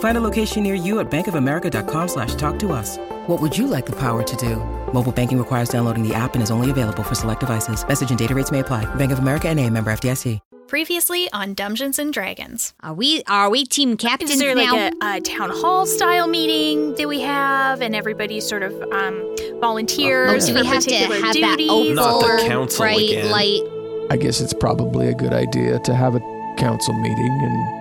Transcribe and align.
Find 0.00 0.16
a 0.18 0.20
location 0.20 0.64
near 0.64 0.74
you 0.74 0.98
at 0.98 1.08
bankofamerica.com 1.10 2.08
slash 2.08 2.34
talk 2.34 2.58
to 2.58 2.72
us. 2.72 2.98
What 3.28 3.40
would 3.40 3.56
you 3.56 3.68
like 3.68 3.86
the 3.86 3.92
power 3.96 4.24
to 4.24 4.36
do? 4.36 4.56
Mobile 4.92 5.12
banking 5.12 5.38
requires 5.38 5.68
downloading 5.68 6.02
the 6.02 6.14
app 6.14 6.34
and 6.34 6.42
is 6.42 6.50
only 6.50 6.70
available 6.70 7.04
for 7.04 7.14
select 7.14 7.40
devices. 7.40 7.86
Message 7.86 8.10
and 8.10 8.18
data 8.18 8.34
rates 8.34 8.50
may 8.50 8.58
apply. 8.60 8.92
Bank 8.96 9.12
of 9.12 9.20
America 9.20 9.48
and 9.48 9.60
a 9.60 9.70
member 9.70 9.92
FDIC. 9.92 10.40
Previously 10.66 11.30
on 11.32 11.54
Dungeons 11.54 11.98
and 11.98 12.12
Dragons. 12.12 12.74
Are 12.82 12.92
we 12.92 13.22
are 13.26 13.48
we 13.48 13.64
team 13.64 13.96
captains 13.96 14.32
Is 14.32 14.38
there 14.38 14.54
now? 14.54 14.76
like 14.76 14.92
a, 15.02 15.16
a 15.16 15.20
town 15.22 15.48
hall 15.48 15.86
style 15.86 16.26
meeting 16.28 16.94
that 16.96 17.08
we 17.08 17.20
have, 17.20 17.80
and 17.80 17.96
everybody 17.96 18.38
sort 18.38 18.62
of 18.62 18.74
um, 18.92 19.34
volunteers 19.62 20.44
oh, 20.44 20.46
do 20.48 20.52
for 20.52 20.60
we 20.60 20.66
have 20.66 20.82
to 20.84 20.94
have 20.94 21.32
duties? 21.32 21.40
that 21.40 21.58
oval, 21.70 21.94
Not 21.94 22.20
the 22.42 22.46
council 22.46 22.82
bright 22.84 23.00
again. 23.00 23.30
light? 23.30 23.62
I 24.10 24.18
guess 24.18 24.42
it's 24.42 24.52
probably 24.52 25.08
a 25.08 25.14
good 25.14 25.32
idea 25.32 25.78
to 25.78 25.94
have 25.94 26.14
a 26.14 26.20
council 26.58 26.92
meeting 26.92 27.40
and 27.42 27.77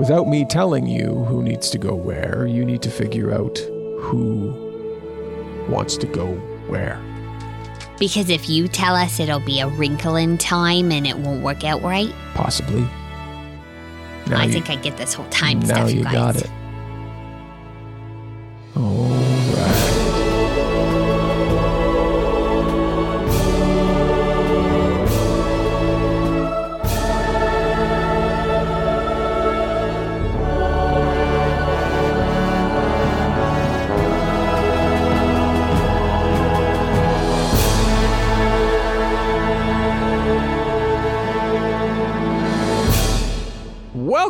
without 0.00 0.26
me 0.26 0.46
telling 0.46 0.86
you 0.86 1.08
who 1.28 1.42
needs 1.42 1.68
to 1.68 1.76
go 1.76 1.94
where, 1.94 2.46
you 2.46 2.64
need 2.64 2.80
to 2.80 2.90
figure 2.90 3.32
out 3.34 3.58
who 4.00 4.50
wants 5.68 5.98
to 5.98 6.06
go 6.06 6.26
where. 6.68 6.98
Because 7.98 8.30
if 8.30 8.48
you 8.48 8.66
tell 8.66 8.96
us 8.96 9.20
it'll 9.20 9.40
be 9.40 9.60
a 9.60 9.68
wrinkle 9.68 10.16
in 10.16 10.38
time 10.38 10.90
and 10.90 11.06
it 11.06 11.18
won't 11.18 11.42
work 11.42 11.64
out 11.64 11.82
right, 11.82 12.10
Possibly. 12.34 12.80
Now 14.26 14.40
I 14.40 14.44
you- 14.46 14.52
think 14.54 14.70
I 14.70 14.76
get 14.76 14.96
this 14.96 15.12
whole 15.12 15.28
time 15.28 15.60
now 15.60 15.66
stuff. 15.66 15.90
you 15.92 15.98
You 15.98 16.04
got 16.04 16.36
it. 16.36 16.50
All 18.76 19.04
right. 19.04 20.26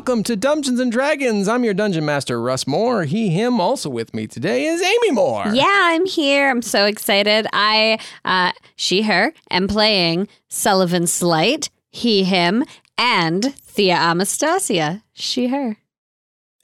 Welcome 0.01 0.23
to 0.23 0.35
Dungeons 0.35 0.81
and 0.81 0.91
Dragons. 0.91 1.47
I'm 1.47 1.63
your 1.63 1.75
dungeon 1.75 2.07
master, 2.07 2.41
Russ 2.41 2.67
Moore. 2.67 3.05
He, 3.05 3.29
him, 3.29 3.61
also 3.61 3.91
with 3.91 4.15
me 4.15 4.27
today 4.27 4.65
is 4.65 4.81
Amy 4.81 5.11
Moore. 5.11 5.49
Yeah, 5.53 5.67
I'm 5.69 6.07
here. 6.07 6.49
I'm 6.49 6.63
so 6.63 6.87
excited. 6.87 7.47
I, 7.53 7.99
uh, 8.25 8.53
she, 8.77 9.03
her, 9.03 9.35
am 9.51 9.69
playing 9.69 10.27
Sullivan 10.49 11.07
Slight, 11.07 11.69
he, 11.91 12.25
him, 12.25 12.65
and 12.97 13.55
Thea 13.57 13.95
Amastasia, 13.95 15.03
she, 15.13 15.49
her. 15.49 15.77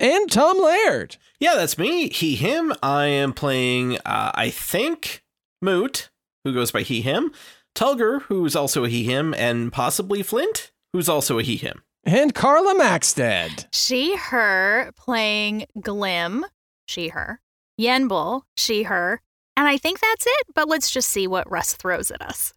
And 0.00 0.32
Tom 0.32 0.59
Laird. 0.59 1.19
Yeah, 1.38 1.56
that's 1.56 1.77
me. 1.77 2.09
He, 2.09 2.37
him. 2.37 2.72
I 2.82 3.05
am 3.05 3.34
playing, 3.34 3.99
uh, 4.06 4.32
I 4.34 4.49
think, 4.49 5.22
Moot, 5.61 6.09
who 6.43 6.55
goes 6.55 6.71
by 6.71 6.81
he, 6.81 7.03
him, 7.03 7.32
Tulgir, 7.75 8.22
who's 8.22 8.56
also 8.56 8.84
a 8.84 8.88
he, 8.88 9.05
him, 9.05 9.34
and 9.34 9.71
possibly 9.71 10.22
Flint, 10.22 10.72
who's 10.94 11.11
also 11.11 11.38
a 11.38 11.43
he, 11.43 11.56
him. 11.56 11.82
And 12.06 12.33
Carla 12.33 12.77
Maxted. 12.77 13.67
She, 13.72 14.17
her, 14.17 14.93
playing 14.97 15.67
Glim. 15.81 16.47
She, 16.87 17.09
her. 17.09 17.41
Yenbul. 17.81 18.43
She, 18.56 18.84
her. 18.84 19.21
And 19.56 19.67
I 19.67 19.77
think 19.77 19.99
that's 19.99 20.25
it, 20.25 20.47
but 20.55 20.69
let's 20.69 20.89
just 20.91 21.09
see 21.09 21.27
what 21.27 21.50
Russ 21.50 21.75
throws 21.75 22.12
at 22.12 22.22
us. 22.22 22.55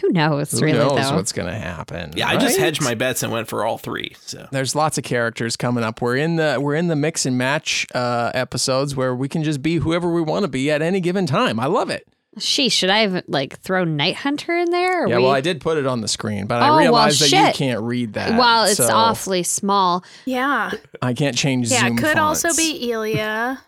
Who 0.00 0.10
knows, 0.10 0.52
Who 0.52 0.60
really, 0.66 0.78
knows 0.78 1.08
though? 1.08 1.16
what's 1.16 1.32
going 1.32 1.48
to 1.48 1.58
happen? 1.58 2.12
Yeah, 2.16 2.28
I 2.28 2.36
just 2.36 2.58
hedged 2.58 2.82
my 2.82 2.94
bets 2.94 3.22
and 3.22 3.32
went 3.32 3.48
for 3.48 3.64
all 3.64 3.78
three. 3.78 4.14
So 4.20 4.46
There's 4.50 4.74
lots 4.74 4.98
of 4.98 5.04
characters 5.04 5.56
coming 5.56 5.84
up. 5.84 6.00
We're 6.00 6.16
in 6.16 6.36
the 6.36 6.58
we're 6.60 6.74
in 6.74 6.88
the 6.88 6.96
mix 6.96 7.26
and 7.26 7.36
match 7.36 7.86
uh, 7.94 8.30
episodes 8.34 8.96
where 8.96 9.14
we 9.14 9.28
can 9.28 9.42
just 9.42 9.62
be 9.62 9.76
whoever 9.76 10.10
we 10.10 10.22
want 10.22 10.44
to 10.44 10.48
be 10.48 10.70
at 10.70 10.80
any 10.82 11.00
given 11.00 11.26
time. 11.26 11.60
I 11.60 11.66
love 11.66 11.90
it. 11.90 12.08
She, 12.38 12.70
should 12.70 12.88
I 12.88 13.00
have, 13.00 13.24
like, 13.28 13.58
throw 13.60 13.84
Night 13.84 14.16
Hunter 14.16 14.56
in 14.56 14.70
there? 14.70 15.06
Yeah, 15.06 15.18
we- 15.18 15.22
well, 15.24 15.32
I 15.32 15.42
did 15.42 15.60
put 15.60 15.76
it 15.76 15.86
on 15.86 16.00
the 16.00 16.08
screen, 16.08 16.46
but 16.46 16.62
Oh, 16.62 16.64
I 16.64 16.70
well, 16.70 16.78
realized 16.78 17.20
that 17.30 17.30
you 17.48 17.52
can't 17.52 17.82
read 17.82 18.14
that. 18.14 18.38
Well, 18.38 18.64
it's 18.64 18.78
so 18.78 18.88
awfully 18.90 19.42
small. 19.42 20.02
Yeah. 20.24 20.70
I 21.02 21.12
can't 21.12 21.36
change 21.36 21.70
Yeah, 21.70 21.80
Zoom 21.80 21.98
it 21.98 22.00
could 22.00 22.16
fonts. 22.16 22.44
also 22.44 22.56
be 22.56 22.90
Elia. 22.90 23.60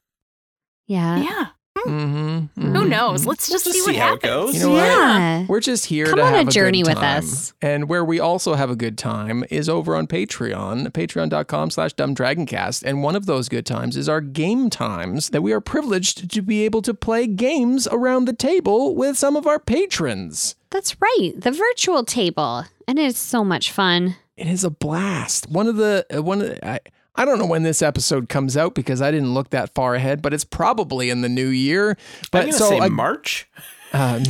Yeah. 0.87 1.19
Yeah. 1.23 1.47
Mm-hmm, 1.77 2.73
Who 2.75 2.89
knows? 2.89 3.27
Let's 3.27 3.49
just, 3.49 3.65
just 3.65 3.75
see 3.77 3.83
what 3.83 3.95
see 3.95 3.99
how 3.99 4.15
it 4.15 4.23
happens. 4.23 4.33
goes. 4.33 4.55
You 4.55 4.61
know 4.63 4.71
what? 4.71 4.85
Yeah. 4.85 5.47
We're 5.49 5.61
just 5.61 5.87
here 5.87 6.07
Come 6.07 6.19
to 6.19 6.25
on 6.25 6.35
a 6.35 6.39
have 6.39 6.49
journey 6.49 6.83
good 6.83 6.91
with 6.91 6.99
time. 6.99 7.19
us. 7.19 7.53
And 7.61 7.89
where 7.89 8.05
we 8.05 8.21
also 8.21 8.55
have 8.55 8.71
a 8.71 8.77
good 8.77 8.97
time 8.97 9.45
is 9.51 9.69
over 9.69 9.97
on 9.97 10.07
Patreon, 10.07 10.89
patreon.com 10.91 11.71
slash 11.71 11.95
dumbdragoncast. 11.95 12.85
And 12.85 13.03
one 13.03 13.17
of 13.17 13.27
those 13.27 13.49
good 13.49 13.67
times 13.67 13.97
is 13.97 14.09
our 14.09 14.21
game 14.21 14.71
times 14.71 15.31
that 15.31 15.43
we 15.43 15.53
are 15.53 15.61
privileged 15.61 16.31
to 16.31 16.43
be 16.43 16.65
able 16.65 16.83
to 16.83 16.95
play 16.95 17.27
games 17.27 17.87
around 17.91 18.27
the 18.27 18.33
table 18.35 18.95
with 18.95 19.17
some 19.19 19.37
of 19.37 19.47
our 19.47 19.59
patrons. 19.59 20.55
That's 20.71 21.01
right. 21.01 21.33
The 21.37 21.51
virtual 21.53 22.05
table. 22.05 22.65
And 22.87 22.99
it's 22.99 23.19
so 23.19 23.45
much 23.45 23.71
fun. 23.73 24.17
It 24.37 24.47
is 24.47 24.65
a 24.65 24.71
blast. 24.71 25.49
One 25.49 25.67
of 25.69 25.77
the, 25.77 26.05
uh, 26.15 26.23
one 26.23 26.41
of 26.41 26.49
the, 26.49 26.69
I, 26.69 26.81
I 27.17 27.25
don't 27.25 27.39
know 27.39 27.47
when 27.47 27.63
this 27.63 27.83
episode 27.83 28.29
comes 28.29 28.57
out 28.57 28.75
because 28.75 29.01
I 29.01 29.11
didn't 29.11 29.35
look 29.35 29.51
that 29.51 29.75
far 29.75 29.95
ahead, 29.95 30.21
but 30.21 30.35
it's 30.35 30.45
probably 30.45 31.11
in 31.11 31.21
the 31.21 31.29
new 31.29 31.49
year. 31.49 31.97
But 32.33 32.53
so 32.55 32.69
say 32.69 32.81
I- 32.81 32.89
March. 32.89 33.49
Uh, 33.95 34.21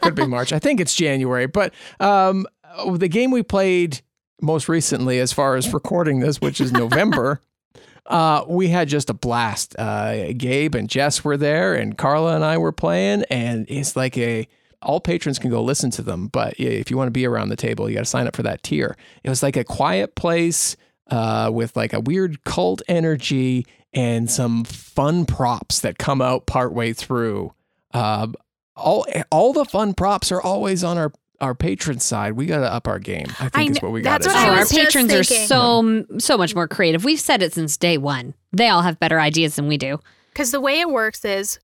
could 0.00 0.14
be 0.14 0.24
March. 0.24 0.52
I 0.52 0.60
think 0.60 0.78
it's 0.78 0.94
January. 0.94 1.46
But 1.48 1.74
um, 1.98 2.46
oh, 2.76 2.96
the 2.96 3.08
game 3.08 3.32
we 3.32 3.42
played 3.42 4.00
most 4.40 4.68
recently, 4.68 5.18
as 5.18 5.32
far 5.32 5.56
as 5.56 5.74
recording 5.74 6.20
this, 6.20 6.40
which 6.40 6.60
is 6.60 6.70
November, 6.72 7.40
uh, 8.06 8.44
we 8.46 8.68
had 8.68 8.86
just 8.86 9.10
a 9.10 9.12
blast. 9.12 9.74
Uh, 9.76 10.32
Gabe 10.34 10.76
and 10.76 10.88
Jess 10.88 11.24
were 11.24 11.36
there, 11.36 11.74
and 11.74 11.98
Carla 11.98 12.36
and 12.36 12.44
I 12.44 12.58
were 12.58 12.70
playing, 12.70 13.24
and 13.28 13.66
it's 13.68 13.96
like 13.96 14.16
a 14.16 14.46
all 14.82 15.00
patrons 15.00 15.40
can 15.40 15.50
go 15.50 15.62
listen 15.62 15.90
to 15.92 16.02
them, 16.02 16.28
but 16.28 16.54
if 16.58 16.88
you 16.88 16.96
want 16.96 17.08
to 17.08 17.12
be 17.12 17.26
around 17.26 17.48
the 17.48 17.56
table, 17.56 17.88
you 17.88 17.94
got 17.94 18.02
to 18.02 18.06
sign 18.06 18.28
up 18.28 18.36
for 18.36 18.42
that 18.42 18.62
tier. 18.62 18.96
It 19.24 19.30
was 19.30 19.42
like 19.42 19.56
a 19.56 19.64
quiet 19.64 20.14
place 20.14 20.76
uh, 21.10 21.50
with 21.52 21.76
like 21.76 21.92
a 21.92 22.00
weird 22.00 22.44
cult 22.44 22.82
energy 22.88 23.66
and 23.92 24.30
some 24.30 24.64
fun 24.64 25.26
props 25.26 25.80
that 25.80 25.98
come 25.98 26.20
out 26.22 26.46
partway 26.46 26.92
through. 26.92 27.52
Uh, 27.92 28.28
all 28.74 29.06
all 29.30 29.52
the 29.52 29.64
fun 29.64 29.94
props 29.94 30.32
are 30.32 30.40
always 30.40 30.82
on 30.82 30.96
our 30.96 31.12
our 31.40 31.54
patron 31.54 31.98
side. 31.98 32.32
We 32.34 32.46
got 32.46 32.60
to 32.60 32.72
up 32.72 32.88
our 32.88 32.98
game. 32.98 33.26
I 33.40 33.48
think 33.48 33.54
I 33.54 33.64
is 33.64 33.82
what 33.82 33.92
we 33.92 34.00
got 34.00 34.22
that's 34.22 34.34
what. 34.34 34.36
I 34.36 34.48
our 34.48 34.60
was 34.60 34.70
just 34.70 34.92
patrons 34.94 35.12
are 35.12 35.24
so 35.24 36.04
so 36.18 36.38
much 36.38 36.54
more 36.54 36.68
creative. 36.68 37.04
We've 37.04 37.20
said 37.20 37.42
it 37.42 37.52
since 37.52 37.76
day 37.76 37.98
one. 37.98 38.34
They 38.52 38.68
all 38.68 38.82
have 38.82 38.98
better 39.00 39.20
ideas 39.20 39.56
than 39.56 39.68
we 39.68 39.76
do. 39.76 40.00
Because 40.32 40.50
the 40.50 40.60
way 40.60 40.80
it 40.80 40.88
works 40.88 41.24
is 41.26 41.58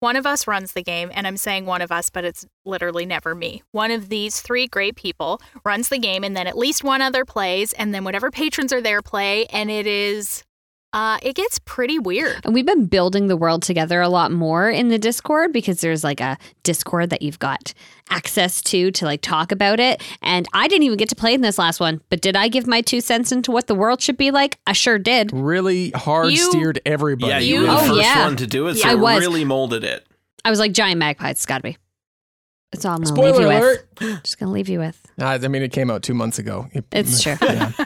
one 0.00 0.16
of 0.16 0.26
us 0.26 0.46
runs 0.46 0.72
the 0.72 0.82
game, 0.82 1.10
and 1.12 1.26
I'm 1.26 1.36
saying 1.36 1.66
one 1.66 1.82
of 1.82 1.90
us, 1.90 2.10
but 2.10 2.24
it's 2.24 2.46
literally 2.64 3.04
never 3.04 3.34
me. 3.34 3.62
One 3.72 3.90
of 3.90 4.08
these 4.08 4.40
three 4.40 4.66
great 4.66 4.96
people 4.96 5.40
runs 5.64 5.88
the 5.88 5.98
game, 5.98 6.24
and 6.24 6.36
then 6.36 6.46
at 6.46 6.56
least 6.56 6.84
one 6.84 7.02
other 7.02 7.24
plays, 7.24 7.72
and 7.72 7.92
then 7.94 8.04
whatever 8.04 8.30
patrons 8.30 8.72
are 8.72 8.80
there 8.80 9.02
play, 9.02 9.46
and 9.46 9.70
it 9.70 9.86
is, 9.86 10.44
uh, 10.92 11.18
it 11.22 11.34
gets 11.36 11.58
pretty 11.60 11.98
weird. 11.98 12.40
And 12.44 12.54
we've 12.54 12.64
been 12.66 12.86
building 12.86 13.26
the 13.28 13.36
world 13.36 13.62
together 13.62 14.00
a 14.00 14.08
lot 14.08 14.32
more 14.32 14.70
in 14.70 14.88
the 14.88 14.98
Discord 14.98 15.52
because 15.52 15.80
there's 15.80 16.02
like 16.02 16.20
a 16.20 16.38
Discord 16.62 17.10
that 17.10 17.20
you've 17.22 17.38
got 17.38 17.74
access 18.10 18.62
to 18.62 18.90
to 18.92 19.04
like 19.04 19.20
talk 19.20 19.52
about 19.52 19.80
it. 19.80 20.02
And 20.22 20.46
I 20.54 20.66
didn't 20.68 20.84
even 20.84 20.96
get 20.96 21.08
to 21.10 21.14
play 21.16 21.34
in 21.34 21.42
this 21.42 21.58
last 21.58 21.78
one, 21.78 22.00
but 22.08 22.20
did 22.22 22.36
I 22.36 22.48
give 22.48 22.66
my 22.66 22.80
two 22.80 23.00
cents 23.02 23.32
into 23.32 23.50
what 23.50 23.66
the 23.66 23.74
world 23.74 24.00
should 24.00 24.16
be 24.16 24.30
like? 24.30 24.58
I 24.66 24.72
sure 24.72 24.98
did. 24.98 25.30
Really 25.32 25.90
hard 25.90 26.32
You- 26.32 26.50
steered 26.50 26.80
everybody. 26.86 27.32
Yeah, 27.32 27.38
you, 27.38 27.54
You- 27.54 27.60
were 27.60 27.66
the 27.66 27.72
Oh, 27.72 27.78
first 27.88 28.00
yeah. 28.00 28.24
one 28.24 28.36
to 28.36 28.46
do 28.46 28.66
it, 28.68 28.76
so 28.76 28.88
I 28.88 28.94
was. 28.94 29.20
really 29.20 29.44
molded 29.44 29.84
it. 29.84 30.06
I 30.44 30.50
was 30.50 30.58
like 30.58 30.72
giant 30.72 30.98
magpie, 30.98 31.30
It's 31.30 31.44
got 31.44 31.58
to 31.58 31.62
be. 31.64 31.76
It's 32.72 32.84
all 32.84 32.92
I'm 32.92 33.02
gonna 33.02 33.06
Spoiler 33.14 33.32
leave 33.32 33.40
you 33.40 33.46
alert. 33.48 33.88
with. 34.00 34.22
Just 34.24 34.38
gonna 34.38 34.52
leave 34.52 34.68
you 34.68 34.78
with. 34.78 35.00
Uh, 35.20 35.38
I 35.42 35.48
mean, 35.48 35.62
it 35.62 35.72
came 35.72 35.90
out 35.90 36.02
two 36.02 36.14
months 36.14 36.38
ago. 36.38 36.68
It's 36.92 37.22
true. 37.22 37.36
Yeah. 37.42 37.72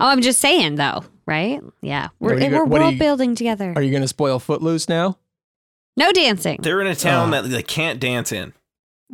Oh, 0.00 0.08
I'm 0.08 0.20
just 0.20 0.40
saying 0.40 0.74
though, 0.74 1.04
right? 1.30 1.62
Yeah, 1.80 2.08
we're 2.18 2.34
What 2.34 2.42
are 2.42 2.44
you 2.44 2.50
we're 2.50 2.58
go- 2.58 2.64
what 2.64 2.80
are 2.80 2.84
world 2.84 2.94
you- 2.94 2.98
building 3.00 3.34
together. 3.34 3.72
Are 3.74 3.82
you 3.82 3.90
going 3.90 4.02
to 4.02 4.08
spoil 4.08 4.38
Footloose 4.38 4.88
now? 4.88 5.16
no 5.96 6.12
dancing. 6.12 6.58
They're 6.62 6.80
in 6.80 6.86
a 6.86 6.94
town 6.94 7.32
Oh. 7.32 7.40
that 7.42 7.48
they 7.48 7.62
can't 7.62 7.98
dance 8.00 8.32
in. 8.32 8.52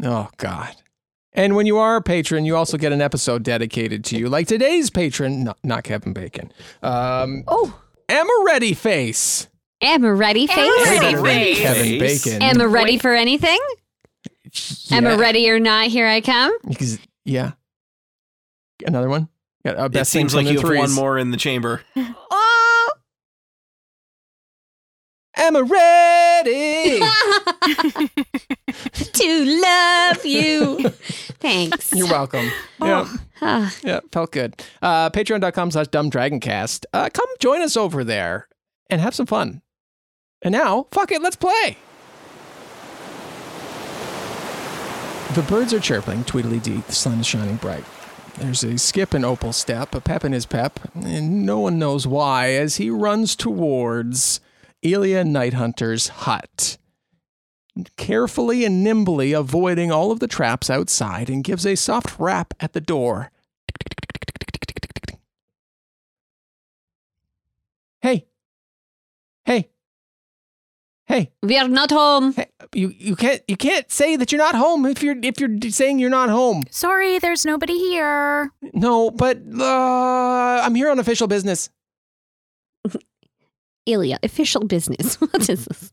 Oh, 0.03 0.29
God. 0.37 0.75
And 1.33 1.55
when 1.57 1.67
you 1.67 1.79
are 1.79 1.97
a 1.97 2.03
patron, 2.03 2.45
you 2.45 2.57
also 2.57 2.77
get 2.79 2.93
an 2.93 3.01
episode 3.03 3.43
dedicated 3.43 4.05
to 4.07 4.17
you, 4.19 4.29
like 4.29 4.47
today's 4.47 4.89
patron, 4.91 5.45
not, 5.45 5.59
not 5.65 5.85
Kevin 5.85 6.13
Bacon. 6.13 6.51
Um, 6.83 7.45
Oh, 7.49 7.79
Amaretti 8.09 8.75
Face. 8.77 9.49
am 9.83 10.05
I 10.05 10.09
ready, 10.09 10.47
face? 10.47 10.57
Amaretti 10.89 11.01
Kevin 11.01 11.25
Face. 11.25 11.59
Kevin 11.59 11.99
Bacon. 11.99 12.43
Am 12.43 12.61
I 12.61 12.65
ready 12.65 12.99
for 12.99 13.15
anything? 13.15 13.59
Am 14.93 15.07
I 15.07 15.17
ready 15.17 15.51
or 15.51 15.59
not? 15.59 15.89
Here 15.89 16.07
I 16.07 16.21
come. 16.21 16.57
Because- 16.69 16.99
yeah. 17.25 17.53
Another 18.87 19.09
one? 19.09 19.29
Yeah, 19.67 19.73
uh, 19.73 19.87
It 19.87 19.93
best 19.93 20.13
thing 20.13 20.21
seems 20.29 20.35
like 20.35 20.47
the 20.47 20.53
you 20.53 20.59
have 20.61 20.69
one 20.69 20.77
threes. 20.77 20.95
more 20.97 21.19
in 21.19 21.31
the 21.33 21.37
chamber. 21.37 21.83
Oh, 22.31 22.91
Amaretti. 25.37 27.01
to 29.13 29.61
love 29.61 30.25
you. 30.25 30.89
Thanks. 31.41 31.93
You're 31.93 32.07
welcome. 32.09 32.51
Yeah. 32.81 33.07
Ah, 33.43 33.75
Yeah, 33.83 34.01
felt 34.13 34.33
good. 34.33 34.55
Uh, 34.81 35.11
Patreon.com 35.11 35.73
slash 35.73 35.89
dumbdragoncast. 35.89 36.87
Uh, 36.95 37.11
come 37.13 37.27
join 37.39 37.61
us 37.61 37.77
over 37.77 38.03
there 38.05 38.49
and 38.89 39.01
have 39.01 39.15
some 39.15 39.27
fun. 39.27 39.61
And 40.43 40.53
now, 40.53 40.87
fuck 40.93 41.11
it, 41.13 41.21
let's 41.21 41.37
play. 41.37 41.77
The 45.35 45.43
birds 45.43 45.75
are 45.75 45.81
chirping, 45.81 46.25
Tweedledee, 46.25 46.83
the 46.87 46.93
sun 46.93 47.21
is 47.21 47.27
shining 47.27 47.57
bright. 47.57 47.85
There's 48.39 48.63
a 48.65 48.77
skip 48.77 49.15
in 49.15 49.25
Opal 49.25 49.53
step, 49.53 49.95
a 49.95 50.01
pep 50.01 50.25
in 50.25 50.33
his 50.33 50.47
pep, 50.47 50.79
and 50.95 51.47
no 51.47 51.59
one 51.61 51.79
knows 51.79 52.07
why 52.07 52.51
as 52.51 52.77
he 52.77 52.91
runs 52.91 53.35
towards 53.35 54.41
Elia 54.85 55.25
Nighthunter's 55.25 56.09
hut 56.09 56.77
carefully 57.97 58.65
and 58.65 58.83
nimbly 58.83 59.33
avoiding 59.33 59.91
all 59.91 60.11
of 60.11 60.21
the 60.21 60.29
traps 60.29 60.71
outside 60.71 61.29
and 61.29 61.45
gives 61.45 61.67
a 61.67 61.75
soft 61.75 62.19
rap 62.19 62.55
at 62.61 62.73
the 62.73 62.81
door. 62.81 63.31
Hey. 68.01 68.27
Hey. 69.45 69.71
Hey. 71.07 71.31
we 71.43 71.57
are 71.57 71.69
not 71.69 71.91
home. 71.91 72.33
Hey. 72.33 72.47
You 72.75 72.93
you 72.97 73.15
can't 73.17 73.43
you 73.47 73.57
can't 73.57 73.91
say 73.91 74.17
that 74.17 74.33
you're 74.33 74.41
not 74.41 74.55
home 74.57 74.87
if 74.87 75.03
you're 75.03 75.17
if 75.23 75.41
you're 75.41 75.57
saying 75.71 75.99
you're 76.01 76.11
not 76.11 76.31
home. 76.31 76.65
Sorry, 76.71 77.19
there's 77.19 77.45
nobody 77.45 77.79
here. 77.79 78.51
No, 78.75 79.11
but 79.11 79.39
uh, 79.59 80.61
I'm 80.63 80.75
here 80.75 80.91
on 80.91 80.99
official 80.99 81.29
business. 81.29 81.71
Ilya, 83.87 84.19
official 84.23 84.65
business. 84.65 85.15
what 85.21 85.49
is 85.49 85.65
this? 85.65 85.93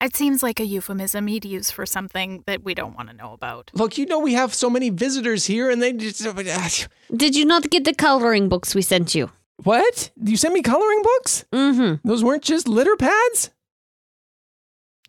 It 0.00 0.14
seems 0.14 0.42
like 0.42 0.60
a 0.60 0.64
euphemism 0.64 1.26
he'd 1.26 1.44
use 1.44 1.70
for 1.70 1.84
something 1.84 2.44
that 2.46 2.62
we 2.62 2.74
don't 2.74 2.94
want 2.94 3.08
to 3.08 3.16
know 3.16 3.32
about. 3.32 3.70
Look, 3.74 3.98
you 3.98 4.06
know 4.06 4.20
we 4.20 4.34
have 4.34 4.54
so 4.54 4.70
many 4.70 4.90
visitors 4.90 5.46
here 5.46 5.70
and 5.70 5.82
they 5.82 5.92
just 5.92 6.22
Did 7.16 7.34
you 7.34 7.44
not 7.44 7.70
get 7.70 7.84
the 7.84 7.94
coloring 7.94 8.48
books 8.48 8.74
we 8.74 8.82
sent 8.82 9.14
you? 9.14 9.30
What? 9.64 10.10
You 10.22 10.36
sent 10.36 10.54
me 10.54 10.62
coloring 10.62 11.02
books? 11.02 11.44
Mm-hmm. 11.52 12.08
Those 12.08 12.22
weren't 12.22 12.44
just 12.44 12.68
litter 12.68 12.94
pads? 12.96 13.50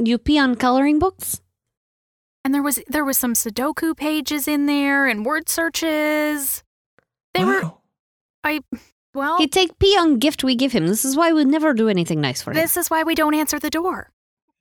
You 0.01 0.17
pee 0.17 0.39
on 0.39 0.55
coloring 0.55 0.97
books? 0.99 1.41
And 2.45 2.53
there 2.53 2.63
was 2.63 2.79
there 2.87 3.03
was 3.05 3.17
some 3.17 3.33
Sudoku 3.33 3.95
pages 3.95 4.47
in 4.47 4.65
there 4.65 5.07
and 5.07 5.25
word 5.25 5.49
searches. 5.49 6.63
They 7.33 7.43
were 7.43 7.73
I 8.43 8.61
well 9.13 9.37
He 9.37 9.47
take 9.47 9.77
pee 9.77 9.97
on 9.99 10.17
gift 10.19 10.43
we 10.43 10.55
give 10.55 10.71
him. 10.71 10.87
This 10.87 11.03
is 11.03 11.17
why 11.17 11.33
we 11.33 11.43
never 11.45 11.73
do 11.73 11.89
anything 11.89 12.21
nice 12.21 12.41
for 12.41 12.51
him. 12.51 12.55
this 12.57 12.77
is 12.77 12.89
why 12.89 13.03
we 13.03 13.13
don't 13.13 13.33
answer 13.35 13.59
the 13.59 13.69
door. 13.69 14.09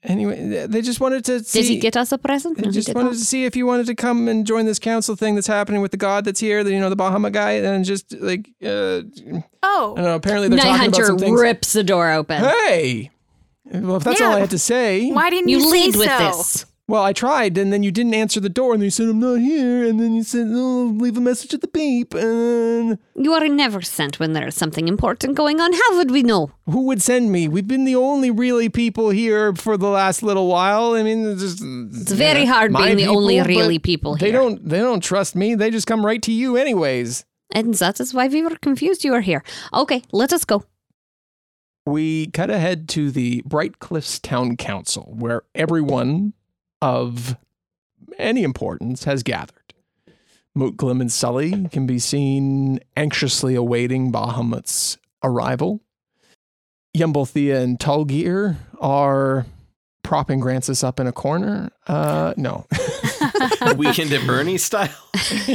Anyway, 0.04 0.66
they 0.68 0.80
just 0.80 1.00
wanted 1.00 1.24
to 1.24 1.42
see. 1.42 1.60
Did 1.62 1.68
he 1.68 1.76
get 1.78 1.96
us 1.96 2.12
a 2.12 2.18
present? 2.18 2.56
They 2.56 2.66
No, 2.66 2.70
just 2.70 2.88
wanted 2.94 3.04
not. 3.10 3.14
to 3.14 3.18
see 3.24 3.44
if 3.44 3.56
you 3.56 3.66
wanted 3.66 3.86
to 3.86 3.96
come 3.96 4.28
and 4.28 4.46
join 4.46 4.64
this 4.64 4.78
council 4.78 5.16
thing 5.16 5.34
that's 5.34 5.48
happening 5.48 5.80
with 5.80 5.90
the 5.90 5.96
god 5.96 6.24
that's 6.24 6.38
here, 6.38 6.62
the, 6.62 6.72
you 6.72 6.78
know, 6.78 6.88
the 6.88 6.94
Bahama 6.96 7.30
guy, 7.32 7.52
and 7.52 7.84
just 7.84 8.12
like, 8.20 8.48
uh, 8.64 9.00
I 9.00 9.42
Oh, 9.64 9.94
don't 9.96 10.04
know. 10.04 10.14
Apparently, 10.14 10.48
they're 10.48 10.56
Night 10.58 10.64
talking 10.64 10.86
about 10.88 10.96
Hunter 10.98 11.06
some 11.06 11.18
things. 11.18 11.40
rips 11.40 11.72
the 11.72 11.82
door 11.82 12.12
open. 12.12 12.44
Hey, 12.44 13.10
well, 13.72 13.96
if 13.96 14.04
that's 14.04 14.20
all 14.20 14.34
I 14.34 14.40
had 14.40 14.50
to 14.50 14.58
say. 14.58 15.10
why 15.10 15.30
didn't 15.30 15.48
you, 15.48 15.58
You 15.58 15.70
lead 15.70 15.96
with 15.96 16.08
so? 16.08 16.18
this. 16.18 16.66
Well, 16.88 17.02
I 17.02 17.12
tried, 17.12 17.58
and 17.58 17.70
then 17.70 17.82
you 17.82 17.90
didn't 17.92 18.14
answer 18.14 18.40
the 18.40 18.48
door, 18.48 18.72
and 18.72 18.80
then 18.80 18.86
you 18.86 18.90
said 18.90 19.08
I'm 19.08 19.20
not 19.20 19.40
here, 19.40 19.84
and 19.84 20.00
then 20.00 20.14
you 20.14 20.22
said 20.22 20.46
oh, 20.50 20.94
leave 20.96 21.18
a 21.18 21.20
message 21.20 21.52
at 21.52 21.60
the 21.60 21.68
beep, 21.68 22.14
and 22.14 22.98
You 23.14 23.34
are 23.34 23.46
never 23.46 23.82
sent 23.82 24.18
when 24.18 24.32
there 24.32 24.48
is 24.48 24.54
something 24.54 24.88
important 24.88 25.34
going 25.34 25.60
on. 25.60 25.74
How 25.74 25.98
would 25.98 26.10
we 26.10 26.22
know? 26.22 26.50
who 26.64 26.86
would 26.86 27.02
send 27.02 27.30
me? 27.30 27.46
We've 27.46 27.68
been 27.68 27.84
the 27.84 27.96
only 27.96 28.30
really 28.30 28.70
people 28.70 29.10
here 29.10 29.54
for 29.54 29.76
the 29.76 29.88
last 29.88 30.22
little 30.22 30.46
while. 30.48 30.94
I 30.94 31.02
mean, 31.02 31.26
it's 31.30 31.42
just 31.42 31.62
It's 31.62 32.12
very 32.12 32.46
hard 32.46 32.72
being 32.72 32.96
the 32.96 33.06
only 33.08 33.42
really 33.42 33.78
people 33.78 34.14
here. 34.14 34.28
They 34.28 34.32
don't. 34.32 34.66
They 34.66 34.78
don't 34.78 35.02
trust 35.02 35.36
me. 35.36 35.54
They 35.54 35.70
just 35.70 35.86
come 35.86 36.06
right 36.06 36.22
to 36.22 36.32
you, 36.32 36.56
anyways. 36.56 37.26
And 37.54 37.74
that 37.74 38.00
is 38.00 38.14
why 38.14 38.28
we 38.28 38.40
were 38.42 38.56
confused 38.56 39.04
you 39.04 39.12
are 39.12 39.20
here. 39.20 39.42
Okay, 39.74 40.02
let 40.12 40.32
us 40.32 40.46
go. 40.46 40.64
We 41.88 42.26
cut 42.26 42.50
ahead 42.50 42.86
to 42.90 43.10
the 43.10 43.42
Bright 43.46 43.78
Cliffs 43.78 44.18
Town 44.18 44.58
Council, 44.58 45.14
where 45.16 45.44
everyone 45.54 46.34
of 46.82 47.38
any 48.18 48.42
importance 48.42 49.04
has 49.04 49.22
gathered. 49.22 49.72
Mootglim 50.54 51.00
and 51.00 51.10
Sully 51.10 51.66
can 51.68 51.86
be 51.86 51.98
seen 51.98 52.80
anxiously 52.94 53.54
awaiting 53.54 54.12
Bahamut's 54.12 54.98
arrival. 55.24 55.80
Yumblethea 56.94 57.62
and 57.62 57.78
Tulgir 57.78 58.56
are 58.80 59.46
propping 60.02 60.40
Grancis 60.40 60.84
up 60.84 61.00
in 61.00 61.06
a 61.06 61.12
corner. 61.12 61.70
Uh, 61.86 62.34
no. 62.36 62.66
Weekend 63.76 64.12
at 64.12 64.26
Bernie 64.26 64.58
style. 64.58 64.90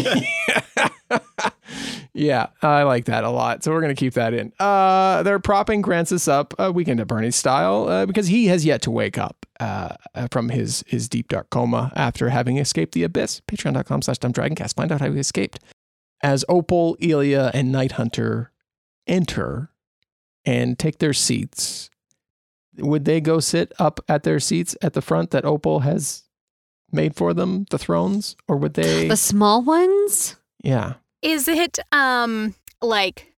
yeah, 2.14 2.48
I 2.62 2.84
like 2.84 3.06
that 3.06 3.24
a 3.24 3.30
lot. 3.30 3.64
So 3.64 3.72
we're 3.72 3.82
going 3.82 3.96
to 3.96 4.00
keep 4.00 4.14
that 4.14 4.34
in. 4.34 4.54
Uh, 4.60 5.24
they're 5.24 5.40
propping 5.40 5.82
Grancis 5.82 6.28
up, 6.28 6.54
uh, 6.60 6.72
Weekend 6.74 7.00
at 7.00 7.08
Bernie 7.08 7.32
style, 7.32 7.88
uh, 7.88 8.06
because 8.06 8.28
he 8.28 8.48
has 8.48 8.64
yet 8.66 8.82
to 8.84 8.92
wake 8.92 9.18
up 9.18 9.46
uh, 9.60 9.96
from 10.32 10.50
his, 10.50 10.84
his 10.88 11.10
deep 11.10 11.28
dark 11.30 11.50
coma 11.50 11.92
after 11.96 12.30
having 12.30 12.58
escaped 12.58 12.94
the 12.94 13.04
abyss. 13.04 13.42
Patreon.com 13.48 14.04
slash 14.04 14.20
dumbdragoncast. 14.20 14.76
Find 14.76 14.92
out 14.92 15.02
how 15.02 15.12
he 15.12 15.20
escaped. 15.20 15.60
As 16.22 16.46
Opal, 16.48 16.96
Elia, 17.02 17.50
and 17.54 17.72
Night 17.72 17.94
Hunter 17.94 18.52
enter 19.08 19.72
and 20.46 20.78
take 20.78 21.00
their 21.00 21.14
seats, 21.14 21.90
would 22.78 23.06
they 23.06 23.22
go 23.22 23.40
sit 23.40 23.74
up 23.80 24.00
at 24.08 24.24
their 24.24 24.40
seats 24.40 24.76
at 24.82 24.94
the 24.94 25.02
front 25.02 25.32
that 25.32 25.46
Opal 25.46 25.82
has 25.82 26.24
made 26.92 27.16
for 27.16 27.34
them, 27.34 27.66
the 27.72 27.80
thrones? 27.80 28.36
Or 28.48 28.56
would 28.58 28.76
they? 28.76 29.08
The 29.08 29.18
small 29.18 29.64
ones? 29.64 30.36
yeah. 30.64 30.94
Is 31.24 31.48
it 31.48 31.80
um 31.92 32.54
like 32.82 33.34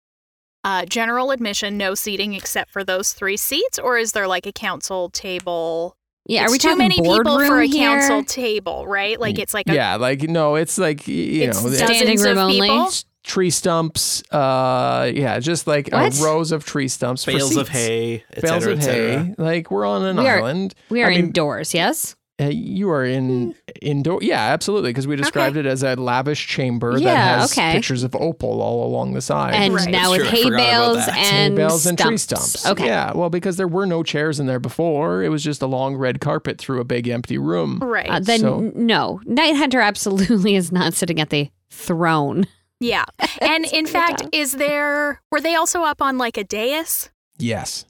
uh 0.63 0.85
general 0.85 1.31
admission, 1.31 1.77
no 1.77 1.93
seating 1.95 2.33
except 2.33 2.71
for 2.71 2.83
those 2.83 3.13
three 3.13 3.37
seats, 3.37 3.79
or 3.79 3.97
is 3.97 4.11
there 4.13 4.27
like 4.27 4.45
a 4.45 4.51
council 4.51 5.09
table? 5.11 5.95
Yeah, 6.27 6.43
it's 6.45 6.49
are 6.49 6.53
we 6.53 6.57
too 6.57 6.75
many 6.75 6.95
people 6.99 7.23
for 7.45 7.59
a 7.61 7.67
here? 7.67 7.99
council 7.99 8.23
table, 8.23 8.87
right? 8.87 9.19
Like 9.19 9.37
it's 9.37 9.53
like 9.53 9.69
a 9.69 9.73
yeah, 9.75 9.95
like 9.97 10.23
no, 10.23 10.55
it's 10.55 10.77
like 10.79 11.07
you 11.07 11.43
it's 11.43 11.63
know, 11.63 11.69
the- 11.69 11.77
Standing 11.77 12.17
dozens 12.17 12.23
room 12.23 12.37
of 12.39 12.43
only? 12.45 12.67
people. 12.67 12.89
tree 13.23 13.49
stumps. 13.51 14.23
Uh, 14.31 15.11
yeah, 15.13 15.39
just 15.39 15.67
like 15.67 15.89
What? 15.91 16.17
rows 16.19 16.51
of 16.51 16.65
tree 16.65 16.87
stumps, 16.87 17.23
for 17.25 17.31
Bales 17.31 17.55
of 17.57 17.69
hay, 17.69 18.23
et 18.33 18.41
bales 18.41 18.63
cetera, 18.63 18.73
of 18.73 18.79
et 18.79 18.81
cetera. 18.83 19.23
hay. 19.23 19.35
Like 19.37 19.69
we're 19.71 19.85
on 19.85 20.03
an 20.03 20.17
We 20.17 20.27
are- 20.27 20.37
island. 20.39 20.73
We 20.89 21.03
are 21.03 21.07
I 21.07 21.15
mean, 21.15 21.25
indoors, 21.25 21.73
yes? 21.75 22.15
Uh, 22.37 22.49
you 22.51 22.89
are 22.89 23.05
in 23.05 23.55
indoor. 23.81 24.19
Yeah, 24.21 24.41
absolutely, 24.41 24.89
because 24.89 25.07
we 25.07 25.15
described 25.15 25.55
it 25.55 25.65
as 25.65 25.83
a 25.83 25.95
lavish 25.95 26.47
chamber 26.47 26.97
Yeah, 26.97 27.13
that 27.13 27.39
has 27.39 27.51
okay. 27.53 27.71
pictures 27.71 28.03
of 28.03 28.13
opal 28.15 28.61
all 28.61 28.85
along 28.85 29.13
the 29.13 29.21
side. 29.21 29.53
And 29.53 29.73
Right. 29.73 29.89
now 29.89 30.11
That's 30.11 30.23
with 30.23 30.29
true, 30.29 30.37
hay 30.39 30.49
bales 30.49 30.97
and, 31.07 31.15
Hay 31.15 31.49
bales 31.55 31.85
and 31.85 31.97
tree 31.97 32.17
stumps. 32.17 32.59
stumps. 32.59 32.65
Okay. 32.65 32.87
Yeah, 32.87 33.13
well, 33.15 33.29
because 33.29 33.55
there 33.55 33.69
were 33.69 33.85
no 33.85 34.03
chairs 34.03 34.37
in 34.39 34.47
there 34.47 34.59
before. 34.59 35.23
It 35.23 35.29
was 35.29 35.43
just 35.45 35.61
a 35.61 35.65
long 35.65 35.95
red 35.95 36.19
carpet 36.19 36.57
through 36.57 36.81
a 36.81 36.83
big 36.83 37.07
empty 37.07 37.37
room. 37.37 37.79
Right. 37.81 38.09
Uh, 38.09 38.19
then 38.19 38.41
So- 38.41 38.71
no, 38.75 39.21
Night 39.25 39.55
Hunter 39.55 39.79
absolutely 39.79 40.55
is 40.55 40.73
not 40.73 40.93
sitting 40.93 41.21
at 41.21 41.29
the 41.29 41.49
throne. 41.69 42.47
yeah. 42.81 43.05
And 43.39 43.63
in 43.65 43.85
fact, 43.85 44.19
down. 44.19 44.29
is 44.33 44.51
there 44.53 45.21
were 45.31 45.39
they 45.39 45.55
also 45.55 45.83
up 45.83 46.01
on 46.01 46.17
like 46.17 46.35
a 46.37 46.43
dais? 46.43 47.09
Yes. 47.37 47.85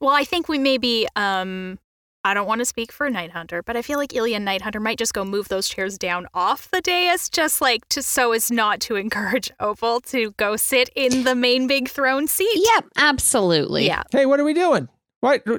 Well, 0.00 0.14
I 0.14 0.24
think 0.24 0.48
we 0.48 0.58
maybe 0.58 1.06
um 1.16 1.78
I 2.22 2.34
don't 2.34 2.46
want 2.46 2.58
to 2.58 2.66
speak 2.66 2.92
for 2.92 3.08
Night 3.08 3.30
Hunter, 3.30 3.62
but 3.62 3.76
I 3.76 3.82
feel 3.82 3.98
like 3.98 4.14
Ilya 4.14 4.36
and 4.36 4.44
Night 4.44 4.60
Hunter 4.60 4.80
might 4.80 4.98
just 4.98 5.14
go 5.14 5.24
move 5.24 5.48
those 5.48 5.68
chairs 5.68 5.96
down 5.96 6.26
off 6.34 6.70
the 6.70 6.82
dais, 6.82 7.30
just 7.30 7.62
like 7.62 7.88
to 7.90 8.02
so 8.02 8.32
as 8.32 8.50
not 8.50 8.80
to 8.80 8.96
encourage 8.96 9.50
Opal 9.58 10.00
to 10.02 10.32
go 10.32 10.56
sit 10.56 10.90
in 10.94 11.24
the 11.24 11.34
main 11.34 11.66
big 11.66 11.88
throne 11.88 12.26
seat. 12.26 12.60
Yep, 12.74 12.88
absolutely. 12.96 13.86
Yeah. 13.86 14.02
Hey, 14.10 14.26
what 14.26 14.38
are 14.38 14.44
we 14.44 14.52
doing? 14.52 14.88
What? 15.20 15.46
Uh, 15.48 15.58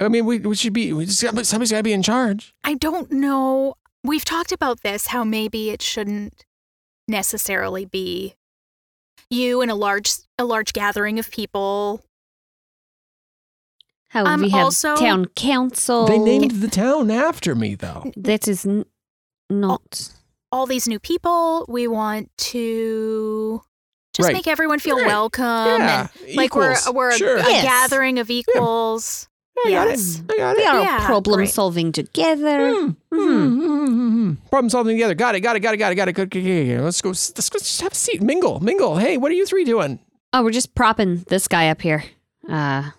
I 0.00 0.08
mean, 0.08 0.26
we, 0.26 0.40
we 0.40 0.56
should 0.56 0.72
be. 0.72 0.92
We 0.92 1.06
just 1.06 1.22
got, 1.22 1.46
somebody's 1.46 1.70
got 1.70 1.78
to 1.78 1.82
be 1.84 1.92
in 1.92 2.02
charge. 2.02 2.52
I 2.64 2.74
don't 2.74 3.12
know. 3.12 3.74
We've 4.02 4.24
talked 4.24 4.50
about 4.50 4.82
this, 4.82 5.08
how 5.08 5.22
maybe 5.22 5.70
it 5.70 5.80
shouldn't 5.80 6.44
necessarily 7.06 7.84
be 7.84 8.34
you 9.30 9.60
and 9.60 9.70
a 9.70 9.74
large 9.74 10.12
a 10.38 10.44
large 10.44 10.72
gathering 10.72 11.18
of 11.18 11.30
people. 11.30 12.02
How 14.14 14.24
Um, 14.24 14.40
we 14.42 14.48
have 14.50 14.64
also- 14.66 14.96
town 14.96 15.26
council. 15.34 16.06
They 16.06 16.18
named 16.18 16.62
the 16.62 16.68
town 16.68 17.10
after 17.10 17.54
me, 17.54 17.74
though. 17.74 18.10
that 18.16 18.46
is 18.48 18.64
n- 18.64 18.84
not. 19.50 20.08
All 20.52 20.66
these 20.66 20.86
new 20.86 21.00
people, 21.00 21.66
we 21.68 21.88
want 21.88 22.30
to 22.52 23.60
just 24.14 24.28
Right. 24.28 24.32
make 24.34 24.46
everyone 24.46 24.78
feel 24.78 24.96
Right. 24.98 25.06
welcome 25.08 25.42
yeah, 25.44 26.06
and 26.26 26.36
like 26.36 26.54
we're 26.54 26.76
we're 26.92 27.08
a, 27.10 27.16
sure. 27.18 27.36
a 27.38 27.42
Yes. 27.42 27.64
gathering 27.64 28.20
of 28.20 28.30
equals. 28.30 29.26
I 29.66 29.70
got 29.70 29.88
yes. 29.88 30.16
it. 30.20 30.32
I 30.32 30.36
got 30.36 30.56
We 30.56 30.64
are 30.64 30.80
Yeah, 30.82 31.06
problem 31.06 31.36
great. 31.36 31.50
solving 31.50 31.90
together. 31.92 32.72
Hmm. 32.72 32.90
Hmm. 33.12 33.86
Hmm. 33.88 34.32
Problem 34.50 34.70
solving 34.70 34.94
together. 34.96 35.14
Got 35.14 35.34
it. 35.34 35.40
Got 35.40 35.56
it. 35.56 35.60
Got 35.60 35.74
it. 35.74 35.78
Got 35.78 35.92
it. 35.92 35.96
Got 35.96 36.08
it. 36.08 36.30
Good. 36.30 36.80
Let's 36.82 37.00
go. 37.02 37.08
Let's 37.10 37.48
go. 37.50 37.58
Just 37.58 37.80
have 37.80 37.92
a 37.92 37.94
seat. 37.96 38.22
Mingle. 38.22 38.60
Mingle. 38.60 38.96
Hey, 38.98 39.16
what 39.16 39.30
are 39.32 39.34
you 39.34 39.46
three 39.46 39.64
doing? 39.64 39.98
Oh, 40.32 40.42
we're 40.44 40.50
just 40.52 40.74
propping 40.76 41.24
this 41.28 41.48
guy 41.48 41.68
up 41.68 41.82
here. 41.82 42.04
Uh, 42.48 42.90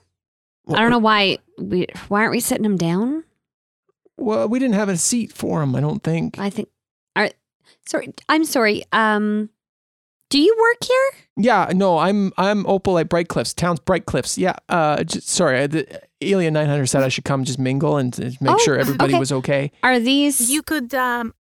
I 0.69 0.79
don't 0.81 0.89
know 0.91 0.99
why 0.99 1.37
we 1.59 1.87
why 2.07 2.21
aren't 2.21 2.31
we 2.31 2.39
sitting 2.39 2.65
him 2.65 2.77
down? 2.77 3.23
Well, 4.17 4.47
we 4.47 4.59
didn't 4.59 4.75
have 4.75 4.89
a 4.89 4.97
seat 4.97 5.31
for 5.33 5.61
him. 5.61 5.75
I 5.75 5.81
don't 5.81 6.01
think. 6.03 6.39
I 6.39 6.49
think. 6.49 6.69
Are 7.15 7.29
sorry. 7.87 8.13
I'm 8.29 8.45
sorry. 8.45 8.83
Um, 8.91 9.49
do 10.29 10.39
you 10.39 10.55
work 10.59 10.87
here? 10.87 11.11
Yeah. 11.37 11.71
No. 11.75 11.97
I'm. 11.97 12.31
I'm 12.37 12.65
Opal 12.65 12.97
at 12.97 13.09
Bright 13.09 13.27
Cliffs. 13.27 13.53
Town's 13.53 13.79
Bright 13.79 14.05
Cliffs. 14.05 14.37
Yeah. 14.37 14.55
Uh. 14.69 15.03
Just, 15.03 15.27
sorry. 15.27 15.59
I- 15.61 15.67
The, 15.67 16.01
Alien 16.21 16.53
900 16.53 16.87
said 16.87 17.03
I 17.03 17.09
should 17.09 17.25
come 17.25 17.43
just 17.43 17.59
mingle 17.59 17.97
and 17.97 18.11
just 18.11 18.41
make 18.41 18.55
Oh, 18.55 18.57
sure 18.59 18.77
everybody 18.79 19.13
okay. 19.13 19.19
was 19.19 19.31
okay. 19.31 19.71
Are 19.83 19.99
these 19.99 20.49
You 20.49 20.63
could 20.63 20.95
um 20.95 21.35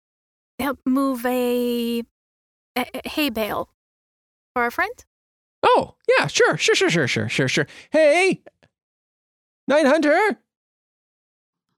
help 0.59 0.79
move 0.85 1.25
a, 1.25 1.99
a, 2.75 2.85
a 2.93 3.07
hay 3.09 3.29
bale 3.29 3.69
for 4.53 4.65
a 4.65 4.71
friend. 4.71 4.91
Oh, 5.61 5.95
yeah, 6.19 6.27
sure, 6.27 6.57
sure, 6.57 6.75
sure, 6.75 6.89
sure, 6.89 7.07
sure, 7.07 7.29
sure, 7.29 7.47
sure. 7.47 7.67
Hey, 7.91 8.41
Night 9.67 9.85
Hunter, 9.85 10.37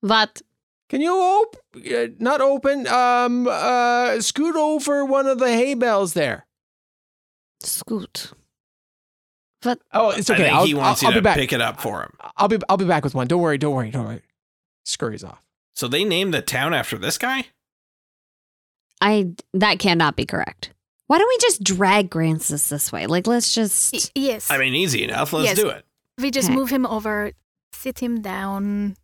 what? 0.02 0.42
can 0.90 1.02
you 1.02 1.14
op- 1.14 1.58
uh, 1.78 2.08
not 2.20 2.42
open, 2.42 2.88
um, 2.88 3.48
uh, 3.48 4.20
scoot 4.22 4.56
over 4.56 5.06
one 5.06 5.28
of 5.28 5.40
the 5.40 5.50
hay 5.50 5.74
bales 5.76 6.14
there? 6.14 6.46
Scoot. 7.62 8.32
What? 9.64 9.80
Oh, 9.94 10.12
it's 10.12 10.30
okay. 10.30 10.44
I 10.44 10.46
think 10.48 10.56
I'll, 10.58 10.66
he 10.66 10.74
wants 10.76 11.04
I'll, 11.04 11.10
you 11.12 11.14
I'll 11.16 11.20
to 11.20 11.22
be 11.22 11.24
back. 11.24 11.38
pick 11.38 11.54
it 11.54 11.62
up 11.62 11.80
for 11.82 12.02
him. 12.04 12.12
I'll 12.38 12.48
be, 12.48 12.60
I'll 12.70 12.78
be 12.78 12.86
back 12.86 13.04
with 13.04 13.16
one. 13.16 13.28
Don't 13.28 13.42
worry, 13.42 13.58
don't 13.58 13.74
worry, 13.74 13.90
don't 13.92 14.06
worry. 14.06 14.22
Scurries 14.84 15.24
off. 15.24 15.42
So 15.74 15.88
they 15.88 16.04
named 16.04 16.34
the 16.34 16.42
town 16.42 16.74
after 16.74 16.98
this 16.98 17.18
guy? 17.18 17.46
I 19.02 19.32
that 19.54 19.80
cannot 19.80 20.16
be 20.16 20.26
correct. 20.26 20.72
Why 21.08 21.18
don't 21.18 21.28
we 21.28 21.38
just 21.42 21.64
drag 21.64 22.10
Grancis 22.10 22.70
this 22.70 22.92
way? 22.92 23.06
Like, 23.08 23.28
let's 23.28 23.56
Y- 23.56 23.64
just. 23.64 24.12
yes. 24.16 24.50
I 24.50 24.58
mean, 24.58 24.74
easy 24.74 25.04
enough. 25.04 25.34
Let's 25.34 25.48
Yes. 25.50 25.58
do 25.60 25.70
it. 25.70 25.86
we 26.18 26.32
just 26.32 26.48
Okay. 26.50 26.56
move 26.56 26.70
him 26.70 26.86
over, 26.86 27.32
sit 27.86 28.02
him 28.02 28.20
down. 28.20 28.96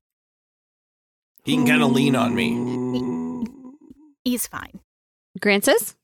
He 1.43 1.55
can 1.55 1.67
kind 1.67 1.83
of 1.83 1.91
lean 1.91 2.15
on 2.15 2.33
me. 2.33 3.45
He's 4.23 4.47
fine. 4.47 4.79
Grancis? 5.39 5.95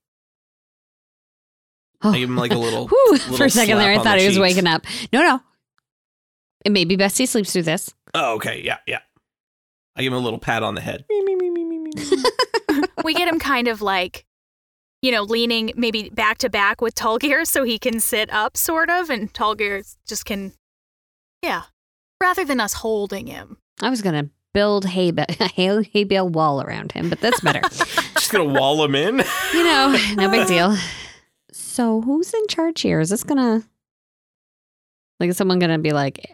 Oh. 2.04 2.12
I 2.12 2.20
give 2.20 2.30
him 2.30 2.38
like 2.38 2.52
a 2.52 2.58
little. 2.58 2.88
Whew, 2.90 3.18
for 3.18 3.46
a 3.46 3.50
second 3.50 3.80
there, 3.80 3.92
I 3.92 3.98
thought 3.98 4.18
the 4.18 4.22
he 4.22 4.28
was 4.28 4.38
waking 4.38 4.68
up. 4.68 4.86
No, 5.12 5.22
no. 5.24 5.42
It 6.66 6.72
may 6.72 6.86
be 6.86 6.96
best 6.96 7.18
he 7.18 7.26
sleeps 7.26 7.52
through 7.52 7.64
this. 7.64 7.96
Oh, 8.14 8.36
okay. 8.36 8.62
Yeah, 8.64 8.78
yeah. 8.86 9.00
I 9.96 10.04
give 10.04 10.14
him 10.14 10.20
a 10.20 10.22
little 10.22 10.38
pat 10.38 10.62
on 10.62 10.76
the 10.76 10.82
head. 10.82 11.04
Me, 11.10 11.24
me, 11.24 11.36
me, 11.36 11.50
me, 11.50 11.66
me, 11.66 11.80
me, 11.80 11.92
me. 11.96 12.84
we 13.04 13.16
get 13.16 13.28
him 13.28 13.40
kind 13.40 13.68
of 13.68 13.82
like, 13.82 14.24
you 15.02 15.12
know, 15.12 15.24
leaning 15.24 15.72
maybe 15.76 16.10
back 16.10 16.38
to 16.40 16.50
back 16.52 16.80
with 16.80 16.94
Tulgir 16.94 17.48
so 17.48 17.64
he 17.64 17.80
can 17.80 18.00
sit 18.00 18.32
up, 18.32 18.56
sort 18.56 18.92
of, 18.92 19.10
and 19.10 19.34
Tulgir 19.34 19.96
just 20.08 20.26
can, 20.26 20.54
yeah, 21.42 21.64
rather 22.22 22.44
than 22.46 22.60
us 22.60 22.74
holding 22.74 23.28
him. 23.28 23.58
I 23.82 23.90
was 23.90 24.02
gonna 24.02 24.30
build 24.54 24.86
hay, 24.86 25.12
ba- 25.12 25.26
hay, 25.56 25.84
hay 25.84 26.04
bale 26.04 26.28
wall 26.30 26.62
around 26.62 26.92
him, 26.94 27.10
but 27.10 27.20
that's 27.22 27.40
better. 27.42 27.62
Just 28.16 28.32
gonna 28.32 28.46
wall 28.60 28.84
him 28.84 28.96
in. 28.96 29.24
you 29.54 29.64
know, 29.64 29.98
no 30.16 30.30
big 30.30 30.48
deal. 30.48 30.76
So 31.52 32.02
who's 32.02 32.34
in 32.34 32.48
charge 32.48 32.82
here? 32.82 33.00
Is 33.00 33.10
this 33.10 33.24
gonna 33.24 33.64
like 35.20 35.30
is 35.30 35.38
someone 35.38 35.60
gonna 35.60 35.80
be 35.80 35.92
like 35.92 36.32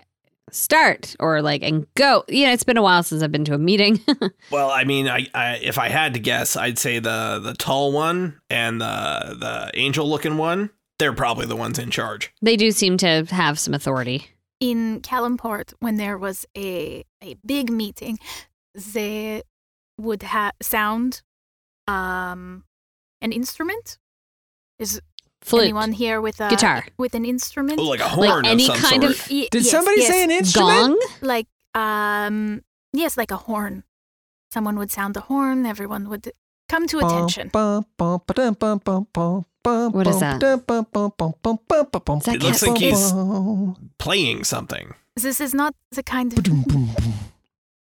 start 0.52 1.16
or 1.20 1.42
like 1.42 1.64
and 1.64 1.86
go? 1.96 2.24
You 2.30 2.46
know, 2.48 2.54
it's 2.54 2.64
been 2.64 2.78
a 2.78 2.82
while 2.82 3.04
since 3.04 3.22
I've 3.24 3.32
been 3.32 3.46
to 3.46 3.54
a 3.54 3.58
meeting. 3.58 4.00
Well, 4.52 4.70
I 4.70 4.84
mean, 4.84 5.08
I, 5.08 5.28
I 5.34 5.56
if 5.62 5.78
I 5.78 5.90
had 5.90 6.14
to 6.14 6.20
guess, 6.20 6.56
I'd 6.56 6.78
say 6.80 7.00
the 7.00 7.40
the 7.44 7.54
tall 7.54 7.92
one 7.92 8.40
and 8.50 8.80
the 8.80 9.36
the 9.40 9.72
angel 9.74 10.10
looking 10.10 10.38
one. 10.38 10.70
They're 11.00 11.12
probably 11.14 11.48
the 11.48 11.56
ones 11.56 11.80
in 11.80 11.90
charge. 11.90 12.32
they 12.42 12.56
do 12.56 12.72
seem 12.72 12.98
to 12.98 13.26
have 13.32 13.58
some 13.60 13.74
authority. 13.74 14.28
In 14.64 15.02
Calimport, 15.02 15.74
when 15.80 15.98
there 15.98 16.18
was 16.18 16.46
a, 16.56 17.04
a 17.22 17.36
big 17.46 17.70
meeting, 17.70 18.18
they 18.94 19.42
would 20.00 20.24
have 20.24 20.54
sound 20.62 21.22
um, 21.86 22.64
an 23.22 23.32
instrument. 23.34 23.98
Is 24.80 25.02
Flute, 25.42 25.64
anyone 25.64 25.92
here 25.92 26.22
with 26.22 26.40
a 26.40 26.48
guitar, 26.50 26.86
with 26.98 27.14
an 27.14 27.26
instrument? 27.26 27.78
Oh, 27.80 27.84
like 27.90 28.00
a 28.00 28.08
horn 28.08 28.46
any 28.46 28.64
of 28.70 28.78
some 28.78 28.90
kind 28.90 29.04
of- 29.04 29.28
Y- 29.30 29.50
Did 29.52 29.64
yes, 29.64 29.72
somebody 29.72 30.00
yes. 30.00 30.08
say 30.10 30.24
an 30.24 30.32
instrument? 30.32 30.98
gong. 31.00 31.00
like 31.22 31.48
um 31.76 32.62
yes 32.94 33.18
like 33.18 33.32
a 33.32 33.38
horn 33.48 33.84
someone 34.54 34.78
would 34.78 34.92
sound 34.92 35.14
the 35.16 35.22
horn 35.22 35.66
everyone 35.66 36.08
would 36.08 36.32
come 36.70 36.86
to 36.88 37.00
attention 37.00 37.50
What 39.64 39.94
What 39.94 40.08
is 40.08 40.20
that? 40.20 40.36
Is 40.36 40.40
that 42.26 42.36
It 42.36 42.44
looks 42.44 42.62
like 42.68 42.78
he's- 42.80 43.14
Playing 43.98 44.44
something. 44.44 44.94
this 45.16 45.40
is 45.40 45.54
not 45.54 45.74
the 45.92 46.04
kind 46.04 46.34
of 46.34 46.44
boom, 46.44 46.64
boom. 46.64 46.90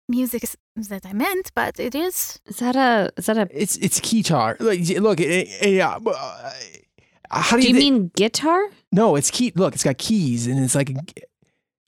music 0.10 0.44
that 0.75 1.06
i 1.06 1.13
meant 1.13 1.51
but 1.56 1.80
it 1.80 1.96
is 1.96 2.39
Is 2.46 2.58
that 2.58 2.75
a 2.75 3.12
is 3.18 3.25
that 3.27 3.38
a 3.38 3.48
It's 3.51 3.77
it's 3.77 4.00
guitar. 4.00 4.58
Like, 4.60 4.82
look, 5.00 5.20
it, 5.20 5.48
it, 5.62 5.74
yeah. 5.74 5.96
uh, 5.96 6.51
How 7.32 7.56
do 7.58 7.62
do 7.63 7.68
you, 7.70 7.74
you 7.74 7.80
thi- 7.82 7.92
mean 7.92 8.12
guitar? 8.15 8.62
No, 8.92 9.15
it's 9.15 9.32
key. 9.32 9.51
Look, 9.56 9.74
it's 9.74 9.84
got 9.84 9.98
keys, 9.98 10.46
and 10.48 10.60
it's 10.63 10.75
like 10.75 10.89
a, 10.92 10.96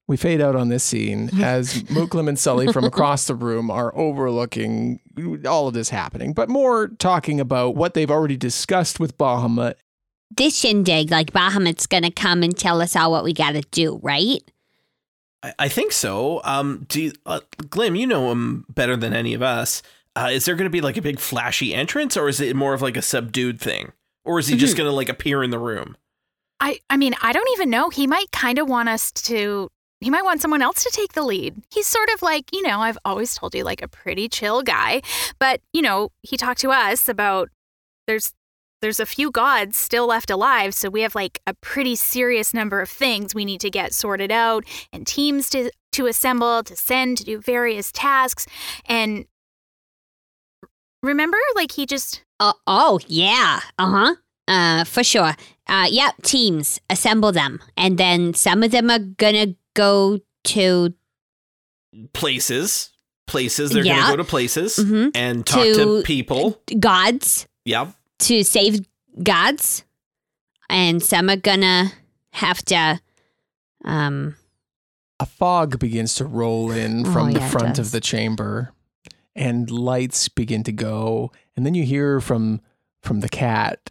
we 0.07 0.17
fade 0.17 0.41
out 0.41 0.55
on 0.55 0.69
this 0.69 0.83
scene 0.83 1.29
as 1.41 1.83
Muklim 1.83 2.27
and 2.29 2.37
Sully 2.37 2.71
from 2.71 2.85
across 2.85 3.25
the 3.25 3.35
room 3.35 3.71
are 3.71 3.95
overlooking 3.95 4.99
all 5.47 5.67
of 5.67 5.73
this 5.73 5.89
happening, 5.89 6.33
but 6.33 6.49
more 6.49 6.87
talking 6.87 7.39
about 7.39 7.75
what 7.75 7.93
they've 7.93 8.11
already 8.11 8.37
discussed 8.37 8.99
with 8.99 9.17
Bahamut. 9.17 9.75
This 10.35 10.57
shindig, 10.57 11.11
like 11.11 11.31
Bahamut's 11.31 11.87
gonna 11.87 12.11
come 12.11 12.43
and 12.43 12.57
tell 12.57 12.81
us 12.81 12.95
all 12.95 13.11
what 13.11 13.23
we 13.23 13.33
gotta 13.33 13.61
do, 13.71 13.99
right? 14.01 14.41
I, 15.43 15.53
I 15.59 15.67
think 15.69 15.91
so. 15.91 16.41
Um, 16.43 16.85
do 16.87 17.01
you, 17.01 17.13
uh, 17.25 17.41
Glim, 17.69 17.95
you 17.95 18.07
know 18.07 18.31
him 18.31 18.65
better 18.69 18.95
than 18.95 19.13
any 19.13 19.33
of 19.33 19.41
us. 19.41 19.81
Uh, 20.17 20.29
is 20.31 20.45
there 20.45 20.55
going 20.55 20.65
to 20.65 20.69
be 20.71 20.79
like 20.79 20.95
a 20.95 21.01
big 21.01 21.19
flashy 21.19 21.73
entrance, 21.73 22.15
or 22.15 22.29
is 22.29 22.39
it 22.39 22.55
more 22.55 22.73
of 22.73 22.81
like 22.81 22.95
a 22.95 23.01
subdued 23.01 23.59
thing, 23.59 23.91
or 24.23 24.39
is 24.39 24.47
he 24.47 24.55
just 24.55 24.77
going 24.77 24.89
to 24.89 24.95
like 24.95 25.09
appear 25.09 25.43
in 25.43 25.49
the 25.49 25.59
room? 25.59 25.97
i 26.59 26.79
i 26.89 26.95
mean 26.95 27.13
i 27.21 27.33
don't 27.33 27.49
even 27.51 27.69
know 27.69 27.89
he 27.89 28.07
might 28.07 28.31
kind 28.31 28.57
of 28.57 28.69
want 28.69 28.87
us 28.87 29.11
to 29.11 29.69
he 30.01 30.09
might 30.09 30.23
want 30.23 30.41
someone 30.41 30.61
else 30.61 30.83
to 30.83 30.91
take 30.91 31.13
the 31.13 31.23
lead. 31.23 31.55
He's 31.73 31.87
sort 31.87 32.09
of 32.13 32.21
like 32.21 32.45
you 32.53 32.61
know 32.61 32.79
i've 32.81 32.97
always 33.05 33.35
told 33.35 33.55
you 33.55 33.63
like 33.63 33.81
a 33.81 33.87
pretty 33.87 34.27
chill 34.29 34.61
guy. 34.61 35.01
But 35.39 35.61
you 35.73 35.81
know 35.81 36.11
he 36.21 36.37
talked 36.37 36.61
to 36.61 36.71
us 36.71 37.07
about 37.07 37.49
there's 38.07 38.33
there's 38.81 38.99
a 38.99 39.05
few 39.05 39.31
gods 39.31 39.77
still 39.77 40.05
left 40.05 40.29
alive 40.29 40.75
so 40.75 40.89
we 40.89 41.01
have 41.01 41.15
like 41.15 41.41
a 41.47 41.53
pretty 41.55 41.95
serious 41.95 42.53
number 42.53 42.81
of 42.81 42.89
things 42.89 43.33
we 43.33 43.45
need 43.45 43.61
to 43.61 43.69
get 43.71 43.93
sorted 43.93 44.31
out 44.31 44.63
and 44.93 45.07
teams 45.07 45.49
to 45.49 45.71
to 45.93 46.07
assemble 46.07 46.61
to 46.63 46.75
send 46.75 47.17
to 47.17 47.23
do 47.23 47.39
various 47.39 47.91
tasks. 47.91 48.45
And 48.85 49.25
remember 51.01 51.37
like 51.55 51.71
he 51.71 51.85
just 51.85 52.21
Uh, 52.39 52.53
oh 52.67 52.99
yeah, 53.07 53.61
uh 53.79 53.89
huh, 53.89 54.15
uh 54.47 54.83
for 54.83 55.03
sure. 55.03 55.35
Uh, 55.67 55.87
yeah, 55.89 56.11
teams 56.21 56.79
assemble 56.91 57.31
them, 57.31 57.59
and 57.75 57.97
then 57.97 58.33
some 58.35 58.61
of 58.61 58.69
them 58.71 58.91
are 58.91 58.99
gonna 58.99 59.55
go 59.75 60.19
to 60.45 60.93
Places, 62.13 62.89
places. 63.25 63.71
They're 63.71 63.83
going 63.83 63.95
to 64.01 64.07
go 64.11 64.15
to 64.17 64.23
places 64.25 64.77
mhm, 64.77 65.11
and 65.15 65.45
talk 65.45 65.63
to, 65.63 65.73
To- 65.75 66.03
people. 66.03 66.61
gods 66.77 67.47
Yep. 67.63 67.93
to 68.19 68.43
save 68.43 68.85
gods, 69.23 69.85
and 70.69 71.01
some 71.01 71.29
are 71.29 71.37
gonna 71.37 71.91
have 72.31 72.61
to. 72.65 72.99
Um, 73.85 74.35
A 75.21 75.25
fog 75.25 75.79
begins 75.79 76.15
to 76.15 76.25
roll 76.25 76.69
in 76.71 77.07
Oh, 77.07 77.11
from 77.13 77.31
the 77.31 77.39
yeah, 77.39 77.47
it 77.47 77.51
front 77.51 77.79
of 77.79 77.91
the 77.91 78.01
chamber, 78.01 78.73
and 79.35 79.71
lights 79.71 80.27
begin 80.27 80.63
to 80.63 80.73
go, 80.73 81.31
and 81.55 81.65
then 81.65 81.75
you 81.75 81.85
hear 81.85 82.19
from 82.19 82.59
from 83.01 83.21
the 83.21 83.29
cat. 83.29 83.89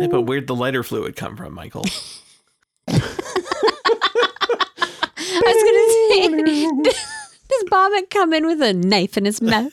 Yeah, 0.00 0.06
but 0.08 0.22
where'd 0.22 0.46
the 0.46 0.54
lighter 0.54 0.82
fluid 0.82 1.16
come 1.16 1.36
from, 1.36 1.54
Michael? 1.54 1.84
I 5.40 5.42
was 5.44 6.32
gonna 6.32 6.46
say, 6.46 6.68
does 7.48 7.64
Bobbit 7.70 8.10
come 8.10 8.32
in 8.32 8.46
with 8.46 8.62
a 8.62 8.72
knife 8.74 9.16
in 9.16 9.24
his 9.24 9.40
mouth? 9.42 9.72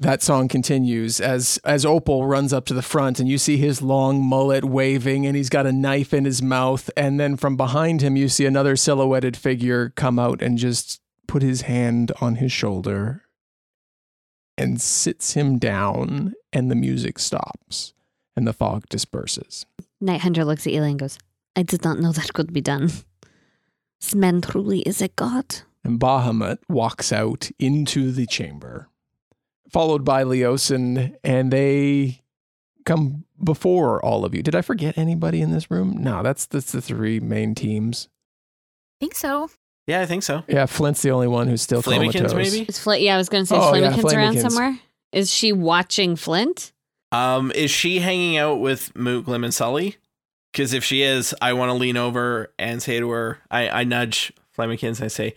That 0.00 0.22
song 0.22 0.46
continues 0.46 1.20
as 1.20 1.58
as 1.64 1.84
Opal 1.84 2.26
runs 2.26 2.52
up 2.52 2.66
to 2.66 2.74
the 2.74 2.82
front 2.82 3.18
and 3.18 3.28
you 3.28 3.36
see 3.36 3.56
his 3.56 3.82
long 3.82 4.22
mullet 4.22 4.64
waving 4.64 5.26
and 5.26 5.36
he's 5.36 5.48
got 5.48 5.66
a 5.66 5.72
knife 5.72 6.14
in 6.14 6.24
his 6.24 6.40
mouth 6.40 6.88
and 6.96 7.18
then 7.18 7.36
from 7.36 7.56
behind 7.56 8.00
him 8.00 8.16
you 8.16 8.28
see 8.28 8.46
another 8.46 8.76
silhouetted 8.76 9.36
figure 9.36 9.90
come 9.90 10.18
out 10.18 10.40
and 10.40 10.56
just 10.56 11.00
put 11.26 11.42
his 11.42 11.62
hand 11.62 12.12
on 12.20 12.36
his 12.36 12.52
shoulder 12.52 13.22
and 14.56 14.80
sits 14.80 15.34
him 15.34 15.58
down 15.58 16.34
and 16.52 16.70
the 16.70 16.76
music 16.76 17.18
stops 17.18 17.92
and 18.36 18.46
the 18.46 18.52
fog 18.52 18.88
disperses. 18.88 19.66
Night 20.00 20.20
Hunter 20.20 20.44
looks 20.44 20.66
at 20.66 20.72
Eli 20.72 20.90
and 20.90 20.98
goes, 20.98 21.18
I 21.56 21.62
did 21.62 21.82
not 21.82 21.98
know 21.98 22.12
that 22.12 22.32
could 22.32 22.52
be 22.52 22.60
done. 22.60 22.90
This 24.00 24.14
man 24.14 24.40
truly 24.40 24.80
is 24.82 25.02
a 25.02 25.08
god. 25.08 25.56
And 25.82 25.98
Bahamut 25.98 26.58
walks 26.68 27.12
out 27.12 27.50
into 27.58 28.12
the 28.12 28.26
chamber, 28.26 28.88
followed 29.70 30.04
by 30.04 30.24
Leosin, 30.24 31.16
and 31.24 31.52
they 31.52 32.22
come 32.84 33.24
before 33.42 34.04
all 34.04 34.24
of 34.24 34.34
you. 34.34 34.42
Did 34.42 34.54
I 34.54 34.62
forget 34.62 34.96
anybody 34.98 35.40
in 35.40 35.52
this 35.52 35.70
room? 35.70 35.96
No, 36.02 36.22
that's 36.22 36.46
that's 36.46 36.72
the 36.72 36.80
three 36.80 37.20
main 37.20 37.54
teams. 37.54 38.08
I 39.00 39.04
think 39.04 39.14
so. 39.14 39.50
Yeah, 39.86 40.02
I 40.02 40.06
think 40.06 40.22
so. 40.22 40.42
Yeah, 40.48 40.66
Flint's 40.66 41.00
the 41.00 41.10
only 41.12 41.28
one 41.28 41.48
who's 41.48 41.62
still 41.62 41.82
Flamikins, 41.82 42.12
comatose. 42.12 42.34
maybe? 42.34 42.66
Is 42.68 42.78
Flint, 42.78 43.00
yeah, 43.00 43.14
I 43.14 43.16
was 43.16 43.30
going 43.30 43.44
to 43.44 43.46
say, 43.46 43.56
Oh, 43.56 43.72
is 43.72 43.80
yeah, 43.80 43.92
Flamikins 43.92 44.14
around 44.14 44.38
somewhere? 44.38 44.78
Is 45.12 45.32
she 45.32 45.52
watching 45.52 46.14
Flint? 46.14 46.72
Um, 47.10 47.50
is 47.52 47.70
she 47.70 48.00
hanging 48.00 48.36
out 48.36 48.56
with 48.60 48.94
Moot, 48.94 49.24
Glim, 49.24 49.44
and 49.44 49.54
Sully? 49.54 49.96
Because 50.52 50.74
if 50.74 50.84
she 50.84 51.00
is, 51.00 51.34
I 51.40 51.54
want 51.54 51.70
to 51.70 51.74
lean 51.74 51.96
over 51.96 52.52
and 52.58 52.82
say 52.82 52.98
to 53.00 53.08
her, 53.08 53.38
I, 53.50 53.68
I 53.70 53.84
nudge 53.84 54.30
Flamikins 54.56 54.96
and 54.96 55.04
I 55.04 55.08
say, 55.08 55.34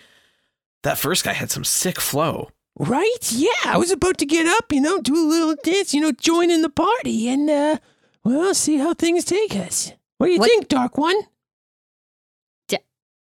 that 0.84 0.98
first 0.98 1.24
guy 1.24 1.32
had 1.32 1.50
some 1.50 1.64
sick 1.64 2.02
flow. 2.02 2.50
Right? 2.84 3.32
Yeah, 3.32 3.50
I 3.66 3.78
was 3.78 3.92
about 3.92 4.18
to 4.18 4.26
get 4.26 4.48
up, 4.48 4.74
you 4.74 4.82
know, 4.82 5.00
do 5.00 5.14
a 5.14 5.22
little 5.30 5.56
dance, 5.64 5.94
you 5.94 6.02
know, 6.02 6.12
join 6.12 6.50
in 6.50 6.64
the 6.64 6.70
party, 6.70 7.28
and 7.30 7.48
uh, 7.50 7.78
well, 8.24 8.56
see 8.56 8.78
how 8.78 8.94
things 8.96 9.24
take 9.24 9.56
us. 9.56 9.92
What 10.18 10.28
do 10.28 10.34
you 10.34 10.40
What- 10.40 10.50
think, 10.50 10.68
Dark 10.68 10.98
One? 10.98 11.16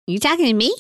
you 0.07 0.19
talking 0.19 0.45
to 0.45 0.53
me? 0.53 0.73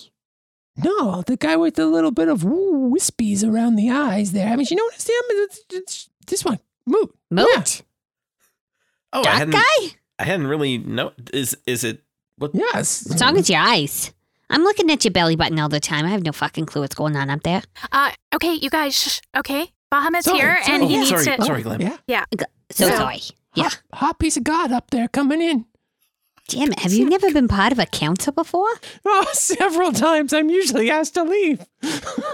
No, 0.77 1.21
the 1.21 1.37
guy 1.37 1.55
with 1.55 1.75
the 1.75 1.85
little 1.85 2.11
bit 2.11 2.27
of 2.27 2.43
woo, 2.43 2.91
wispies 2.93 3.47
around 3.47 3.75
the 3.75 3.89
eyes 3.91 4.31
there. 4.31 4.47
I 4.51 4.55
mean, 4.55 4.65
you 4.69 4.75
know 4.77 4.83
what 4.85 4.93
I'm 4.93 4.99
saying? 4.99 5.21
It's, 5.31 5.59
it's, 5.71 6.09
this 6.27 6.43
one, 6.45 6.59
Moot. 6.85 7.13
Moot? 7.29 7.81
Oh, 9.13 9.19
I 9.19 9.23
That 9.23 9.37
hadn't, 9.37 9.51
guy? 9.53 9.95
I 10.19 10.23
hadn't 10.23 10.47
really 10.47 10.77
know. 10.77 11.11
Is 11.33 11.55
is 11.65 11.83
it 11.83 12.03
what? 12.37 12.51
Yes. 12.53 13.05
What's 13.07 13.21
wrong 13.21 13.33
with 13.35 13.49
your 13.49 13.59
eyes? 13.59 14.11
I'm 14.51 14.63
looking 14.63 14.91
at 14.91 15.03
your 15.05 15.11
belly 15.11 15.35
button 15.35 15.57
all 15.59 15.69
the 15.69 15.79
time. 15.79 16.05
I 16.05 16.09
have 16.09 16.23
no 16.23 16.31
fucking 16.31 16.65
clue 16.67 16.81
what's 16.81 16.93
going 16.95 17.15
on 17.15 17.29
up 17.29 17.41
there. 17.43 17.63
Uh, 17.91 18.11
okay, 18.35 18.53
you 18.53 18.69
guys, 18.69 18.95
shh, 18.95 19.19
okay? 19.35 19.71
Bahamut's 19.91 20.25
Sorry, 20.25 20.39
here, 20.39 20.59
sorry. 20.63 20.75
and 20.75 20.83
he 20.89 20.95
Oh, 20.95 20.99
needs 20.99 21.09
sorry, 21.09 21.25
to. 21.37 21.43
sorry, 21.43 21.61
Glenn. 21.63 21.97
Yeah. 22.07 22.25
So 22.71 22.87
So- 22.87 22.95
sorry. 22.95 23.21
Yeah. 23.55 23.63
Hot, 23.63 23.81
hot 23.93 24.19
piece 24.19 24.37
of 24.37 24.43
God 24.43 24.71
up 24.71 24.91
there 24.91 25.07
coming 25.09 25.41
in. 25.41 25.65
Damn 26.47 26.71
it. 26.73 26.79
Have 26.79 26.91
you 26.93 27.07
never 27.09 27.31
been 27.31 27.47
part 27.47 27.71
of 27.71 27.79
a 27.79 27.85
council 27.85 28.33
before? 28.33 28.69
Oh, 29.05 29.25
several 29.33 29.91
times. 29.93 30.31
I'm 30.33 30.49
usually 30.49 30.89
asked 30.91 31.13
to 31.15 31.23
leave. 31.23 31.65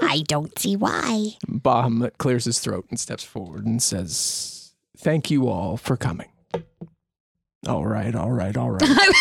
I 0.02 0.24
don't 0.28 0.58
see 0.58 0.76
why. 0.76 1.32
Bahamut 1.48 2.18
clears 2.18 2.46
his 2.46 2.60
throat 2.60 2.86
and 2.90 3.00
steps 3.00 3.24
forward 3.24 3.66
and 3.66 3.82
says, 3.82 4.74
Thank 4.98 5.30
you 5.32 5.48
all 5.48 5.78
for 5.78 5.98
coming. 5.98 6.30
All 7.68 7.86
right, 7.86 8.16
all 8.16 8.32
right, 8.32 8.56
all 8.56 8.72
right. 8.72 8.82
I 8.82 9.12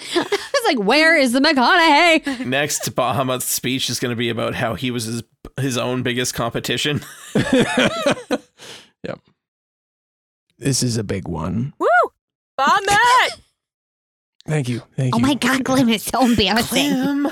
was 0.00 0.64
like, 0.66 0.78
where 0.78 1.16
is 1.18 1.32
the 1.32 1.40
McConaughey? 1.40 2.46
Next, 2.46 2.94
Bahamut's 2.94 3.44
speech 3.46 3.90
is 3.90 3.98
going 4.00 4.10
to 4.10 4.16
be 4.16 4.28
about 4.30 4.54
how 4.54 4.74
he 4.74 4.90
was 4.90 5.04
his 5.04 5.22
his 5.60 5.78
own 5.78 6.02
biggest 6.02 6.34
competition. 6.34 7.00
yep. 7.34 9.20
This 10.58 10.82
is 10.82 10.96
a 10.96 11.04
big 11.04 11.28
one. 11.28 11.74
Woo! 11.78 11.86
Bahamut! 12.58 13.40
Thank 14.46 14.68
you. 14.68 14.82
Thank 14.96 15.14
Oh 15.14 15.18
you. 15.18 15.26
my 15.26 15.34
God, 15.34 15.64
Glim, 15.64 15.88
it's 15.88 16.04
so 16.04 16.24
embarrassing. 16.24 16.90
Glim. 16.92 17.24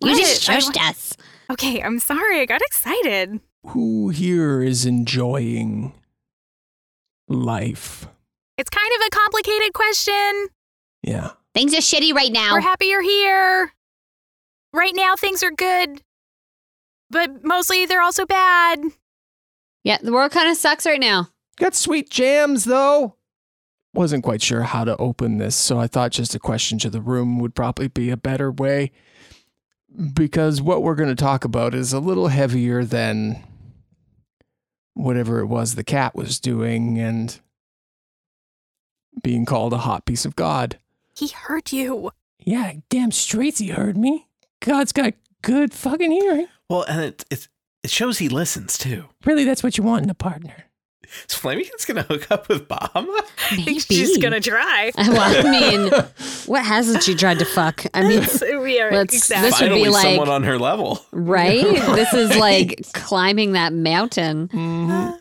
What? 0.00 0.18
just 0.18 0.48
I 0.48 0.56
shushed 0.58 0.76
wa- 0.76 0.88
us. 0.90 1.16
okay, 1.50 1.82
I'm 1.82 1.98
sorry. 1.98 2.40
I 2.40 2.46
got 2.46 2.60
excited. 2.62 3.40
Who 3.68 4.10
here 4.10 4.62
is 4.62 4.86
enjoying 4.86 5.92
life? 7.28 8.06
It's 8.56 8.70
kind 8.70 8.90
of 9.00 9.06
a 9.06 9.10
complicated 9.10 9.72
question. 9.72 10.48
Yeah. 11.02 11.32
Things 11.54 11.74
are 11.74 11.78
shitty 11.78 12.12
right 12.12 12.32
now. 12.32 12.52
We're 12.52 12.60
happy 12.60 12.86
you're 12.86 13.02
here. 13.02 13.72
Right 14.72 14.92
now, 14.94 15.14
things 15.16 15.42
are 15.42 15.52
good, 15.52 16.02
but 17.10 17.44
mostly 17.44 17.86
they're 17.86 18.02
also 18.02 18.26
bad. 18.26 18.80
yeah, 19.84 19.98
the 20.02 20.12
world 20.12 20.32
kind 20.32 20.50
of 20.50 20.56
sucks 20.56 20.84
right 20.84 20.98
now. 20.98 21.28
Got 21.56 21.74
sweet 21.76 22.10
jams, 22.10 22.64
though. 22.64 23.14
Wasn't 23.92 24.24
quite 24.24 24.42
sure 24.42 24.62
how 24.62 24.82
to 24.82 24.96
open 24.96 25.38
this, 25.38 25.54
so 25.54 25.78
I 25.78 25.86
thought 25.86 26.10
just 26.10 26.34
a 26.34 26.40
question 26.40 26.80
to 26.80 26.90
the 26.90 27.00
room 27.00 27.38
would 27.38 27.54
probably 27.54 27.86
be 27.86 28.10
a 28.10 28.16
better 28.16 28.50
way. 28.50 28.90
Because 30.12 30.60
what 30.60 30.82
we're 30.82 30.96
going 30.96 31.08
to 31.08 31.14
talk 31.14 31.44
about 31.44 31.72
is 31.72 31.92
a 31.92 32.00
little 32.00 32.26
heavier 32.26 32.84
than 32.84 33.44
whatever 34.94 35.40
it 35.40 35.46
was 35.46 35.74
the 35.74 35.84
cat 35.84 36.14
was 36.14 36.40
doing 36.40 36.98
and 36.98 37.40
being 39.22 39.44
called 39.44 39.72
a 39.72 39.78
hot 39.78 40.06
piece 40.06 40.24
of 40.24 40.36
God. 40.36 40.78
He 41.16 41.28
heard 41.28 41.72
you. 41.72 42.10
Yeah, 42.38 42.72
damn 42.90 43.10
straight 43.10 43.58
he 43.58 43.68
heard 43.68 43.96
me. 43.96 44.28
God's 44.60 44.92
got 44.92 45.14
good 45.42 45.72
fucking 45.72 46.10
hearing. 46.10 46.48
Well, 46.68 46.82
and 46.82 47.00
it 47.00 47.24
it 47.30 47.48
it 47.82 47.90
shows 47.90 48.18
he 48.18 48.28
listens 48.28 48.78
too. 48.78 49.04
Really, 49.24 49.44
that's 49.44 49.62
what 49.62 49.76
you 49.78 49.84
want 49.84 50.04
in 50.04 50.10
a 50.10 50.14
partner. 50.14 50.64
Is 51.28 51.34
Flamington's 51.34 51.84
going 51.84 51.96
to 51.96 52.02
hook 52.02 52.30
up 52.30 52.48
with 52.48 52.68
Bahamut? 52.68 53.22
I 53.50 53.56
Maybe. 53.56 53.62
think 53.64 53.82
she's 53.82 54.18
gonna 54.18 54.40
try. 54.40 54.90
well, 54.98 55.46
I 55.46 55.50
mean, 55.50 55.90
what 56.46 56.64
hasn't 56.64 57.02
she 57.02 57.14
tried 57.14 57.38
to 57.40 57.44
fuck? 57.44 57.84
I 57.94 58.02
mean, 58.06 58.26
we 58.62 58.80
are 58.80 58.90
Let's- 58.92 59.14
exactly. 59.14 59.50
this 59.50 59.60
would 59.60 59.66
Finally, 59.68 59.82
be 59.84 59.90
like- 59.90 60.02
someone 60.02 60.28
on 60.28 60.42
her 60.44 60.58
level. 60.58 61.04
right? 61.12 61.64
This 61.94 62.12
is 62.14 62.36
like 62.36 62.80
climbing 62.92 63.52
that 63.52 63.72
mountain. 63.72 64.48
Mhm. 64.48 65.18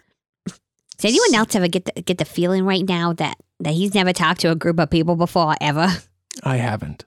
Does 0.98 1.06
anyone 1.12 1.34
else 1.36 1.56
ever 1.56 1.68
get 1.68 1.86
the, 1.86 2.02
get 2.02 2.18
the 2.18 2.26
feeling 2.26 2.66
right 2.66 2.88
now 2.88 3.14
that, 3.14 3.38
that 3.60 3.74
he's 3.74 3.94
never 3.94 4.14
talked 4.14 4.42
to 4.42 4.52
a 4.52 4.56
group 4.56 4.80
of 4.80 4.90
people 4.90 5.16
before 5.16 5.56
ever? 5.60 5.88
I 6.44 6.58
haven't. 6.58 7.06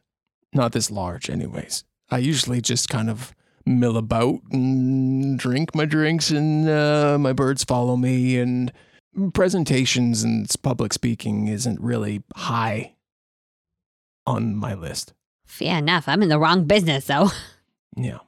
Not 0.52 0.72
this 0.72 0.90
large, 0.90 1.30
anyways. 1.30 1.84
I 2.10 2.18
usually 2.18 2.60
just 2.60 2.88
kind 2.88 3.08
of 3.10 3.34
mill 3.66 3.96
about 3.96 4.40
and 4.52 5.38
drink 5.38 5.74
my 5.74 5.84
drinks, 5.84 6.30
and 6.30 6.68
uh, 6.68 7.18
my 7.18 7.32
birds 7.32 7.64
follow 7.64 7.96
me. 7.96 8.38
And 8.38 8.72
presentations 9.34 10.22
and 10.22 10.48
public 10.62 10.92
speaking 10.92 11.48
isn't 11.48 11.80
really 11.80 12.22
high 12.34 12.94
on 14.26 14.56
my 14.56 14.74
list. 14.74 15.12
Fair 15.46 15.78
enough. 15.78 16.08
I'm 16.08 16.22
in 16.22 16.28
the 16.28 16.38
wrong 16.38 16.64
business, 16.64 17.06
though. 17.06 17.30
Yeah. 17.98 18.18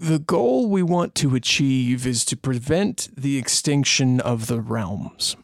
The 0.00 0.18
goal 0.18 0.68
we 0.68 0.82
want 0.82 1.14
to 1.16 1.36
achieve 1.36 2.04
is 2.04 2.24
to 2.24 2.36
prevent 2.36 3.08
the 3.16 3.38
extinction 3.38 4.18
of 4.18 4.48
the 4.48 4.60
realms. 4.60 5.36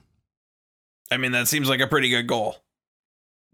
I 1.12 1.18
mean, 1.18 1.30
that 1.30 1.46
seems 1.46 1.68
like 1.68 1.78
a 1.78 1.86
pretty 1.86 2.10
good 2.10 2.26
goal. 2.26 2.56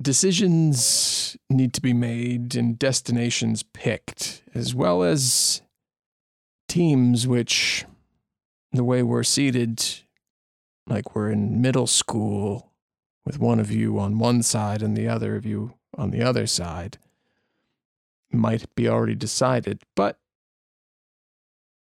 Decisions 0.05 1.37
need 1.51 1.73
to 1.75 1.81
be 1.81 1.93
made 1.93 2.55
and 2.55 2.79
destinations 2.79 3.65
picked, 3.65 4.43
as 4.55 4.75
well 4.75 5.03
as 5.03 5.63
teams 6.69 7.27
which, 7.27 7.85
the 8.71 8.85
way 8.85 9.03
we're 9.03 9.25
seated, 9.25 9.83
like 10.87 11.15
we're 11.15 11.31
in 11.31 11.61
middle 11.61 11.89
school 11.89 12.71
with 13.25 13.41
one 13.41 13.59
of 13.59 13.71
you 13.71 13.99
on 13.99 14.19
one 14.19 14.43
side 14.43 14.83
and 14.83 14.97
the 14.97 15.09
other 15.09 15.35
of 15.35 15.45
you 15.45 15.75
on 15.97 16.11
the 16.11 16.23
other 16.23 16.47
side, 16.47 16.99
might 18.31 18.73
be 18.75 18.89
already 18.89 19.15
decided, 19.15 19.83
but 19.97 20.19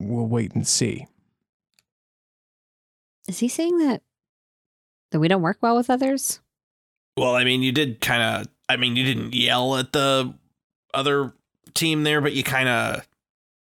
we'll 0.00 0.26
wait 0.26 0.52
and 0.52 0.66
see. 0.66 1.06
Is 3.28 3.40
he 3.40 3.48
saying 3.48 3.78
that 3.78 4.02
that 5.10 5.20
we 5.20 5.28
don't 5.28 5.42
work 5.42 5.58
well 5.60 5.76
with 5.76 5.90
others? 5.90 6.40
Well, 7.18 7.34
I 7.34 7.44
mean, 7.44 7.62
you 7.62 7.72
did 7.72 8.00
kind 8.00 8.22
of 8.22 8.46
I 8.68 8.76
mean, 8.76 8.96
you 8.96 9.04
didn't 9.04 9.34
yell 9.34 9.76
at 9.76 9.92
the 9.92 10.34
other 10.92 11.32
team 11.74 12.04
there, 12.04 12.20
but 12.20 12.34
you 12.34 12.42
kind 12.42 12.68
of, 12.68 13.08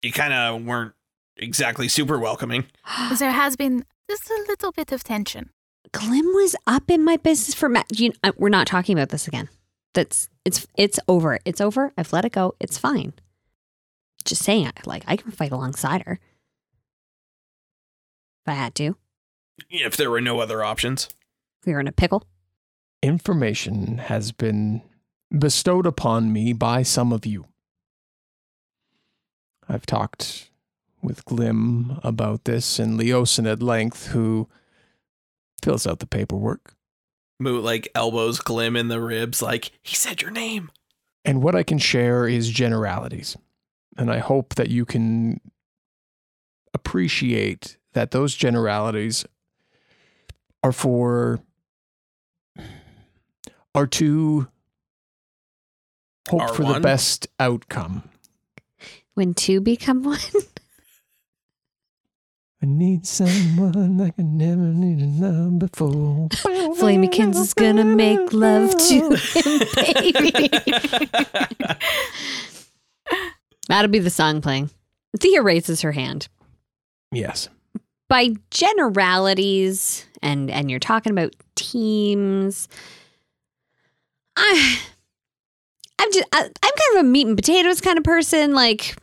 you 0.03 0.13
kind 0.13 0.33
of 0.33 0.65
weren't 0.65 0.93
exactly 1.37 1.89
super 1.89 2.19
welcoming. 2.19 2.67
there 3.19 3.33
has 3.33 3.57
been 3.57 3.85
just 4.11 4.29
a 4.29 4.45
little 4.49 4.73
bit 4.73 4.93
of 4.93 5.03
tension. 5.03 5.51
Glim 5.93 6.27
was 6.27 6.55
up 6.67 6.91
in 6.91 7.05
my 7.05 7.17
business 7.17 7.55
for 7.55 7.69
ma- 7.69 7.83
you, 7.91 8.13
uh, 8.23 8.33
we're 8.37 8.49
not 8.49 8.67
talking 8.67 8.97
about 8.97 9.09
this 9.09 9.27
again. 9.27 9.49
That's 9.95 10.29
it's 10.45 10.67
it's 10.77 10.99
over. 11.07 11.39
It's 11.45 11.61
over. 11.61 11.93
I've 11.99 12.15
let 12.15 12.25
it 12.25 12.33
go. 12.33 12.55
It's 12.59 12.79
fine. 12.79 13.13
Just 14.25 14.43
saying, 14.43 14.71
like 14.87 15.05
I 15.07 15.17
can 15.17 15.33
fight 15.33 15.53
alongside 15.53 16.03
her 16.03 16.19
if 18.45 18.53
I 18.53 18.55
had 18.55 18.75
to. 18.77 18.97
If 19.69 19.99
there 19.99 20.11
were 20.11 20.23
no 20.23 20.41
other 20.41 20.65
options. 20.65 21.09
If 21.61 21.67
we 21.67 21.75
were 21.75 21.81
in 21.81 21.89
a 21.89 21.93
pickle. 21.93 22.25
Information 23.03 23.99
has 23.99 24.31
been 24.31 24.83
bestowed 25.37 25.87
upon 25.87 26.33
me 26.33 26.53
by 26.53 26.83
some 26.83 27.13
of 27.13 27.27
you. 27.27 27.47
I've 29.69 29.87
talked 29.87 30.51
with 31.03 31.25
Glim 31.25 31.99
about 32.05 32.45
this 32.45 32.79
and 32.79 32.99
Leosin 32.99 33.51
at 33.51 33.63
length, 33.63 34.09
who 34.09 34.49
fills 35.65 35.87
out 35.87 35.99
the 35.99 36.07
paperwork. 36.07 36.75
Moot 37.41 37.65
like 37.65 37.91
elbows 37.95 38.39
Glim 38.39 38.77
in 38.77 38.89
the 38.89 39.01
ribs, 39.01 39.43
like, 39.43 39.73
he 39.83 39.97
said 39.97 40.23
your 40.23 40.31
name. 40.31 40.71
And 41.25 41.43
what 41.43 41.57
I 41.57 41.63
can 41.63 41.79
share 41.79 42.29
is 42.29 42.51
generalities. 42.51 43.37
And 43.97 44.11
I 44.11 44.19
hope 44.19 44.55
that 44.55 44.71
you 44.71 44.85
can 44.85 45.41
appreciate 46.75 47.79
that 47.95 48.13
those 48.13 48.35
generalities 48.35 49.25
are 50.63 50.73
for 50.73 51.41
are 53.75 53.87
to 53.87 54.49
hope 56.29 56.55
for 56.57 56.65
the 56.65 56.81
best 56.81 57.27
outcome. 57.41 58.09
When 59.15 59.35
two 59.35 59.61
become 59.61 60.03
one. 60.05 60.19
I 62.63 62.67
need 62.67 63.07
someone 63.07 63.99
like 63.99 64.15
I 64.19 64.23
never 64.23 64.63
needed 64.63 65.19
love 65.19 65.59
before. 65.59 66.29
Flamikins 66.29 67.35
is 67.35 67.55
gonna 67.55 67.85
make 67.85 68.33
love 68.33 68.71
to 68.77 69.17
him, 69.17 69.61
baby. 69.75 70.49
That'll 73.69 73.91
be 73.91 73.99
the 73.99 74.11
song 74.11 74.41
playing. 74.41 74.71
Thea 75.19 75.43
raises 75.43 75.81
her 75.81 75.91
hand. 75.91 76.29
Yes. 77.11 77.49
By 78.09 78.35
generalities, 78.51 80.07
and 80.23 80.49
and 80.49 80.71
you're 80.71 80.79
talking 80.79 81.11
about 81.11 81.35
teams. 81.57 82.69
I, 84.37 84.79
I'm 85.99 86.13
just 86.13 86.27
I, 86.33 86.41
I'm 86.43 86.51
kind 86.53 86.99
of 86.99 87.01
a 87.01 87.09
meat 87.09 87.27
and 87.27 87.37
potatoes 87.37 87.81
kind 87.81 87.99
of 87.99 88.05
person. 88.05 88.55
Like, 88.55 88.97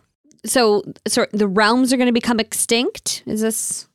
so 0.46 0.84
so 1.08 1.26
the 1.32 1.48
realms 1.48 1.94
are 1.94 1.98
going 1.98 2.08
to 2.08 2.14
become 2.14 2.40
extinct. 2.40 3.24
Is 3.26 3.42
this? 3.42 3.88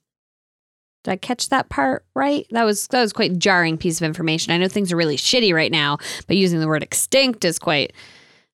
Did 1.05 1.11
I 1.11 1.17
catch 1.17 1.51
that 1.51 1.69
part 1.69 2.05
right? 2.15 2.47
That 2.51 2.65
was 2.65 2.87
that 2.89 3.01
was 3.01 3.13
quite 3.13 3.33
a 3.33 3.37
jarring 3.37 3.77
piece 3.77 4.01
of 4.01 4.05
information. 4.07 4.53
I 4.53 4.59
know 4.59 4.69
things 4.69 4.93
are 4.93 4.97
really 4.97 5.17
shitty 5.17 5.53
right 5.55 5.71
now, 5.73 5.99
but 6.27 6.37
using 6.37 6.61
the 6.61 6.69
word 6.69 6.83
extinct 6.83 7.45
is 7.45 7.59
quite 7.59 7.93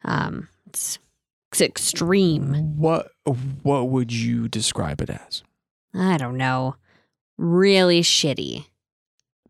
um 0.04 0.48
it's, 0.66 0.98
it's 1.52 1.60
extreme. 1.60 2.76
What 2.76 3.12
what 3.62 3.88
would 3.90 4.12
you 4.12 4.48
describe 4.48 5.00
it 5.00 5.10
as? 5.10 5.42
I 5.94 6.16
don't 6.16 6.36
know. 6.36 6.74
Really 7.38 8.00
shitty. 8.02 8.64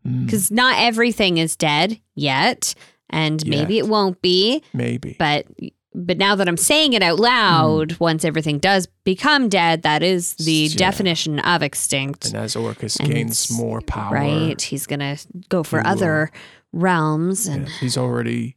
Mm, 0.07 0.25
Because 0.25 0.51
not 0.51 0.77
everything 0.79 1.37
is 1.37 1.55
dead 1.55 1.99
yet, 2.15 2.73
and 3.11 3.45
maybe 3.45 3.77
it 3.77 3.87
won't 3.87 4.21
be. 4.21 4.63
maybe. 4.73 5.15
But 5.19 5.45
but 5.93 6.17
now 6.17 6.35
that 6.35 6.47
I'm 6.47 6.55
saying 6.57 6.93
it 6.93 7.03
out 7.03 7.19
loud, 7.19 7.91
hmm. 7.93 8.03
once 8.03 8.23
everything 8.23 8.59
does 8.59 8.87
become 9.03 9.49
dead, 9.49 9.81
that 9.83 10.01
is 10.01 10.35
the 10.35 10.69
Yeah. 10.71 10.77
definition 10.77 11.39
of 11.39 11.61
extinct. 11.61 12.27
and 12.27 12.37
as 12.37 12.55
Orcus 12.55 12.95
And 12.95 13.11
gains 13.13 13.51
more 13.51 13.81
power, 13.81 14.13
Right? 14.15 14.61
He's 14.61 14.87
gonna 14.87 15.17
go 15.49 15.63
for 15.63 15.79
He 15.79 15.83
will. 15.83 15.89
Uh, 15.89 15.93
other 15.93 16.31
realms, 16.71 17.47
and 17.47 17.67
yeah, 17.67 17.73
he's 17.81 17.97
already 17.97 18.55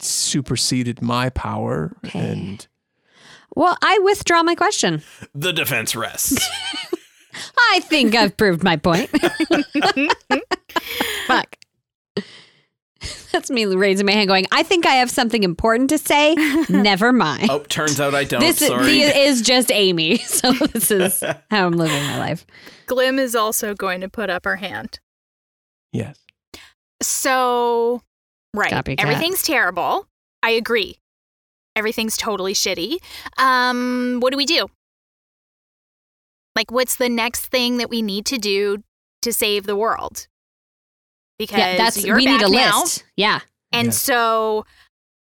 superseded 0.00 1.00
my 1.00 1.30
power 1.30 1.96
Okay. 2.04 2.18
and 2.18 2.66
well, 3.56 3.76
I 3.82 3.98
withdraw 4.00 4.42
my 4.42 4.54
question. 4.56 5.02
the 5.34 5.52
defense 5.52 5.94
rests. 5.96 6.36
I 7.72 7.80
think 7.80 8.14
I've 8.14 8.36
proved 8.36 8.62
my 8.62 8.76
point. 8.76 9.08
Fuck. 11.26 11.56
That's 13.32 13.50
me 13.50 13.64
raising 13.66 14.06
my 14.06 14.12
hand, 14.12 14.28
going. 14.28 14.46
I 14.52 14.62
think 14.62 14.86
I 14.86 14.94
have 14.94 15.10
something 15.10 15.42
important 15.42 15.90
to 15.90 15.98
say. 15.98 16.34
Never 16.68 17.12
mind. 17.12 17.50
oh, 17.50 17.60
turns 17.60 18.00
out 18.00 18.14
I 18.14 18.24
don't. 18.24 18.40
this 18.40 18.62
is, 18.62 18.68
sorry. 18.68 18.84
Thea 18.84 19.08
is 19.14 19.42
just 19.42 19.70
Amy, 19.72 20.18
so 20.18 20.52
this 20.52 20.90
is 20.90 21.22
how 21.50 21.66
I'm 21.66 21.72
living 21.72 22.02
my 22.02 22.18
life. 22.18 22.46
Glim 22.86 23.18
is 23.18 23.34
also 23.34 23.74
going 23.74 24.00
to 24.00 24.08
put 24.08 24.30
up 24.30 24.44
her 24.44 24.56
hand. 24.56 25.00
yes. 25.92 26.18
So, 27.02 28.02
right. 28.54 28.72
Copycat. 28.72 29.00
Everything's 29.00 29.42
terrible. 29.42 30.06
I 30.42 30.50
agree. 30.50 30.98
Everything's 31.76 32.16
totally 32.16 32.54
shitty. 32.54 32.98
Um, 33.36 34.20
what 34.20 34.30
do 34.30 34.36
we 34.36 34.46
do? 34.46 34.68
Like, 36.56 36.70
what's 36.70 36.96
the 36.96 37.08
next 37.08 37.46
thing 37.46 37.78
that 37.78 37.90
we 37.90 38.00
need 38.00 38.24
to 38.26 38.38
do 38.38 38.84
to 39.22 39.32
save 39.32 39.64
the 39.64 39.76
world? 39.76 40.28
Because 41.38 41.58
yeah, 41.58 41.76
that's 41.76 42.04
you're 42.04 42.16
we 42.16 42.26
need 42.26 42.42
a 42.42 42.48
now, 42.48 42.80
list. 42.82 43.04
Yeah, 43.16 43.40
and 43.72 43.86
Yes. 43.86 44.00
so 44.00 44.64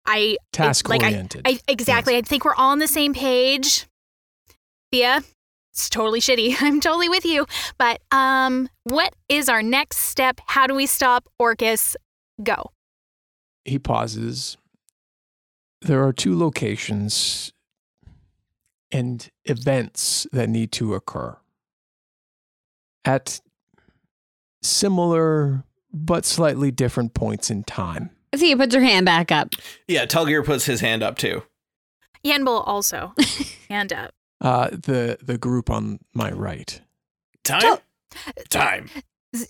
I 0.05 0.37
task 0.51 0.89
like, 0.89 1.01
oriented. 1.01 1.41
I, 1.45 1.59
exactly. 1.67 2.17
I 2.17 2.21
think 2.21 2.43
we're 2.45 2.55
all 2.55 2.71
on 2.71 2.79
the 2.79 2.87
same 2.87 3.13
page. 3.13 3.87
Thea, 4.91 5.21
it's 5.71 5.89
totally 5.89 6.19
shitty. 6.19 6.55
I'm 6.61 6.81
totally 6.81 7.07
with 7.07 7.23
you. 7.25 7.45
But 7.77 8.01
um, 8.11 8.67
what 8.83 9.13
is 9.29 9.47
our 9.47 9.63
next 9.63 9.97
step? 9.97 10.41
How 10.47 10.67
do 10.67 10.75
we 10.75 10.85
stop 10.85 11.27
Orcus? 11.39 11.95
Go. 12.43 12.71
he 13.63 13.77
pauses. 13.79 14.57
There 15.81 16.03
are 16.05 16.11
two 16.13 16.37
locations 16.37 17.53
and 18.91 19.29
events 19.45 20.27
that 20.31 20.49
need 20.49 20.71
to 20.73 20.93
occur 20.95 21.37
at 23.05 23.39
similar 24.61 25.63
but 25.93 26.25
slightly 26.25 26.71
different 26.71 27.13
points 27.13 27.49
in 27.49 27.63
time. 27.63 28.09
Thea 28.33 28.55
puts 28.57 28.73
her 28.75 28.81
hand 28.81 29.05
back 29.05 29.31
up. 29.31 29.49
yeah, 29.87 30.05
Tulgir 30.05 30.45
puts 30.45 30.65
his 30.65 30.79
hand 30.81 31.03
up 31.03 31.17
too. 31.17 31.43
Yenbul 32.23 32.63
also. 32.67 33.13
Hand 33.69 33.91
up. 33.91 34.13
Uh, 34.39 34.69
the 34.69 35.17
the 35.23 35.37
group 35.37 35.69
on 35.69 35.99
my 36.13 36.31
right. 36.31 36.79
Time? 37.43 37.61
Tell- 37.61 37.81
time. 38.49 38.89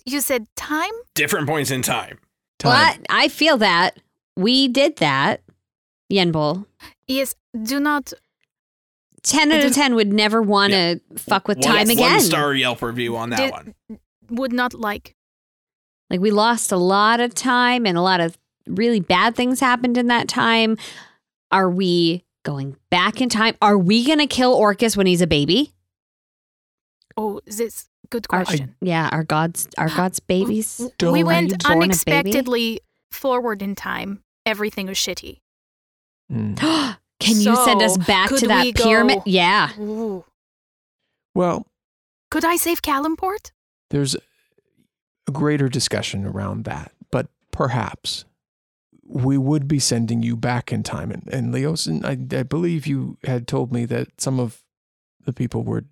You 0.06 0.20
said 0.20 0.46
time? 0.56 0.90
Different 1.14 1.46
points 1.48 1.70
in 1.70 1.82
time. 1.82 2.18
Well, 2.64 2.72
I, 2.72 2.92
Time. 2.92 3.02
I 3.10 3.28
feel 3.28 3.56
that 3.58 3.98
we 4.36 4.68
did 4.68 4.96
that. 4.96 5.42
Yenbul. 6.10 6.64
Yes. 7.08 7.34
Do 7.62 7.78
not. 7.80 8.12
10 9.24 9.52
out 9.52 9.64
of 9.64 9.72
10 9.74 9.94
would 9.94 10.12
never 10.12 10.40
want 10.42 10.72
to 10.72 11.00
fuck 11.16 11.46
with 11.48 11.58
One- 11.58 11.66
time 11.76 11.90
again. 11.90 12.10
One 12.12 12.20
star 12.20 12.54
Yelp 12.54 12.80
review 12.82 13.16
on 13.16 13.30
that 13.30 13.36
did- 13.38 13.50
one. 13.52 13.74
Would 14.30 14.52
not 14.52 14.72
like. 14.74 15.14
Like 16.10 16.20
we 16.20 16.30
lost 16.30 16.72
a 16.72 16.76
lot 16.76 17.20
of 17.20 17.34
time 17.34 17.86
and 17.86 17.96
a 17.96 18.02
lot 18.02 18.20
of 18.20 18.36
really 18.66 19.00
bad 19.00 19.34
things 19.34 19.60
happened 19.60 19.96
in 19.98 20.08
that 20.08 20.28
time. 20.28 20.76
Are 21.50 21.70
we 21.70 22.24
going 22.44 22.76
back 22.90 23.20
in 23.20 23.28
time? 23.28 23.56
Are 23.62 23.78
we 23.78 24.04
going 24.04 24.18
to 24.18 24.26
kill 24.26 24.52
Orcus 24.52 24.96
when 24.96 25.06
he's 25.06 25.20
a 25.22 25.26
baby? 25.26 25.72
Oh, 27.16 27.40
is 27.46 27.58
this 27.58 27.88
good 28.10 28.26
Are- 28.30 28.44
question. 28.44 28.74
Yeah, 28.80 29.08
our 29.12 29.24
gods 29.24 29.68
our 29.78 29.88
gods 29.96 30.20
babies. 30.20 30.76
we 30.80 30.88
Don't 30.98 31.24
went 31.24 31.50
you 31.52 31.56
born 31.58 31.72
a 31.74 31.74
baby? 31.76 31.84
unexpectedly 31.84 32.80
forward 33.10 33.62
in 33.62 33.74
time. 33.74 34.22
Everything 34.46 34.86
was 34.86 34.96
shitty. 34.98 35.40
Mm. 36.32 36.56
Can 37.20 37.36
you 37.40 37.54
send 37.64 37.82
us 37.82 37.96
back 37.98 38.30
to 38.30 38.48
that 38.48 38.64
we 38.64 38.72
go- 38.72 38.84
pyramid? 38.84 39.18
Yeah. 39.26 39.70
Ooh. 39.78 40.24
Well, 41.34 41.66
Could 42.30 42.44
I 42.44 42.56
save 42.56 42.82
Calimport? 42.82 43.52
there's 43.90 44.14
a 44.14 44.20
greater 45.32 45.68
discussion 45.68 46.24
around 46.24 46.64
that, 46.64 46.92
but 47.10 47.28
perhaps 47.50 48.24
we 49.04 49.36
would 49.36 49.68
be 49.68 49.78
sending 49.78 50.22
you 50.22 50.36
back 50.36 50.72
in 50.72 50.82
time. 50.82 51.10
And, 51.10 51.28
and 51.28 52.06
I, 52.06 52.38
I 52.38 52.42
believe 52.42 52.86
you 52.86 53.18
had 53.24 53.46
told 53.46 53.72
me 53.72 53.84
that 53.86 54.20
some 54.20 54.40
of 54.40 54.62
the 55.24 55.32
people 55.32 55.62
were 55.62 55.84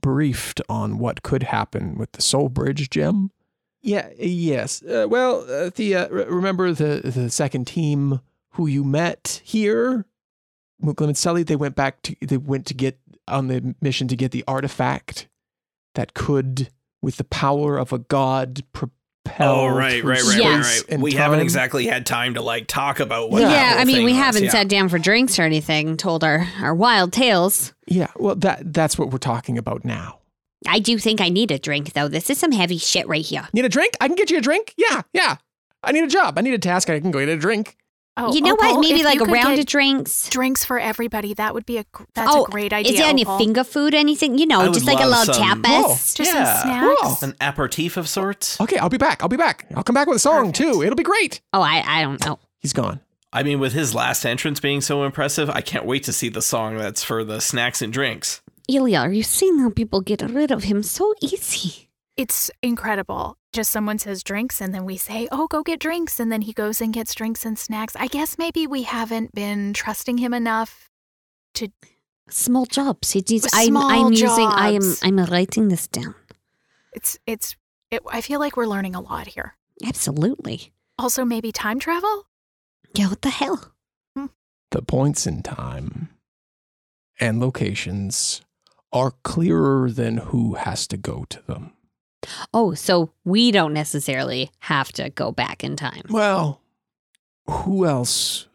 briefed 0.00 0.60
on 0.68 0.98
what 0.98 1.22
could 1.22 1.44
happen 1.44 1.96
with 1.96 2.12
the 2.12 2.22
Soul 2.22 2.48
Bridge 2.48 2.90
gem. 2.90 3.30
Yeah, 3.82 4.08
yes. 4.18 4.82
Uh, 4.82 5.06
well, 5.08 5.46
uh, 5.48 5.70
Thea, 5.70 6.08
remember 6.08 6.72
the, 6.72 7.00
the 7.04 7.30
second 7.30 7.66
team 7.66 8.20
who 8.50 8.66
you 8.66 8.82
met 8.82 9.40
here? 9.44 10.06
Muklim 10.82 11.08
and 11.08 11.16
Sully, 11.16 11.42
they 11.42 11.56
went 11.56 11.76
back 11.76 12.02
to, 12.02 12.16
they 12.20 12.36
went 12.36 12.66
to 12.66 12.74
get 12.74 12.98
on 13.28 13.48
the 13.48 13.74
mission 13.80 14.08
to 14.08 14.16
get 14.16 14.32
the 14.32 14.44
artifact 14.46 15.28
that 15.94 16.14
could 16.14 16.70
with 17.06 17.16
the 17.18 17.24
power 17.24 17.78
of 17.78 17.92
a 17.92 17.98
god, 18.00 18.64
pro- 18.72 18.90
propelled. 19.24 19.58
Oh, 19.58 19.76
right, 19.76 20.00
through 20.00 20.10
right, 20.10 20.22
right, 20.24 20.38
Yeah. 20.38 20.56
right, 20.56 20.64
right. 20.64 20.82
and 20.88 21.00
We 21.02 21.12
haven't 21.12 21.38
exactly 21.38 21.86
had 21.86 22.04
time 22.04 22.34
to 22.34 22.42
like 22.42 22.66
talk 22.66 22.98
about 22.98 23.30
what. 23.30 23.42
Yeah. 23.42 23.48
that 23.48 23.54
Yeah, 23.54 23.70
whole 23.74 23.80
I 23.80 23.84
mean, 23.84 23.96
thing 23.96 24.04
we 24.04 24.12
was, 24.12 24.20
haven't 24.22 24.44
yeah. 24.44 24.50
sat 24.50 24.68
down 24.68 24.88
for 24.88 24.98
drinks 24.98 25.38
or 25.38 25.42
anything, 25.42 25.96
told 25.96 26.24
our, 26.24 26.46
our 26.60 26.74
wild 26.74 27.12
tales. 27.12 27.72
Yeah, 27.86 28.08
well, 28.16 28.34
that 28.36 28.72
that's 28.72 28.98
what 28.98 29.10
we're 29.12 29.18
talking 29.18 29.56
about 29.56 29.84
now. 29.84 30.18
I 30.66 30.80
do 30.80 30.98
think 30.98 31.20
I 31.20 31.28
need 31.28 31.52
a 31.52 31.58
drink, 31.60 31.92
though. 31.92 32.08
This 32.08 32.28
is 32.28 32.38
some 32.38 32.50
heavy 32.50 32.78
shit 32.78 33.06
right 33.06 33.24
here. 33.24 33.48
Need 33.52 33.64
a 33.64 33.68
drink? 33.68 33.96
I 34.00 34.08
can 34.08 34.16
get 34.16 34.30
you 34.32 34.38
a 34.38 34.40
drink. 34.40 34.74
Yeah, 34.76 35.02
yeah. 35.12 35.36
I 35.84 35.92
need 35.92 36.02
a 36.02 36.08
job. 36.08 36.38
I 36.38 36.40
need 36.40 36.54
a 36.54 36.58
task. 36.58 36.90
I 36.90 36.98
can 36.98 37.12
go 37.12 37.20
get 37.20 37.28
a 37.28 37.36
drink. 37.36 37.76
Oh, 38.18 38.32
you 38.32 38.40
know 38.40 38.54
Opal, 38.54 38.76
what? 38.76 38.80
Maybe 38.80 39.02
like 39.02 39.20
a 39.20 39.24
round 39.24 39.58
of 39.58 39.66
drinks. 39.66 40.28
drinks 40.30 40.64
for 40.64 40.78
everybody. 40.78 41.34
That 41.34 41.52
would 41.52 41.66
be 41.66 41.76
a 41.76 41.84
that's 42.14 42.34
oh, 42.34 42.46
a 42.46 42.48
great 42.48 42.72
idea. 42.72 42.92
Is 42.92 42.98
there 42.98 43.08
any 43.08 43.24
Opal. 43.24 43.38
finger 43.38 43.62
food, 43.62 43.94
anything? 43.94 44.38
You 44.38 44.46
know, 44.46 44.72
just 44.72 44.86
like 44.86 45.00
a 45.00 45.06
little 45.06 45.34
some- 45.34 45.62
tapas. 45.62 45.82
Whoa. 45.82 45.88
Just 45.88 46.18
Yeah. 46.18 46.44
some 46.62 46.62
snacks. 46.70 47.02
Whoa. 47.02 47.28
An 47.28 47.34
aperitif 47.40 47.96
of 47.98 48.08
sorts. 48.08 48.58
Okay, 48.60 48.78
I'll 48.78 48.88
be 48.88 48.96
back. 48.96 49.22
I'll 49.22 49.28
be 49.28 49.36
back. 49.36 49.66
I'll 49.74 49.82
come 49.82 49.94
back 49.94 50.06
with 50.06 50.16
a 50.16 50.20
song 50.20 50.52
Perfect. 50.52 50.56
too. 50.56 50.82
It'll 50.82 50.96
be 50.96 51.02
great. 51.02 51.42
Oh, 51.52 51.60
I, 51.60 51.82
I 51.86 52.02
don't 52.02 52.24
know. 52.24 52.38
He's 52.58 52.72
gone. 52.72 53.00
I 53.32 53.42
mean, 53.42 53.60
with 53.60 53.74
his 53.74 53.94
last 53.94 54.24
entrance 54.24 54.60
being 54.60 54.80
so 54.80 55.04
impressive, 55.04 55.50
I 55.50 55.60
can't 55.60 55.84
wait 55.84 56.04
to 56.04 56.12
see 56.12 56.30
the 56.30 56.40
song 56.40 56.78
that's 56.78 57.02
for 57.02 57.22
the 57.22 57.40
snacks 57.40 57.82
and 57.82 57.92
drinks. 57.92 58.40
Ilya, 58.68 58.98
are 59.00 59.12
you 59.12 59.22
seeing 59.22 59.58
how 59.58 59.68
people 59.68 60.00
get 60.00 60.22
rid 60.22 60.50
of 60.50 60.64
him 60.64 60.82
so 60.82 61.12
easy? 61.20 61.85
It's 62.16 62.50
incredible. 62.62 63.36
Just 63.52 63.70
someone 63.70 63.98
says 63.98 64.22
drinks, 64.22 64.60
and 64.60 64.74
then 64.74 64.84
we 64.84 64.96
say, 64.96 65.28
"Oh, 65.30 65.46
go 65.48 65.62
get 65.62 65.80
drinks," 65.80 66.18
and 66.20 66.30
then 66.32 66.42
he 66.42 66.52
goes 66.52 66.80
and 66.80 66.92
gets 66.92 67.14
drinks 67.14 67.44
and 67.44 67.58
snacks. 67.58 67.94
I 67.96 68.06
guess 68.06 68.38
maybe 68.38 68.66
we 68.66 68.82
haven't 68.82 69.34
been 69.34 69.72
trusting 69.72 70.18
him 70.18 70.32
enough. 70.34 70.90
To. 71.54 71.68
Small 72.28 72.66
jobs. 72.66 73.14
It 73.14 73.30
is, 73.30 73.46
I'm, 73.54 73.68
Small 73.68 73.90
I'm 73.90 74.12
using. 74.12 74.48
I 74.48 74.70
am. 74.70 74.94
I'm 75.02 75.24
writing 75.26 75.68
this 75.68 75.86
down. 75.86 76.14
It's 76.92 77.18
it's. 77.26 77.56
It, 77.90 78.02
I 78.10 78.20
feel 78.20 78.40
like 78.40 78.56
we're 78.56 78.66
learning 78.66 78.94
a 78.94 79.00
lot 79.00 79.28
here. 79.28 79.54
Absolutely. 79.84 80.72
Also, 80.98 81.24
maybe 81.24 81.52
time 81.52 81.78
travel. 81.78 82.26
Yeah. 82.94 83.08
What 83.08 83.22
the 83.22 83.30
hell? 83.30 83.72
Hmm. 84.16 84.26
The 84.70 84.82
points 84.82 85.26
in 85.26 85.42
time 85.42 86.08
and 87.20 87.40
locations 87.40 88.42
are 88.92 89.12
clearer 89.22 89.90
than 89.90 90.18
who 90.18 90.54
has 90.54 90.86
to 90.88 90.96
go 90.96 91.24
to 91.28 91.42
them. 91.46 91.72
Oh, 92.54 92.74
so 92.74 93.10
we 93.24 93.50
don't 93.50 93.72
necessarily 93.72 94.50
have 94.60 94.92
to 94.92 95.10
go 95.10 95.32
back 95.32 95.62
in 95.64 95.76
time. 95.76 96.02
Well, 96.10 96.60
who 97.48 97.86
else 97.86 98.48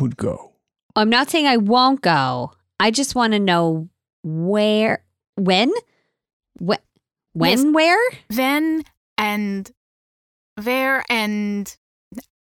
would 0.00 0.16
go? 0.16 0.52
I'm 0.96 1.10
not 1.10 1.30
saying 1.30 1.46
I 1.46 1.56
won't 1.56 2.00
go. 2.00 2.52
I 2.80 2.90
just 2.90 3.14
want 3.14 3.32
to 3.32 3.38
know 3.38 3.88
where, 4.22 5.04
when, 5.36 5.70
Wh- 6.60 6.82
when, 7.32 7.58
Yes. 7.66 7.74
where. 7.74 8.10
Then 8.28 8.84
and 9.16 9.70
where 10.62 11.04
and 11.08 11.76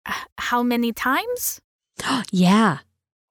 uh, 0.06 0.14
how 0.38 0.64
many 0.64 0.92
times? 0.92 1.60
yeah. 2.32 2.80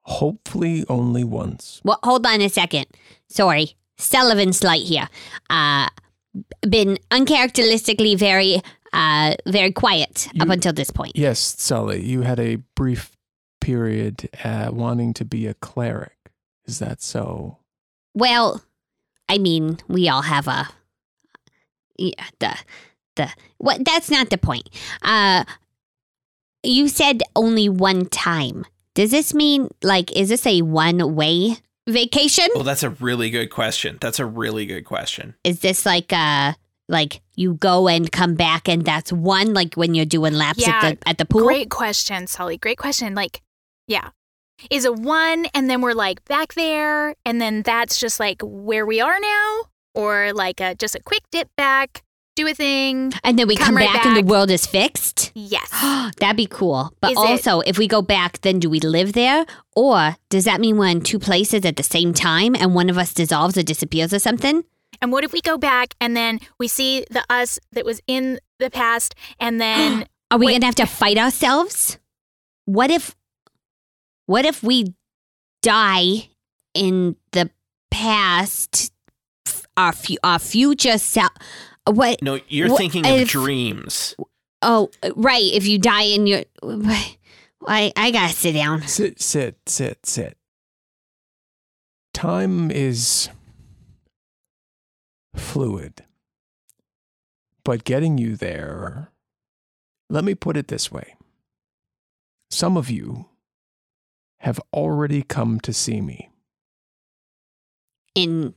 Hopefully, 0.02 0.84
only 0.88 1.24
once. 1.24 1.80
Well, 1.84 1.98
hold 2.04 2.24
on 2.26 2.40
a 2.40 2.48
second. 2.48 2.86
Sorry, 3.28 3.74
Sullivan 3.98 4.52
Slight 4.52 4.82
here. 4.82 5.08
Uh, 5.50 5.88
been 6.68 6.98
uncharacteristically 7.10 8.14
very, 8.14 8.60
uh, 8.92 9.34
very 9.46 9.72
quiet 9.72 10.28
up 10.40 10.48
until 10.48 10.72
this 10.72 10.90
point. 10.90 11.16
Yes, 11.16 11.38
Sully, 11.58 12.04
you 12.04 12.22
had 12.22 12.38
a 12.40 12.56
brief 12.74 13.12
period 13.60 14.28
uh, 14.44 14.70
wanting 14.72 15.14
to 15.14 15.24
be 15.24 15.46
a 15.46 15.54
cleric. 15.54 16.16
Is 16.66 16.78
that 16.78 17.02
so? 17.02 17.58
Well, 18.14 18.62
I 19.28 19.38
mean, 19.38 19.78
we 19.88 20.08
all 20.08 20.22
have 20.22 20.48
a 20.48 20.68
yeah, 21.98 22.24
the 22.38 22.56
the 23.16 23.30
what 23.58 23.84
that's 23.84 24.10
not 24.10 24.30
the 24.30 24.38
point. 24.38 24.68
Uh 25.02 25.44
you 26.62 26.88
said 26.88 27.22
only 27.34 27.68
one 27.68 28.06
time. 28.06 28.64
Does 28.94 29.10
this 29.10 29.32
mean 29.34 29.68
like 29.82 30.14
is 30.16 30.28
this 30.28 30.46
a 30.46 30.62
one 30.62 31.14
way 31.14 31.56
vacation? 31.88 32.48
Well, 32.54 32.64
that's 32.64 32.82
a 32.82 32.90
really 32.90 33.30
good 33.30 33.48
question. 33.48 33.98
That's 34.00 34.18
a 34.18 34.26
really 34.26 34.66
good 34.66 34.84
question. 34.84 35.34
Is 35.44 35.60
this 35.60 35.86
like 35.86 36.12
uh 36.12 36.54
like 36.88 37.20
you 37.34 37.54
go 37.54 37.88
and 37.88 38.10
come 38.10 38.34
back 38.34 38.68
and 38.68 38.84
that's 38.84 39.12
one 39.12 39.54
like 39.54 39.74
when 39.74 39.94
you're 39.94 40.04
doing 40.04 40.34
laps 40.34 40.60
Yeah, 40.66 40.80
at 40.82 41.00
the 41.00 41.08
at 41.08 41.18
the 41.18 41.24
pool? 41.24 41.44
Great 41.44 41.70
question, 41.70 42.26
Sully. 42.26 42.58
Great 42.58 42.78
question. 42.78 43.14
Like, 43.14 43.42
yeah. 43.86 44.10
Is 44.70 44.84
it 44.84 44.94
one 44.94 45.46
and 45.52 45.68
then 45.68 45.80
we're 45.82 45.92
like 45.92 46.24
back 46.24 46.54
there 46.54 47.14
and 47.24 47.40
then 47.40 47.62
that's 47.62 47.98
just 47.98 48.18
like 48.18 48.40
where 48.42 48.86
we 48.86 49.00
are 49.00 49.18
now? 49.20 49.62
Or 49.94 50.32
like 50.34 50.60
a, 50.60 50.74
just 50.74 50.94
a 50.94 51.00
quick 51.02 51.22
dip 51.30 51.48
back, 51.56 52.02
do 52.36 52.46
a 52.46 52.54
thing? 52.54 53.12
And 53.24 53.38
then 53.38 53.48
we 53.48 53.56
Come 53.56 53.66
come, 53.66 53.76
right 53.76 53.92
back, 53.92 54.06
and 54.06 54.16
the 54.16 54.22
world 54.22 54.50
is 54.50 54.64
fixed? 54.66 55.32
Yes. 55.34 55.68
That'd 56.20 56.36
be 56.36 56.46
cool. 56.46 56.92
But 57.00 57.12
Is 57.12 57.18
it- 57.18 57.20
also, 57.26 57.60
if 57.60 57.78
we 57.78 57.88
go 57.88 58.00
back, 58.02 58.40
then 58.42 58.60
do 58.60 58.70
we 58.70 58.78
live 58.80 59.12
there? 59.14 59.44
Or 59.74 60.16
does 60.28 60.44
that 60.44 60.60
mean 60.60 60.76
we're 60.78 60.86
in 60.88 61.00
two 61.00 61.18
places 61.18 61.64
at 61.64 61.76
the 61.76 61.82
same 61.82 62.14
time 62.14 62.54
and 62.54 62.74
one 62.74 62.88
of 62.88 62.96
us 62.98 63.12
dissolves 63.12 63.58
or 63.58 63.62
disappears 63.62 64.14
or 64.14 64.18
something? 64.20 64.62
and 65.02 65.12
what 65.12 65.24
if 65.24 65.32
we 65.32 65.42
go 65.42 65.58
back 65.58 65.94
and 66.00 66.16
then 66.16 66.40
we 66.58 66.66
see 66.66 67.04
the 67.10 67.22
us 67.28 67.58
that 67.72 67.84
was 67.84 68.00
in 68.06 68.40
the 68.58 68.70
past 68.70 69.14
and 69.38 69.60
then 69.60 70.06
Are 70.30 70.38
we 70.38 70.46
going 70.46 70.60
to 70.60 70.66
have 70.66 70.74
to 70.76 70.86
fight 70.86 71.18
ourselves? 71.18 71.98
What 72.64 72.90
if 72.90 73.14
what 74.24 74.46
if 74.46 74.62
we 74.62 74.94
die 75.60 76.30
in 76.72 77.16
the 77.32 77.50
past 77.90 78.90
our 79.76 79.92
fu- 79.92 80.16
our 80.24 80.38
future 80.38 80.96
self 80.98 81.32
what 81.86 82.20
No, 82.22 82.40
you're 82.48 82.68
What 82.70 82.78
thinking 82.78 83.06
of 83.06 83.12
if- 83.20 83.28
dreams. 83.30 84.14
Oh, 84.62 84.90
right, 85.14 85.42
if 85.44 85.66
you 85.66 85.78
die 85.78 86.02
in 86.04 86.26
your 86.26 86.42
I 87.66 87.92
I 87.96 88.10
got 88.10 88.30
to 88.30 88.34
sit 88.36 88.52
down. 88.52 88.82
Sit, 88.88 89.20
sit, 89.20 89.56
sit, 89.66 90.04
sit. 90.06 90.36
Time 92.14 92.70
is 92.70 93.28
fluid. 95.34 96.04
But 97.64 97.84
getting 97.84 98.16
you 98.18 98.36
there, 98.36 99.10
let 100.08 100.24
me 100.24 100.34
put 100.34 100.56
it 100.56 100.68
this 100.68 100.90
way. 100.92 101.16
Some 102.50 102.76
of 102.76 102.88
you 102.90 103.26
have 104.40 104.60
already 104.72 105.22
come 105.22 105.58
to 105.60 105.72
see 105.72 106.00
me. 106.00 106.30
In 108.14 108.54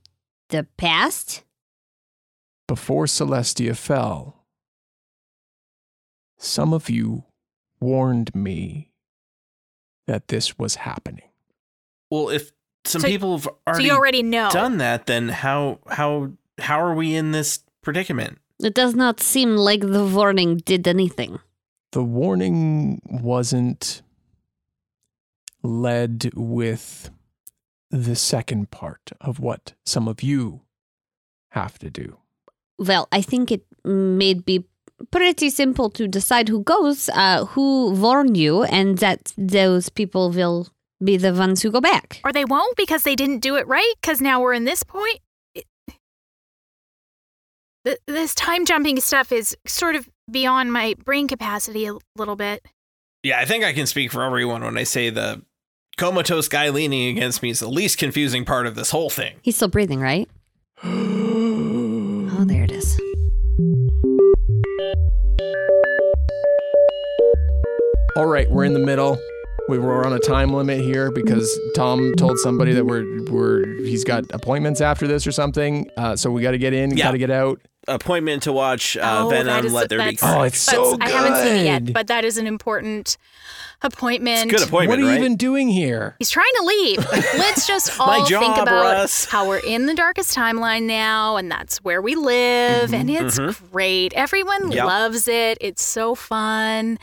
the 0.49 0.67
past? 0.77 1.43
Before 2.69 3.05
Celestia 3.07 3.75
fell, 3.75 4.45
some 6.37 6.71
of 6.71 6.87
you 6.87 7.23
warned 7.81 8.35
me 8.35 8.91
that 10.05 10.27
this 10.27 10.59
was 10.59 10.75
happening. 10.75 11.29
Well, 12.11 12.29
if 12.29 12.51
some 12.85 13.01
So- 13.01 13.07
people 13.07 13.31
have 13.37 13.43
so 13.45 13.57
already, 13.67 13.85
you 13.85 13.91
already 13.91 14.21
know. 14.21 14.51
done 14.51 14.77
that, 14.77 15.07
then 15.07 15.29
how 15.29 15.79
how 15.87 16.33
how 16.59 16.79
are 16.79 16.93
we 16.93 17.15
in 17.15 17.31
this 17.31 17.63
predicament? 17.81 18.37
It 18.59 18.75
does 18.75 18.93
not 18.93 19.19
seem 19.19 19.55
like 19.57 19.81
the 19.81 20.05
warning 20.05 20.57
did 20.57 20.87
anything. 20.87 21.39
the 21.91 22.03
warning 22.03 23.01
wasn't 23.03 24.03
led 25.63 26.29
with 26.35 27.09
the 27.89 28.15
second 28.15 28.69
part 28.69 29.11
of 29.19 29.39
what 29.39 29.73
some 29.87 30.07
of 30.07 30.21
you 30.21 30.61
have 31.53 31.79
to 31.79 31.89
do. 31.89 32.19
Well, 32.79 33.07
I 33.11 33.21
think 33.21 33.51
it 33.51 33.63
may 33.83 34.33
be 34.33 34.65
pretty 35.11 35.49
simple 35.49 35.89
to 35.91 36.07
decide 36.07 36.49
who 36.49 36.63
goes, 36.63 37.09
uh, 37.09 37.45
who 37.45 37.91
warned 37.91 38.37
you, 38.37 38.63
and 38.63 38.97
that 38.99 39.33
those 39.37 39.89
people 39.89 40.31
will 40.31 40.67
be 41.03 41.15
the 41.17 41.33
ones 41.33 41.61
who 41.61 41.71
go 41.71 41.79
back. 41.81 42.19
Or 42.23 42.31
they 42.33 42.45
won't 42.45 42.75
because 42.75 43.03
they 43.03 43.15
didn't 43.15 43.39
do 43.39 43.55
it 43.55 43.67
right 43.67 43.93
because 44.01 44.19
now 44.21 44.41
we're 44.41 44.53
in 44.53 44.65
this 44.65 44.83
point. 44.83 45.19
It- 45.55 45.65
th- 47.85 47.99
this 48.07 48.33
time 48.35 48.65
jumping 48.65 48.99
stuff 48.99 49.31
is 49.31 49.55
sort 49.65 49.95
of 49.95 50.09
beyond 50.29 50.71
my 50.73 50.95
brain 51.05 51.27
capacity 51.27 51.85
a 51.85 51.93
little 52.15 52.35
bit. 52.35 52.65
Yeah, 53.23 53.39
I 53.39 53.45
think 53.45 53.63
I 53.63 53.73
can 53.73 53.85
speak 53.85 54.11
for 54.11 54.23
everyone 54.23 54.63
when 54.63 54.77
I 54.77 54.83
say 54.83 55.09
the 55.09 55.41
comatose 55.97 56.47
guy 56.47 56.69
leaning 56.69 57.09
against 57.09 57.41
me 57.43 57.49
is 57.49 57.59
the 57.59 57.69
least 57.69 57.97
confusing 57.97 58.45
part 58.45 58.65
of 58.67 58.75
this 58.75 58.91
whole 58.91 59.09
thing. 59.09 59.35
He's 59.41 59.55
still 59.57 59.67
breathing, 59.67 59.99
right? 59.99 60.29
All 68.15 68.25
right, 68.25 68.49
we're 68.49 68.65
in 68.65 68.73
the 68.73 68.79
middle. 68.79 69.17
We 69.69 69.77
were 69.77 70.05
on 70.05 70.13
a 70.13 70.19
time 70.19 70.51
limit 70.53 70.81
here 70.81 71.11
because 71.11 71.57
Tom 71.75 72.15
told 72.15 72.39
somebody 72.39 72.73
that 72.73 72.85
we're 72.85 73.23
we're 73.25 73.65
he's 73.83 74.03
got 74.03 74.23
appointments 74.31 74.81
after 74.81 75.07
this 75.07 75.27
or 75.27 75.31
something. 75.31 75.89
Uh, 75.95 76.15
so 76.15 76.31
we 76.31 76.41
got 76.41 76.51
to 76.51 76.57
get 76.57 76.73
in, 76.73 76.97
Yeah. 76.97 77.05
got 77.05 77.11
to 77.11 77.17
get 77.19 77.29
out. 77.29 77.61
Appointment 77.87 78.43
to 78.43 78.51
watch 78.53 78.97
uh, 78.97 79.21
Oh, 79.25 79.29
Venom. 79.29 79.65
is- 79.65 79.71
Let 79.73 79.89
there 79.89 79.99
be 79.99 80.05
that's- 80.15 80.23
Oh, 80.23 80.25
carnage. 80.33 80.53
it's 80.53 80.61
so 80.61 80.97
good. 80.97 81.03
I 81.03 81.09
haven't 81.09 81.35
seen 81.37 81.55
it 81.55 81.65
yet, 81.65 81.93
but 81.93 82.07
that 82.07 82.25
is 82.25 82.37
an 82.37 82.45
important 82.47 83.17
appointment. 83.81 84.51
It's 84.51 84.53
a 84.53 84.57
good 84.57 84.67
appointment, 84.67 84.89
what 84.89 84.99
are 84.99 85.01
you 85.03 85.15
right? 85.17 85.19
even 85.23 85.37
doing 85.37 85.69
here? 85.69 86.15
He's 86.19 86.29
trying 86.29 86.51
to 86.59 86.65
leave. 86.65 86.97
Let's 87.37 87.65
just 87.67 87.97
My 87.99 88.17
all 88.17 88.25
think 88.25 88.57
about 88.57 88.83
Russ. 88.83 89.25
how 89.25 89.47
we're 89.47 89.59
in 89.59 89.85
the 89.85 89.93
darkest 89.95 90.35
timeline 90.35 90.83
now, 90.83 91.37
and 91.37 91.49
that's 91.49 91.77
where 91.83 92.01
we 92.01 92.15
live, 92.15 92.93
and 92.93 93.09
it's 93.09 93.39
great. 93.71 94.13
Everyone 94.13 94.63
Mm-hmm. 94.63 94.71
Yep. 94.73 94.85
loves 94.85 95.27
it. 95.27 95.57
It's 95.61 95.83
so 95.83 96.15
fun. 96.15 96.97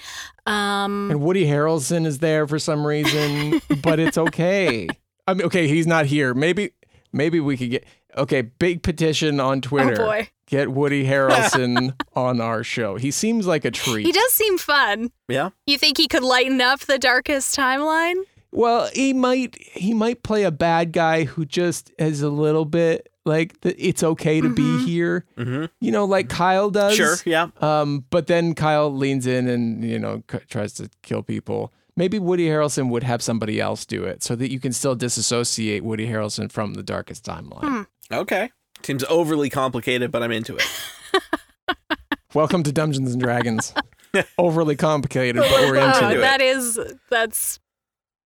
Um, 0.46 1.10
And 1.10 1.20
Woody 1.20 1.44
Harrelson 1.46 2.06
is 2.06 2.18
there 2.18 2.46
for 2.46 2.58
some 2.58 2.86
reason, 2.86 3.60
but 3.82 3.98
it's 3.98 4.16
okay. 4.18 4.88
I 5.26 5.34
mean, 5.34 5.46
okay, 5.46 5.66
he's 5.68 5.86
not 5.86 6.06
here. 6.06 6.34
Maybe, 6.34 6.70
maybe 7.12 7.40
we 7.40 7.56
could 7.56 7.70
get 7.70 7.84
okay. 8.16 8.42
Big 8.42 8.82
petition 8.82 9.40
on 9.40 9.60
Twitter. 9.60 10.00
oh 10.00 10.06
boy, 10.06 10.28
Get 10.46 10.70
Woody 10.70 11.04
Harrelson 11.04 11.94
on 12.14 12.40
our 12.40 12.62
show. 12.62 12.96
He 12.96 13.10
seems 13.10 13.46
like 13.46 13.64
a 13.64 13.70
treat. 13.72 14.06
he 14.06 14.12
does 14.12 14.32
seem 14.32 14.56
fun. 14.58 15.10
Yeah. 15.28 15.50
You 15.66 15.76
think 15.78 15.98
he 15.98 16.06
could 16.06 16.22
lighten 16.22 16.60
up 16.60 16.80
the 16.80 16.98
darkest 16.98 17.56
timeline? 17.56 18.22
Well, 18.52 18.88
he 18.94 19.12
might. 19.12 19.56
He 19.72 19.92
might 19.92 20.22
play 20.22 20.44
a 20.44 20.52
bad 20.52 20.92
guy 20.92 21.24
who 21.24 21.44
just 21.44 21.90
is 21.98 22.22
a 22.22 22.30
little 22.30 22.64
bit 22.64 23.08
like 23.26 23.60
the, 23.60 23.74
it's 23.84 24.02
okay 24.02 24.40
to 24.40 24.48
be 24.48 24.84
here. 24.86 25.24
Mm-hmm. 25.36 25.66
You 25.80 25.92
know, 25.92 26.04
like 26.06 26.28
Kyle 26.28 26.70
does. 26.70 26.94
Sure. 26.94 27.16
Yeah. 27.26 27.48
Um, 27.60 28.04
but 28.10 28.26
then 28.28 28.54
Kyle 28.54 28.90
leans 28.94 29.26
in 29.26 29.48
and 29.48 29.84
you 29.84 29.98
know 29.98 30.22
c- 30.30 30.38
tries 30.48 30.72
to 30.74 30.88
kill 31.02 31.22
people. 31.22 31.72
Maybe 31.98 32.18
Woody 32.18 32.46
Harrelson 32.46 32.88
would 32.90 33.02
have 33.02 33.22
somebody 33.22 33.60
else 33.60 33.84
do 33.86 34.04
it 34.04 34.22
so 34.22 34.36
that 34.36 34.50
you 34.50 34.60
can 34.60 34.72
still 34.72 34.94
disassociate 34.94 35.82
Woody 35.82 36.06
Harrelson 36.06 36.50
from 36.52 36.74
the 36.74 36.82
darkest 36.82 37.24
timeline. 37.24 37.86
Okay. 38.12 38.50
Seems 38.82 39.02
overly 39.08 39.48
complicated, 39.50 40.12
but 40.12 40.22
I'm 40.22 40.30
into 40.32 40.56
it. 40.56 40.68
Welcome 42.34 42.62
to 42.64 42.72
Dungeons 42.72 43.12
and 43.12 43.20
Dragons. 43.20 43.72
Overly 44.38 44.76
complicated, 44.76 45.40
but 45.42 45.50
we're 45.68 45.76
into 45.76 46.04
Oh, 46.06 46.10
it. 46.10 46.18
that 46.18 46.40
is 46.40 46.78
that's 47.10 47.58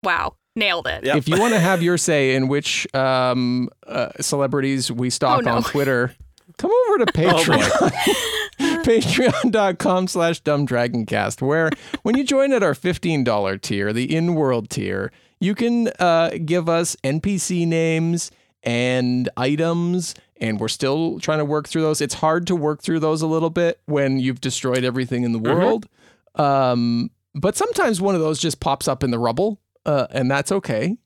wow, 0.02 0.34
nailed 0.56 0.86
it. 0.86 1.04
Yep. 1.04 1.16
If 1.16 1.28
you 1.28 1.38
want 1.40 1.54
to 1.54 1.60
have 1.60 1.82
your 1.82 1.96
say 1.98 2.34
in 2.34 2.48
which 2.48 2.92
um, 2.94 3.68
uh, 3.86 4.10
celebrities 4.20 4.90
we 4.90 5.10
stalk 5.10 5.38
Oh, 5.38 5.40
no. 5.42 5.56
on 5.56 5.62
Twitter, 5.62 6.14
come 6.58 6.70
over 6.88 7.04
to 7.04 7.12
Oh, 7.26 7.34
Patreon. 7.44 8.14
Patreon.com 8.84 10.08
slash 10.08 10.42
dumbdragoncast, 10.42 11.40
where 11.42 11.70
when 12.02 12.16
you 12.16 12.24
join 12.24 12.52
at 12.52 12.62
our 12.62 12.74
$15 12.74 13.60
tier, 13.62 13.92
the 13.92 14.14
in-world 14.14 14.70
tier, 14.70 15.12
you 15.40 15.54
can 15.54 15.88
uh, 15.98 16.30
give 16.44 16.68
us 16.68 16.96
NPC 17.04 17.66
names 17.66 18.30
and 18.62 19.28
items, 19.36 20.14
and 20.40 20.60
we're 20.60 20.68
still 20.68 21.18
trying 21.20 21.38
to 21.38 21.44
work 21.44 21.68
through 21.68 21.82
those. 21.82 22.00
It's 22.00 22.14
hard 22.14 22.46
to 22.48 22.56
work 22.56 22.82
through 22.82 23.00
those 23.00 23.22
a 23.22 23.26
little 23.26 23.48
bit 23.50 23.80
when 23.86 24.18
you've 24.18 24.40
destroyed 24.40 24.84
everything 24.84 25.22
in 25.24 25.32
the 25.32 25.38
world. 25.38 25.86
Um, 26.34 27.10
but 27.34 27.56
sometimes 27.56 28.00
one 28.00 28.14
of 28.14 28.20
those 28.20 28.38
just 28.38 28.60
pops 28.60 28.86
up 28.88 29.02
in 29.02 29.10
the 29.10 29.18
rubble, 29.18 29.60
uh, 29.86 30.06
and 30.10 30.30
that's 30.30 30.52
okay. 30.52 30.96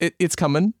It, 0.00 0.14
it's 0.18 0.36
coming. 0.36 0.74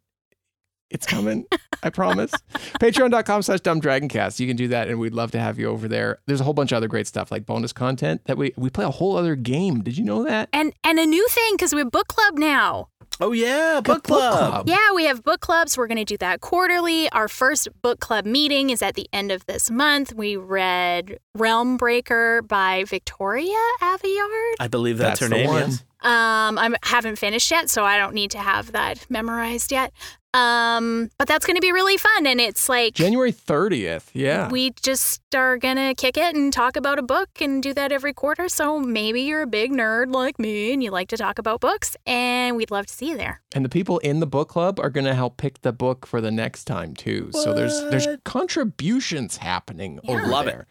It's 0.90 1.06
coming. 1.06 1.46
I 1.82 1.90
promise. 1.90 2.30
Patreon.com 2.80 3.42
slash 3.42 3.60
dumb 3.60 3.80
dumbdragoncast. 3.80 4.38
You 4.38 4.46
can 4.46 4.56
do 4.56 4.68
that, 4.68 4.88
and 4.88 5.00
we'd 5.00 5.14
love 5.14 5.32
to 5.32 5.40
have 5.40 5.58
you 5.58 5.68
over 5.68 5.88
there. 5.88 6.20
There's 6.26 6.40
a 6.40 6.44
whole 6.44 6.54
bunch 6.54 6.70
of 6.72 6.76
other 6.76 6.88
great 6.88 7.06
stuff 7.06 7.30
like 7.30 7.44
bonus 7.44 7.72
content 7.72 8.22
that 8.26 8.36
we 8.36 8.52
we 8.56 8.70
play 8.70 8.84
a 8.84 8.90
whole 8.90 9.16
other 9.16 9.34
game. 9.34 9.82
Did 9.82 9.98
you 9.98 10.04
know 10.04 10.22
that? 10.24 10.48
And 10.52 10.72
and 10.84 10.98
a 10.98 11.06
new 11.06 11.26
thing 11.28 11.54
because 11.54 11.74
we 11.74 11.80
have 11.80 11.90
book 11.90 12.06
club 12.06 12.38
now. 12.38 12.88
Oh 13.20 13.32
yeah, 13.32 13.80
book 13.82 14.02
club. 14.02 14.68
Yeah, 14.68 14.92
we 14.94 15.04
have 15.04 15.22
book 15.22 15.40
clubs. 15.40 15.78
We're 15.78 15.86
going 15.86 15.96
to 15.96 16.04
do 16.04 16.18
that 16.18 16.40
quarterly. 16.42 17.08
Our 17.10 17.28
first 17.28 17.68
book 17.80 17.98
club 18.00 18.26
meeting 18.26 18.70
is 18.70 18.82
at 18.82 18.94
the 18.94 19.08
end 19.12 19.32
of 19.32 19.46
this 19.46 19.70
month. 19.70 20.12
We 20.14 20.36
read 20.36 21.18
Realm 21.34 21.78
Breaker 21.78 22.42
by 22.42 22.84
Victoria 22.84 23.56
Aveyard. 23.80 24.52
I 24.60 24.68
believe 24.70 24.98
that's, 24.98 25.20
That's 25.20 25.32
her 25.32 25.36
the 25.36 25.42
name. 25.44 25.46
one. 25.48 25.70
Yes. 25.70 25.84
Um, 26.02 26.58
I 26.58 26.74
haven't 26.82 27.16
finished 27.16 27.50
yet, 27.50 27.70
so 27.70 27.84
I 27.84 27.96
don't 27.96 28.14
need 28.14 28.30
to 28.32 28.38
have 28.38 28.72
that 28.72 29.06
memorized 29.10 29.72
yet. 29.72 29.92
Um, 30.36 31.10
but 31.18 31.28
that's 31.28 31.46
going 31.46 31.56
to 31.56 31.62
be 31.62 31.72
really 31.72 31.96
fun, 31.96 32.26
and 32.26 32.40
it's 32.40 32.68
like 32.68 32.94
January 32.94 33.32
30th. 33.32 34.08
Yeah. 34.12 34.50
we 34.50 34.70
just 34.82 35.22
are 35.34 35.56
gonna 35.56 35.94
kick 35.94 36.16
it 36.16 36.34
and 36.34 36.52
talk 36.52 36.76
about 36.76 36.98
a 36.98 37.02
book 37.02 37.28
and 37.40 37.62
do 37.62 37.72
that 37.74 37.90
every 37.92 38.12
quarter. 38.12 38.48
So 38.48 38.78
maybe 38.78 39.22
you're 39.22 39.42
a 39.42 39.46
big 39.46 39.70
nerd 39.72 40.12
like 40.12 40.38
me 40.38 40.72
and 40.72 40.82
you 40.82 40.90
like 40.90 41.08
to 41.08 41.16
talk 41.16 41.38
about 41.38 41.60
books, 41.60 41.96
and 42.06 42.56
we'd 42.56 42.70
love 42.70 42.86
to 42.86 42.92
see 42.92 43.08
you 43.10 43.16
there. 43.16 43.40
and 43.54 43.64
the 43.64 43.68
people 43.70 43.98
in 43.98 44.20
the 44.20 44.26
book 44.26 44.48
club 44.48 44.78
are 44.78 44.90
going 44.90 45.06
to 45.06 45.14
help 45.14 45.38
pick 45.38 45.62
the 45.62 45.72
book 45.72 46.06
for 46.06 46.20
the 46.20 46.30
next 46.30 46.64
time 46.64 46.94
too. 46.94 47.30
So 47.32 47.54
there's 47.54 47.80
there's 47.90 48.06
contributions 48.24 49.38
happening 49.38 50.00
over 50.06 50.26
Love 50.26 50.46
it. 50.48 50.66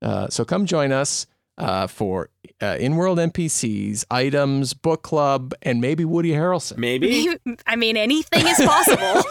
Uh, 0.00 0.28
so 0.28 0.44
come 0.44 0.66
join 0.66 0.92
us 0.92 1.26
uh, 1.58 1.86
for 1.86 2.30
uh, 2.62 2.76
in-world 2.80 3.18
NPCs, 3.18 4.04
items, 4.10 4.74
book 4.74 5.02
club, 5.02 5.54
and 5.62 5.80
maybe 5.80 6.04
Woody 6.04 6.30
Harrelson. 6.30 6.78
Maybe. 6.78 7.28
I 7.66 7.76
mean, 7.76 7.96
anything 7.96 8.46
is 8.46 8.58
possible. 8.58 9.22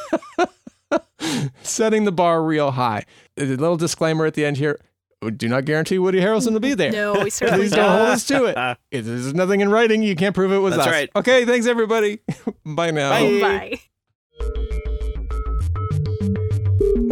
Setting 1.63 2.05
the 2.05 2.12
bar 2.12 2.43
real 2.43 2.71
high. 2.71 3.05
A 3.38 3.45
little 3.45 3.77
disclaimer 3.77 4.25
at 4.25 4.34
the 4.34 4.45
end 4.45 4.57
here. 4.57 4.79
Do 5.38 5.47
not 5.47 5.65
guarantee 5.65 5.99
Woody 5.99 6.19
Harrelson 6.19 6.53
will 6.53 6.60
be 6.60 6.73
there. 6.73 6.91
no, 6.91 7.13
we 7.23 7.29
certainly 7.29 7.65
Please 7.65 7.71
don't 7.71 7.79
hold 7.88 7.91
don't. 7.91 8.05
hold 8.07 8.10
us 8.15 8.25
to 8.27 8.45
it. 8.45 8.77
If 8.91 9.05
There's 9.05 9.34
nothing 9.36 9.62
in 9.62 9.69
writing. 9.69 10.01
You 10.01 10.15
can't 10.15 10.34
prove 10.34 10.51
it 10.51 10.57
was 10.57 10.75
That's 10.75 10.88
us. 10.88 10.91
right. 10.91 11.10
Okay, 11.15 11.45
thanks 11.45 11.67
everybody. 11.67 12.19
Bye 12.65 12.89
now. 12.91 13.12
Bye. 13.12 13.39
Bye. 13.39 13.79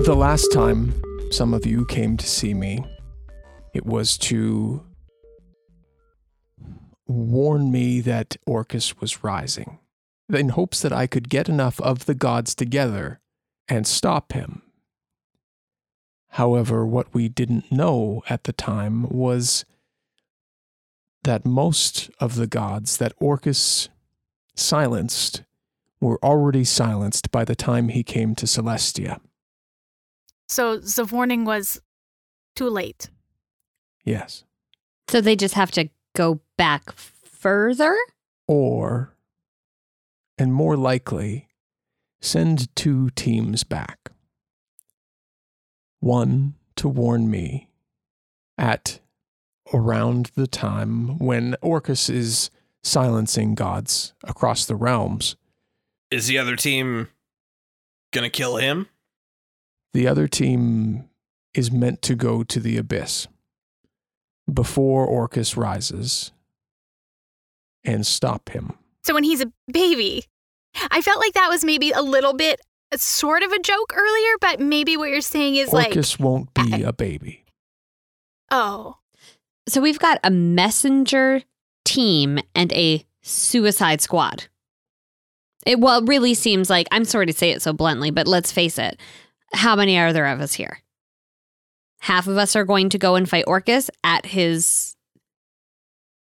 The 0.06 0.16
last 0.18 0.48
time 0.54 0.94
some 1.32 1.54
of 1.54 1.66
you 1.68 1.86
came 1.86 2.18
to 2.18 2.26
see 2.26 2.54
me, 2.56 2.84
it 3.76 3.86
was 3.86 4.18
to 4.20 4.84
warn 7.10 7.72
me 7.72 8.02
that 8.02 8.38
Orcus 8.46 9.02
was 9.02 9.24
rising, 9.24 9.80
in 10.30 10.50
hopes 10.50 10.82
that 10.82 10.94
I 10.94 11.08
could 11.08 11.28
get 11.30 11.50
enough 11.50 11.82
of 11.82 12.06
the 12.06 12.16
gods 12.16 12.54
together 12.54 13.20
and 13.68 13.88
stop 13.88 14.34
him. 14.34 14.62
However, 16.34 16.86
what 16.86 17.14
we 17.14 17.28
didn't 17.28 17.72
know 17.72 18.22
at 18.30 18.44
the 18.44 18.54
time 18.54 19.10
was 19.10 19.66
that 21.24 21.46
most 21.46 22.12
of 22.20 22.36
the 22.36 22.48
gods 22.48 22.98
that 22.98 23.14
Orcus 23.18 23.90
silenced 24.56 25.44
were 26.00 26.24
already 26.24 26.64
silenced 26.64 27.32
by 27.32 27.44
the 27.44 27.56
time 27.56 27.90
he 27.90 28.04
came 28.04 28.36
to 28.36 28.46
Celestia. 28.46 29.20
So 30.48 30.78
the 30.78 31.06
warning 31.06 31.46
was 31.46 31.82
too 32.56 32.70
late. 32.70 33.10
Yes. 34.06 34.44
So 35.10 35.22
they 35.22 35.36
just 35.36 35.56
have 35.56 35.72
to 35.72 35.90
go 36.20 36.42
back 36.58 36.92
further? 36.92 37.96
Or, 38.46 39.16
and 40.38 40.54
more 40.54 40.76
likely, 40.76 41.48
send 42.20 42.76
two 42.76 43.10
teams 43.12 43.64
back. 43.64 44.12
One 46.02 46.56
to 46.76 46.90
warn 46.90 47.32
me 47.32 47.70
at 48.58 49.00
around 49.74 50.32
the 50.36 50.46
time 50.48 51.20
when 51.20 51.56
Orcus 51.62 52.10
is 52.10 52.50
silencing 52.84 53.56
gods 53.56 54.14
across 54.26 54.66
the 54.66 54.76
realms. 54.76 55.38
Is 56.12 56.28
the 56.28 56.38
other 56.38 56.58
team 56.58 57.08
gonna 58.12 58.30
kill 58.30 58.58
him? 58.58 58.90
The 59.94 60.06
other 60.06 60.28
team 60.28 61.08
is 61.54 61.72
meant 61.72 62.02
to 62.02 62.16
go 62.16 62.44
to 62.44 62.60
the 62.60 62.76
abyss 62.76 63.30
before 64.50 65.06
Orcus 65.06 65.56
rises 65.58 66.32
and 67.84 68.06
stop 68.06 68.50
him. 68.50 68.74
So 69.04 69.14
when 69.14 69.24
he's 69.24 69.42
a 69.42 69.52
baby, 69.72 70.26
I 70.92 71.02
felt 71.02 71.20
like 71.20 71.34
that 71.34 71.50
was 71.50 71.64
maybe 71.64 71.92
a 71.92 72.02
little 72.02 72.34
bit 72.34 72.62
sort 72.96 73.44
of 73.44 73.52
a 73.52 73.60
joke 73.60 73.94
earlier, 73.96 74.32
but 74.42 74.60
maybe 74.60 74.98
what 74.98 75.10
you're 75.10 75.22
saying 75.22 75.56
is 75.56 75.72
like, 75.72 75.88
Orcus 75.88 76.20
won't 76.20 76.54
be 76.54 76.84
a 76.84 76.92
baby. 76.94 77.46
oh, 78.52 78.98
So 79.68 79.82
we've 79.82 80.00
got 80.00 80.20
a 80.24 80.32
messenger 80.32 81.44
team 81.86 82.40
and 82.56 82.72
a 82.74 83.06
suicide 83.22 84.02
squad. 84.02 84.46
It 85.66 85.80
well 85.80 86.02
it 86.02 86.08
really 86.08 86.34
seems 86.34 86.70
like 86.70 86.88
I'm 86.92 87.06
sorry 87.06 87.26
to 87.28 87.34
say 87.34 87.52
it 87.52 87.62
so 87.62 87.74
bluntly, 87.74 88.12
but 88.12 88.28
let's 88.28 88.52
face 88.52 88.78
it. 88.80 89.00
How 89.54 89.76
many 89.76 89.98
are 90.00 90.14
there 90.14 90.28
of 90.28 90.40
us 90.42 90.54
here? 90.54 90.80
Half 92.00 92.28
of 92.28 92.38
us 92.38 92.56
are 92.56 92.64
going 92.66 92.90
to 92.90 92.98
go 92.98 93.16
and 93.16 93.30
fight 93.30 93.44
Orcus 93.48 93.90
at 94.04 94.26
his 94.26 94.96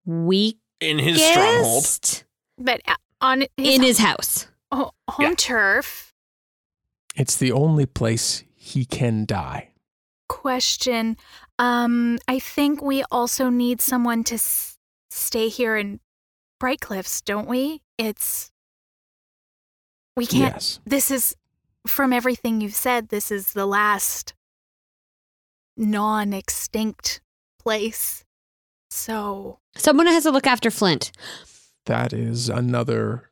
weak 0.07 0.59
In 0.81 0.99
his 0.99 1.23
stronghold. 1.23 2.25
but 2.59 2.81
uh, 2.89 2.95
on 3.21 3.41
his, 3.57 3.77
in 3.77 3.83
his 3.83 3.99
house. 3.99 4.47
ho- 4.73 4.93
home 5.09 5.27
Yeah. 5.31 5.35
turf. 5.37 6.15
It's 7.17 7.37
the 7.37 7.53
only 7.53 7.87
place 7.87 8.45
he 8.55 8.85
can 8.85 9.27
die. 9.27 9.71
Question. 10.29 11.17
Um, 11.59 12.19
I 12.29 12.39
think 12.39 12.81
we 12.81 13.03
also 13.11 13.51
need 13.51 13.81
someone 13.81 14.25
to 14.25 14.37
s- 14.37 14.79
stay 15.11 15.49
here 15.49 15.77
in 15.77 16.01
Bright 16.59 16.81
Cliffs, 16.81 17.21
don't 17.21 17.49
we? 17.49 17.83
It's 17.99 18.51
we 20.17 20.27
can't. 20.27 20.55
Yes. 20.55 20.81
This 20.87 21.11
is 21.11 21.35
from 21.87 22.13
everything 22.13 22.61
you've 22.61 22.75
said. 22.75 23.09
This 23.09 23.31
is 23.31 23.53
the 23.53 23.67
last 23.67 24.35
non-extinct 25.81 27.21
place. 27.59 28.25
So 28.91 29.59
Someone 29.77 30.07
has 30.07 30.25
to 30.25 30.31
look 30.31 30.47
after 30.47 30.71
Flint. 30.71 31.11
that 31.87 32.13
is 32.13 32.49
another 32.49 33.31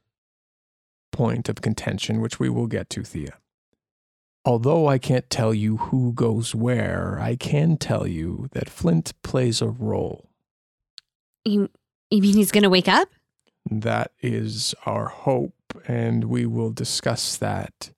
point 1.12 1.48
of 1.48 1.60
contention, 1.62 2.20
which 2.20 2.38
we 2.40 2.48
will 2.48 2.66
get 2.66 2.88
to, 2.90 3.02
Thea. 3.02 3.38
Although 4.44 4.86
I 4.88 4.98
can't 4.98 5.28
tell 5.28 5.52
you 5.52 5.76
who 5.76 6.12
goes 6.12 6.54
where, 6.54 7.18
I 7.20 7.36
can 7.36 7.76
tell 7.76 8.06
you 8.06 8.48
that 8.52 8.70
Flint 8.70 9.12
plays 9.22 9.60
a 9.60 9.68
role. 9.68 10.30
You, 11.44 11.68
you 12.10 12.22
mean 12.22 12.34
he's 12.36 12.52
going 12.52 12.62
to 12.62 12.70
wake 12.70 12.88
up? 12.88 13.08
That 13.70 14.12
is 14.20 14.74
our 14.86 15.08
hope, 15.08 15.54
and 15.86 16.24
we 16.24 16.46
will 16.46 16.70
discuss 16.70 17.36
that 17.36 17.90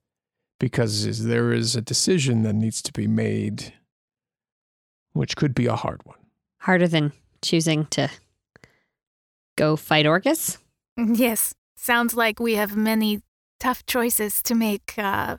because 0.59 1.25
there 1.25 1.53
is 1.53 1.77
a 1.77 1.81
decision 1.83 2.43
that 2.43 2.55
needs 2.55 2.83
to 2.83 2.93
be 2.93 3.07
made, 3.07 3.75
which 5.13 5.37
could 5.37 5.55
be 5.55 5.67
a 5.67 5.77
hard 5.77 6.01
one. 6.05 6.19
Harder 6.59 6.89
than 6.89 7.13
choosing 7.43 7.87
to 7.87 8.09
go 9.57 9.77
fight 9.77 10.07
Orcus? 10.07 10.59
Yes, 10.97 11.55
sounds 11.77 12.15
like 12.15 12.39
we 12.41 12.57
have 12.57 12.77
many 12.77 13.23
tough 13.59 13.87
choices 13.87 14.43
to 14.43 14.55
make. 14.55 14.95
Uh, 14.99 15.39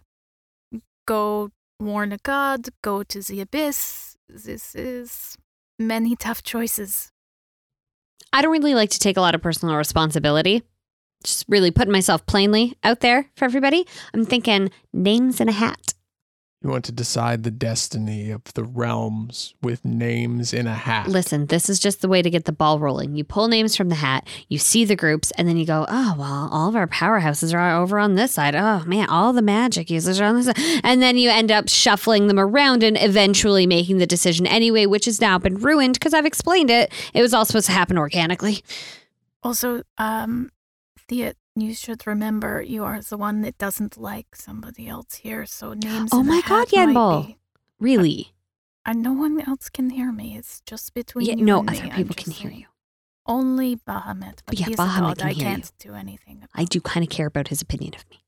go 1.05 1.51
warn 1.79 2.11
a 2.11 2.17
god, 2.17 2.69
go 2.81 3.03
to 3.03 3.21
the 3.21 3.41
abyss. 3.41 4.15
This 4.27 4.73
is 4.73 5.37
many 5.77 6.15
tough 6.15 6.41
choices. 6.41 7.11
I 8.33 8.41
don't 8.41 8.51
really 8.51 8.75
like 8.75 8.89
to 8.91 8.99
take 8.99 9.17
a 9.17 9.21
lot 9.21 9.35
of 9.35 9.41
personal 9.41 9.75
responsibility. 9.75 10.63
Just 11.23 11.45
really 11.47 11.69
putting 11.69 11.91
myself 11.91 12.25
plainly 12.25 12.75
out 12.83 13.01
there 13.01 13.29
for 13.35 13.45
everybody. 13.45 13.85
I'm 14.13 14.25
thinking 14.25 14.71
names 14.93 15.41
in 15.41 15.49
a 15.49 15.51
hat. 15.51 15.93
You 16.63 16.69
want 16.69 16.85
to 16.85 16.91
decide 16.91 17.41
the 17.41 17.49
destiny 17.49 18.29
of 18.29 18.43
the 18.53 18.63
realms 18.63 19.55
with 19.63 19.83
names 19.83 20.53
in 20.53 20.67
a 20.67 20.75
hat. 20.75 21.07
Listen, 21.07 21.47
this 21.47 21.69
is 21.69 21.79
just 21.79 22.01
the 22.01 22.07
way 22.07 22.21
to 22.21 22.29
get 22.29 22.45
the 22.45 22.51
ball 22.51 22.77
rolling. 22.77 23.15
You 23.15 23.23
pull 23.23 23.47
names 23.47 23.75
from 23.75 23.89
the 23.89 23.95
hat, 23.95 24.27
you 24.47 24.59
see 24.59 24.85
the 24.85 24.95
groups, 24.95 25.31
and 25.39 25.47
then 25.47 25.57
you 25.57 25.65
go, 25.65 25.87
oh, 25.89 26.15
well, 26.19 26.49
all 26.51 26.69
of 26.69 26.75
our 26.75 26.85
powerhouses 26.85 27.51
are 27.51 27.81
over 27.81 27.97
on 27.97 28.13
this 28.13 28.33
side. 28.33 28.55
Oh, 28.55 28.83
man, 28.85 29.09
all 29.09 29.33
the 29.33 29.41
magic 29.41 29.89
users 29.89 30.21
are 30.21 30.25
on 30.25 30.35
this 30.35 30.45
side. 30.45 30.81
And 30.83 31.01
then 31.01 31.17
you 31.17 31.31
end 31.31 31.51
up 31.51 31.67
shuffling 31.67 32.27
them 32.27 32.39
around 32.39 32.83
and 32.83 32.95
eventually 33.01 33.65
making 33.65 33.97
the 33.97 34.05
decision 34.05 34.45
anyway, 34.45 34.85
which 34.85 35.05
has 35.05 35.19
now 35.19 35.39
been 35.39 35.55
ruined 35.55 35.95
because 35.95 36.13
I've 36.13 36.27
explained 36.27 36.69
it. 36.69 36.93
It 37.15 37.23
was 37.23 37.33
all 37.33 37.45
supposed 37.45 37.65
to 37.67 37.71
happen 37.71 37.97
organically. 37.97 38.63
Also, 39.41 39.81
um, 39.97 40.51
Thea, 41.07 41.33
you 41.55 41.73
should 41.73 42.05
remember 42.07 42.61
you 42.61 42.83
are 42.83 43.01
the 43.01 43.17
one 43.17 43.41
that 43.41 43.57
doesn't 43.57 43.97
like 43.97 44.35
somebody 44.35 44.87
else 44.87 45.15
here, 45.15 45.45
so 45.45 45.73
names. 45.73 46.09
Oh 46.13 46.23
my 46.23 46.41
God, 46.47 46.69
hat 46.71 46.85
might 46.87 46.95
Yembel. 46.95 47.27
be- 47.27 47.37
Really? 47.79 48.33
And 48.85 49.01
no 49.03 49.11
one 49.13 49.41
else 49.47 49.69
can 49.69 49.89
hear 49.91 50.11
me. 50.11 50.35
It's 50.37 50.61
just 50.61 50.93
between 50.93 51.25
Yeah, 51.25 51.35
you 51.35 51.45
no, 51.45 51.59
and 51.59 51.71
me. 51.71 51.77
No 51.77 51.83
other 51.83 51.91
I'm 51.91 51.95
people 51.97 52.15
can 52.15 52.31
hear 52.31 52.51
you. 52.51 52.65
Only 53.27 53.75
Bahamut, 53.75 54.39
but 54.45 54.59
Yeah, 54.59 54.67
he's 54.67 54.75
Bahamut 54.77 55.17
can 55.19 55.27
I 55.27 55.33
hear 55.33 55.49
you. 55.49 55.55
can't 55.55 55.71
do 55.79 55.93
anything. 55.93 56.43
I 56.55 56.63
do 56.63 56.79
kind 56.81 57.03
of 57.03 57.09
care 57.09 57.27
about 57.27 57.49
his 57.49 57.61
opinion 57.61 57.93
of 57.95 58.05
me. 58.09 58.23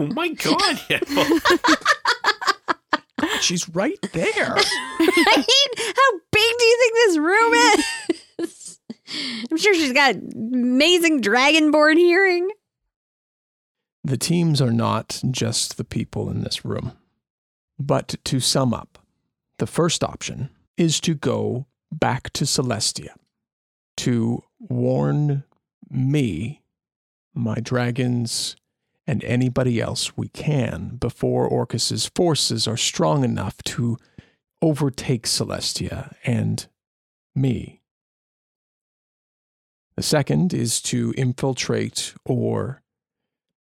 Oh 0.00 0.06
my 0.06 0.28
god! 0.28 0.80
yeah. 0.88 1.00
She's 3.40 3.68
right 3.68 3.98
there. 4.12 4.24
right? 4.54 4.64
How 5.78 6.10
big 6.32 6.52
do 6.58 6.64
you 6.64 6.76
think 6.80 6.94
this 6.94 7.18
room 7.18 7.54
is? 7.54 7.84
I'm 9.50 9.56
sure 9.56 9.74
she's 9.74 9.92
got 9.92 10.16
amazing 10.34 11.22
dragonborn 11.22 11.96
hearing. 11.96 12.48
the 14.04 14.16
teams 14.16 14.62
are 14.62 14.72
not 14.72 15.20
just 15.30 15.76
the 15.76 15.84
people 15.84 16.30
in 16.30 16.42
this 16.42 16.64
room. 16.64 16.92
But 17.78 18.14
to 18.24 18.40
sum 18.40 18.72
up, 18.72 18.98
the 19.58 19.66
first 19.66 20.04
option 20.04 20.50
is 20.76 21.00
to 21.00 21.14
go 21.14 21.66
back 21.90 22.30
to 22.34 22.44
Celestia 22.44 23.10
to 23.98 24.42
warn 24.60 25.44
me, 25.90 26.62
my 27.34 27.56
dragons, 27.56 28.56
and 29.06 29.24
anybody 29.24 29.80
else 29.80 30.16
we 30.16 30.28
can 30.28 30.96
before 30.96 31.46
Orcus's 31.48 32.10
forces 32.14 32.66
are 32.68 32.76
strong 32.76 33.24
enough 33.24 33.56
to 33.64 33.96
overtake 34.62 35.24
Celestia 35.24 36.14
and 36.24 36.66
me. 37.34 37.82
The 39.96 40.02
second 40.02 40.52
is 40.52 40.80
to 40.82 41.14
infiltrate 41.16 42.14
or 42.24 42.82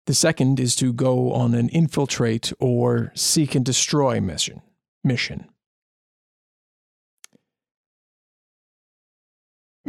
the 0.06 0.14
second 0.14 0.58
is 0.58 0.74
to 0.76 0.92
go 0.92 1.32
on 1.32 1.54
an 1.54 1.68
infiltrate 1.68 2.52
or 2.58 3.12
seek 3.14 3.54
and 3.54 3.64
destroy 3.64 4.20
mission. 4.20 4.60
Mission. 5.04 5.48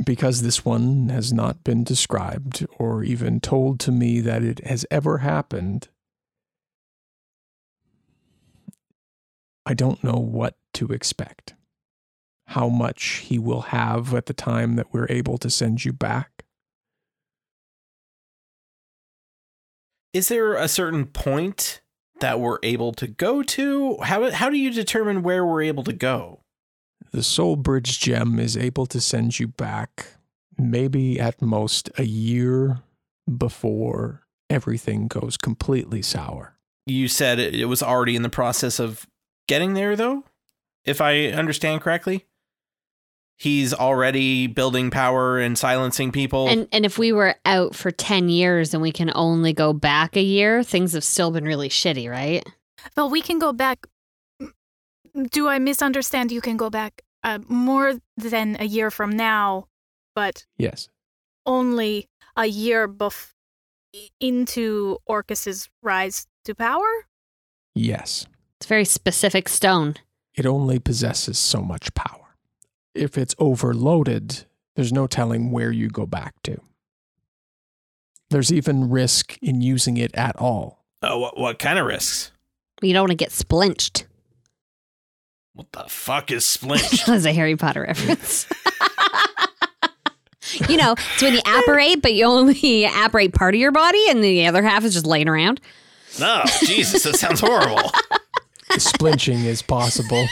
Because 0.05 0.41
this 0.41 0.63
one 0.63 1.09
has 1.09 1.33
not 1.33 1.63
been 1.63 1.83
described 1.83 2.65
or 2.77 3.03
even 3.03 3.39
told 3.39 3.79
to 3.81 3.91
me 3.91 4.21
that 4.21 4.43
it 4.43 4.65
has 4.65 4.85
ever 4.89 5.19
happened, 5.19 5.89
I 9.65 9.73
don't 9.73 10.03
know 10.03 10.17
what 10.17 10.55
to 10.75 10.87
expect. 10.87 11.55
How 12.51 12.67
much 12.67 13.23
he 13.25 13.39
will 13.39 13.61
have 13.61 14.13
at 14.13 14.25
the 14.25 14.33
time 14.33 14.75
that 14.75 14.93
we're 14.93 15.07
able 15.09 15.37
to 15.37 15.49
send 15.49 15.85
you 15.85 15.93
back. 15.93 16.43
Is 20.13 20.27
there 20.27 20.55
a 20.55 20.67
certain 20.67 21.05
point 21.05 21.79
that 22.19 22.41
we're 22.41 22.59
able 22.61 22.91
to 22.93 23.07
go 23.07 23.41
to? 23.41 23.97
How 24.01 24.29
how 24.31 24.49
do 24.49 24.57
you 24.57 24.69
determine 24.69 25.23
where 25.23 25.45
we're 25.45 25.61
able 25.61 25.85
to 25.85 25.93
go? 25.93 26.41
The 27.11 27.23
Soul 27.23 27.55
Bridge 27.55 28.01
gem 28.01 28.37
is 28.37 28.57
able 28.57 28.85
to 28.87 28.99
send 28.99 29.39
you 29.39 29.47
back 29.47 30.07
maybe 30.57 31.21
at 31.21 31.41
most 31.41 31.89
a 31.97 32.03
year 32.03 32.81
before 33.37 34.23
everything 34.49 35.07
goes 35.07 35.37
completely 35.37 36.01
sour. 36.01 36.57
You 36.85 37.07
said 37.07 37.39
it, 37.39 37.55
it 37.55 37.65
was 37.65 37.81
already 37.81 38.17
in 38.17 38.23
the 38.23 38.29
process 38.29 38.77
of 38.77 39.07
getting 39.47 39.73
there, 39.73 39.95
though. 39.95 40.25
If 40.83 40.99
I 40.99 41.27
understand 41.27 41.79
correctly, 41.81 42.25
he's 43.41 43.73
already 43.73 44.45
building 44.45 44.91
power 44.91 45.39
and 45.39 45.57
silencing 45.57 46.11
people. 46.11 46.47
And 46.47 46.67
and 46.71 46.85
if 46.85 46.99
we 46.99 47.11
were 47.11 47.33
out 47.43 47.73
for 47.75 47.89
10 47.89 48.29
years 48.29 48.73
and 48.73 48.81
we 48.83 48.91
can 48.91 49.11
only 49.15 49.51
go 49.51 49.73
back 49.73 50.15
a 50.15 50.21
year, 50.21 50.61
things 50.63 50.93
have 50.93 51.03
still 51.03 51.31
been 51.31 51.45
really 51.45 51.69
shitty, 51.69 52.07
right? 52.09 52.45
Well, 52.95 53.09
we 53.09 53.21
can 53.21 53.39
go 53.39 53.51
back. 53.51 53.87
Do 55.31 55.47
I 55.47 55.57
misunderstand? 55.59 56.31
You 56.31 56.39
can 56.41 56.55
go 56.55 56.69
back 56.69 57.01
uh, 57.23 57.39
more 57.47 57.95
than 58.15 58.57
a 58.59 58.65
year 58.65 58.89
from 58.91 59.11
now, 59.17 59.65
but 60.15 60.45
Yes. 60.57 60.87
only 61.45 62.07
a 62.37 62.45
year 62.45 62.87
bef- 62.87 63.33
into 64.19 64.97
Orcus's 65.05 65.67
rise 65.83 66.27
to 66.45 66.55
power. 66.55 66.87
Yes. 67.75 68.25
It's 68.57 68.65
a 68.67 68.69
very 68.69 68.85
specific 68.85 69.49
stone. 69.49 69.95
It 70.33 70.45
only 70.45 70.79
possesses 70.79 71.37
so 71.37 71.61
much 71.61 71.93
power. 71.93 72.20
If 72.93 73.17
it's 73.17 73.35
overloaded, 73.39 74.45
there's 74.75 74.91
no 74.93 75.07
telling 75.07 75.51
where 75.51 75.71
you 75.71 75.87
go 75.89 76.05
back 76.05 76.33
to. 76.43 76.57
There's 78.29 78.51
even 78.51 78.89
risk 78.89 79.37
in 79.41 79.61
using 79.61 79.97
it 79.97 80.11
at 80.15 80.35
all. 80.37 80.85
oh, 81.01 81.19
what, 81.19 81.37
what 81.37 81.59
kind 81.59 81.77
of 81.79 81.85
risks? 81.85 82.31
You 82.81 82.93
don't 82.93 83.03
want 83.03 83.11
to 83.11 83.15
get 83.15 83.31
splinched. 83.31 84.07
What 85.53 85.71
the 85.73 85.83
fuck 85.87 86.31
is 86.31 86.45
splint? 86.45 87.03
That's 87.05 87.25
a 87.25 87.33
Harry 87.33 87.55
Potter 87.57 87.81
reference. 87.81 88.47
you 90.69 90.77
know, 90.77 90.93
it's 90.93 91.21
when 91.21 91.33
you 91.33 91.41
apparate, 91.45 92.01
but 92.01 92.13
you 92.13 92.25
only 92.25 92.85
apparate 92.95 93.33
part 93.33 93.53
of 93.53 93.59
your 93.59 93.71
body 93.71 94.03
and 94.09 94.23
the 94.23 94.47
other 94.47 94.63
half 94.63 94.83
is 94.85 94.93
just 94.93 95.05
laying 95.05 95.27
around. 95.27 95.59
no, 96.19 96.43
Jesus, 96.61 97.03
that 97.03 97.15
sounds 97.15 97.41
horrible. 97.41 97.91
Splinching 98.71 99.43
is 99.43 99.61
possible. 99.61 100.25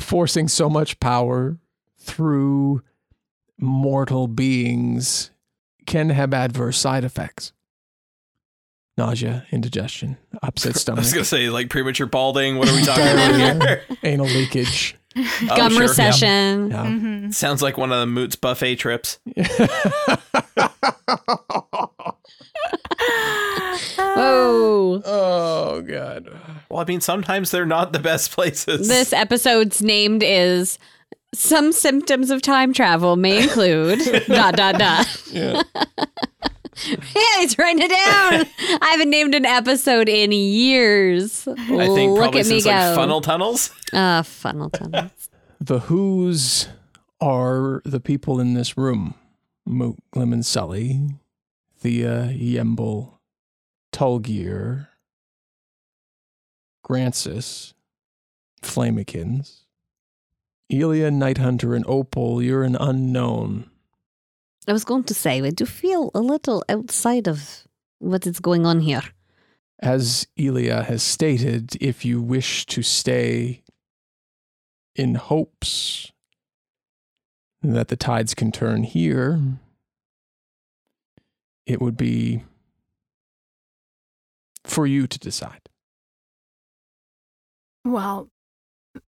Forcing 0.00 0.48
so 0.48 0.68
much 0.70 0.98
power 1.00 1.58
through 1.98 2.82
mortal 3.58 4.28
beings 4.28 5.30
can 5.86 6.10
have 6.10 6.32
adverse 6.32 6.78
side 6.78 7.04
effects. 7.04 7.52
Nausea, 8.96 9.46
indigestion, 9.52 10.16
upset 10.42 10.76
stomach. 10.76 10.98
I 10.98 11.02
was 11.02 11.12
gonna 11.12 11.24
say 11.24 11.50
like 11.50 11.68
premature 11.70 12.06
balding. 12.06 12.58
What 12.58 12.68
are 12.68 12.74
we 12.74 12.82
talking 12.84 13.04
about 13.04 13.34
here? 13.34 13.82
anal 14.02 14.26
leakage. 14.26 14.94
Oh, 15.50 15.56
Gum 15.56 15.72
sure, 15.72 15.80
recession. 15.80 16.70
Yeah. 16.70 16.84
Mm-hmm. 16.84 17.30
Sounds 17.30 17.60
like 17.60 17.76
one 17.76 17.90
of 17.90 17.98
the 17.98 18.06
Moots 18.06 18.36
buffet 18.36 18.76
trips. 18.76 19.18
oh, 23.98 25.02
oh 25.04 25.82
god. 25.82 26.28
Well, 26.70 26.80
I 26.80 26.84
mean, 26.84 27.00
sometimes 27.00 27.50
they're 27.50 27.66
not 27.66 27.92
the 27.92 27.98
best 27.98 28.30
places. 28.32 28.88
This 28.88 29.12
episode's 29.12 29.82
named 29.82 30.22
is 30.22 30.78
Some 31.34 31.72
Symptoms 31.72 32.30
of 32.30 32.42
Time 32.42 32.72
Travel 32.72 33.16
May 33.16 33.42
Include 33.44 34.00
dot 34.28 34.56
dot 34.56 34.78
dot. 34.78 35.22
Yeah. 35.32 35.62
Yeah, 36.86 37.40
he's 37.40 37.58
writing 37.58 37.82
it 37.82 37.88
down. 37.90 38.46
I 38.80 38.90
haven't 38.92 39.10
named 39.10 39.34
an 39.34 39.44
episode 39.44 40.08
in 40.08 40.30
years. 40.30 41.48
I 41.48 41.54
think 41.56 42.12
Look 42.12 42.18
probably 42.20 42.40
at 42.40 42.46
me 42.46 42.60
since 42.60 42.64
go. 42.66 42.70
like 42.70 42.94
funnel 42.94 43.20
tunnels. 43.20 43.72
Ah, 43.92 44.22
funnel 44.24 44.70
tunnels. 44.70 45.28
The 45.60 45.80
Who's 45.80 46.68
are 47.20 47.82
the 47.84 47.98
people 47.98 48.38
in 48.38 48.54
this 48.54 48.76
room 48.78 49.14
Moot, 49.66 49.96
Glim 50.12 50.32
and 50.32 50.46
Sully, 50.46 51.00
Thea, 51.80 52.32
Yembel, 52.32 53.14
Tulgir, 53.92 54.86
Grancis, 56.88 57.74
Flamikins, 58.62 59.64
Elia, 60.72 61.10
Nighthunter, 61.10 61.76
and 61.76 61.84
Opal, 61.86 62.42
you're 62.42 62.64
an 62.64 62.76
unknown. 62.76 63.70
I 64.66 64.72
was 64.72 64.84
going 64.84 65.04
to 65.04 65.14
say, 65.14 65.42
I 65.42 65.50
do 65.50 65.66
feel 65.66 66.10
a 66.14 66.20
little 66.20 66.64
outside 66.68 67.28
of 67.28 67.66
what 67.98 68.26
is 68.26 68.40
going 68.40 68.64
on 68.64 68.80
here. 68.80 69.02
As 69.80 70.26
Elia 70.38 70.82
has 70.84 71.02
stated, 71.02 71.76
if 71.80 72.06
you 72.06 72.22
wish 72.22 72.64
to 72.66 72.82
stay 72.82 73.62
in 74.96 75.14
hopes 75.14 76.10
that 77.62 77.88
the 77.88 77.96
tides 77.96 78.34
can 78.34 78.50
turn 78.50 78.82
here, 78.82 79.40
it 81.66 81.82
would 81.82 81.98
be 81.98 82.44
for 84.64 84.86
you 84.86 85.06
to 85.06 85.18
decide. 85.18 85.67
Well, 87.88 88.28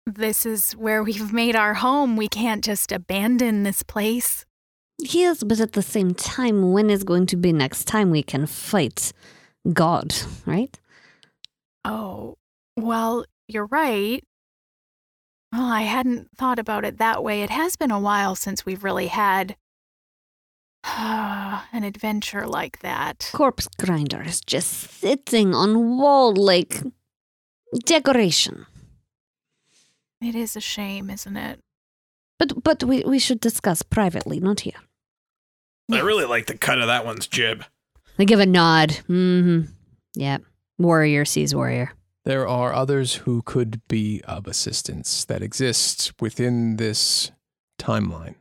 this 0.08 0.48
is 0.48 0.72
where 0.74 1.04
we've 1.04 1.32
made 1.32 1.56
our 1.56 1.76
home. 1.76 2.18
We 2.18 2.28
can't 2.28 2.64
just 2.64 2.92
abandon 2.92 3.62
this 3.62 3.84
place. 3.84 4.46
Yes, 4.98 5.44
but 5.44 5.60
at 5.60 5.74
the 5.74 5.84
same 5.84 6.16
time, 6.16 6.72
when 6.72 6.90
is 6.90 7.04
going 7.04 7.28
to 7.28 7.36
be 7.36 7.54
next 7.54 7.86
time 7.86 8.10
we 8.10 8.24
can 8.24 8.48
fight 8.48 9.14
God, 9.72 10.16
right? 10.48 10.80
Oh, 11.86 12.36
well, 12.76 13.26
you're 13.48 13.68
right. 13.68 14.24
Well, 15.52 15.72
I 15.72 15.82
hadn't 15.82 16.30
thought 16.36 16.58
about 16.58 16.84
it 16.84 16.98
that 16.98 17.24
way. 17.24 17.44
It 17.44 17.52
has 17.52 17.76
been 17.76 17.92
a 17.92 18.00
while 18.00 18.34
since 18.34 18.66
we've 18.66 18.84
really 18.84 19.08
had 19.08 19.56
an 20.84 21.84
adventure 21.84 22.48
like 22.48 22.80
that. 22.80 23.30
Corpse 23.34 23.68
grinder 23.80 24.24
is 24.24 24.42
just 24.42 24.72
sitting 25.00 25.54
on 25.54 26.00
wall 26.00 26.34
like 26.34 26.82
decoration. 27.86 28.66
It 30.22 30.36
is 30.36 30.56
a 30.56 30.62
shame, 30.62 31.10
isn't 31.10 31.38
it? 31.38 31.60
But 32.40 32.64
but 32.64 32.84
we, 32.84 33.04
we 33.04 33.20
should 33.20 33.40
discuss 33.40 33.82
privately, 33.82 34.40
not 34.40 34.62
here. 34.62 34.80
I 35.92 36.00
really 36.00 36.26
like 36.26 36.48
the 36.48 36.58
cut 36.58 36.80
of 36.80 36.88
that 36.88 37.06
one's 37.06 37.28
jib. 37.28 37.66
They 38.18 38.26
give 38.26 38.40
a 38.40 38.46
nod. 38.46 38.90
Mm-hmm. 39.10 39.72
Yeah. 40.16 40.38
Warrior 40.78 41.26
sees 41.26 41.54
warrior. 41.54 41.92
There 42.26 42.48
are 42.48 42.74
others 42.74 43.16
who 43.16 43.42
could 43.42 43.82
be 43.88 44.22
of 44.26 44.48
assistance 44.48 45.26
that 45.26 45.42
exist 45.42 46.14
within 46.22 46.78
this 46.78 47.32
timeline. 47.78 48.36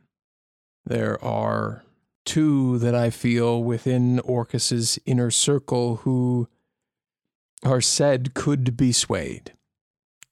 There 0.85 1.23
are 1.23 1.83
two 2.25 2.77
that 2.79 2.95
I 2.95 3.09
feel 3.09 3.61
within 3.61 4.19
Orcus's 4.19 4.97
inner 5.05 5.31
circle 5.31 5.97
who 5.97 6.47
are 7.63 7.81
said 7.81 8.33
could 8.33 8.75
be 8.77 8.91
swayed. 8.91 9.53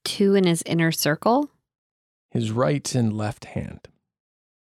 Two 0.04 0.36
in 0.36 0.46
his 0.46 0.64
inner 0.66 0.92
circle. 0.92 1.50
His 2.30 2.52
right 2.52 2.94
and 2.96 3.16
left 3.16 3.46
hand. 3.46 3.88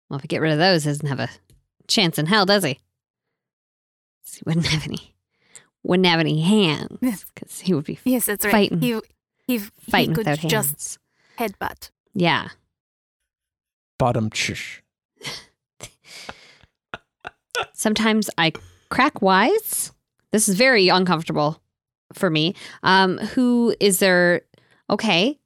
Well, 0.10 0.18
if 0.18 0.24
we 0.24 0.28
get 0.28 0.42
rid 0.42 0.52
of 0.54 0.58
those, 0.58 0.84
he 0.84 0.90
doesn't 0.90 1.08
have 1.08 1.20
a 1.20 1.30
chance 1.88 2.18
in 2.18 2.26
hell, 2.26 2.46
does 2.46 2.64
he? 2.64 2.80
He 4.32 4.42
wouldn't 4.46 4.68
have 4.68 4.86
any. 4.86 5.16
Wouldn't 5.84 6.08
have 6.08 6.20
any 6.20 6.42
hands 6.42 7.24
because 7.34 7.62
he 7.62 7.74
would 7.74 7.86
be 7.86 7.98
Yes, 8.04 8.26
that's 8.26 8.46
right. 8.46 8.70
Fighting. 8.70 8.82
He, 8.82 9.00
he, 9.46 9.60
fighting 9.60 10.12
he 10.12 10.16
could 10.16 10.28
without 10.28 10.40
just 10.40 11.00
hands. 11.38 11.54
headbutt. 11.60 11.90
Yeah. 12.14 12.50
Bottom 13.98 14.30
chish. 14.30 14.82
Sometimes 17.74 18.30
I 18.38 18.54
crack 18.90 19.22
wise. 19.22 19.92
This 20.32 20.50
is 20.50 20.56
very 20.56 20.90
uncomfortable 20.90 21.62
for 22.14 22.30
me. 22.30 22.56
Um, 22.84 23.18
who 23.18 23.76
is 23.80 24.00
there? 24.00 24.42
Okay. 24.90 25.38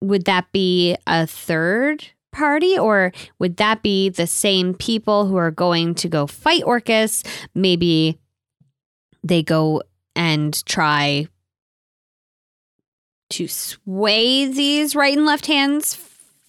Would 0.00 0.24
that 0.24 0.50
be 0.52 0.96
a 1.06 1.26
third 1.26 2.04
party 2.32 2.78
or 2.78 3.12
would 3.38 3.58
that 3.58 3.82
be 3.82 4.08
the 4.08 4.26
same 4.26 4.74
people 4.74 5.26
who 5.26 5.36
are 5.36 5.50
going 5.50 5.94
to 5.96 6.08
go 6.08 6.26
fight 6.26 6.62
Orcus? 6.64 7.22
Maybe 7.54 8.18
they 9.22 9.42
go 9.42 9.82
and 10.16 10.64
try 10.66 11.28
to 13.30 13.48
sway 13.48 14.46
these 14.46 14.94
right 14.94 15.16
and 15.16 15.24
left 15.24 15.46
hands 15.46 15.94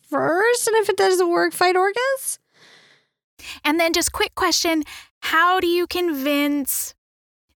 first. 0.09 0.67
And 0.67 0.77
if 0.77 0.89
it 0.89 0.97
doesn't 0.97 1.29
work, 1.29 1.53
fight 1.53 1.75
Orcus? 1.75 2.39
And 3.63 3.79
then, 3.79 3.93
just 3.93 4.11
quick 4.11 4.36
question 4.36 4.84
How 5.19 5.59
do 5.59 5.67
you 5.67 5.88
convince 5.88 6.93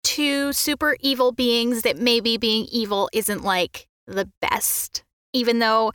two 0.04 0.54
super 0.54 0.96
evil 1.00 1.32
beings 1.32 1.82
that 1.84 1.98
maybe 1.98 2.38
being 2.38 2.68
evil 2.72 3.10
isn't 3.14 3.44
like 3.44 3.88
the 4.08 4.30
best? 4.42 5.04
Even 5.34 5.60
though 5.60 5.92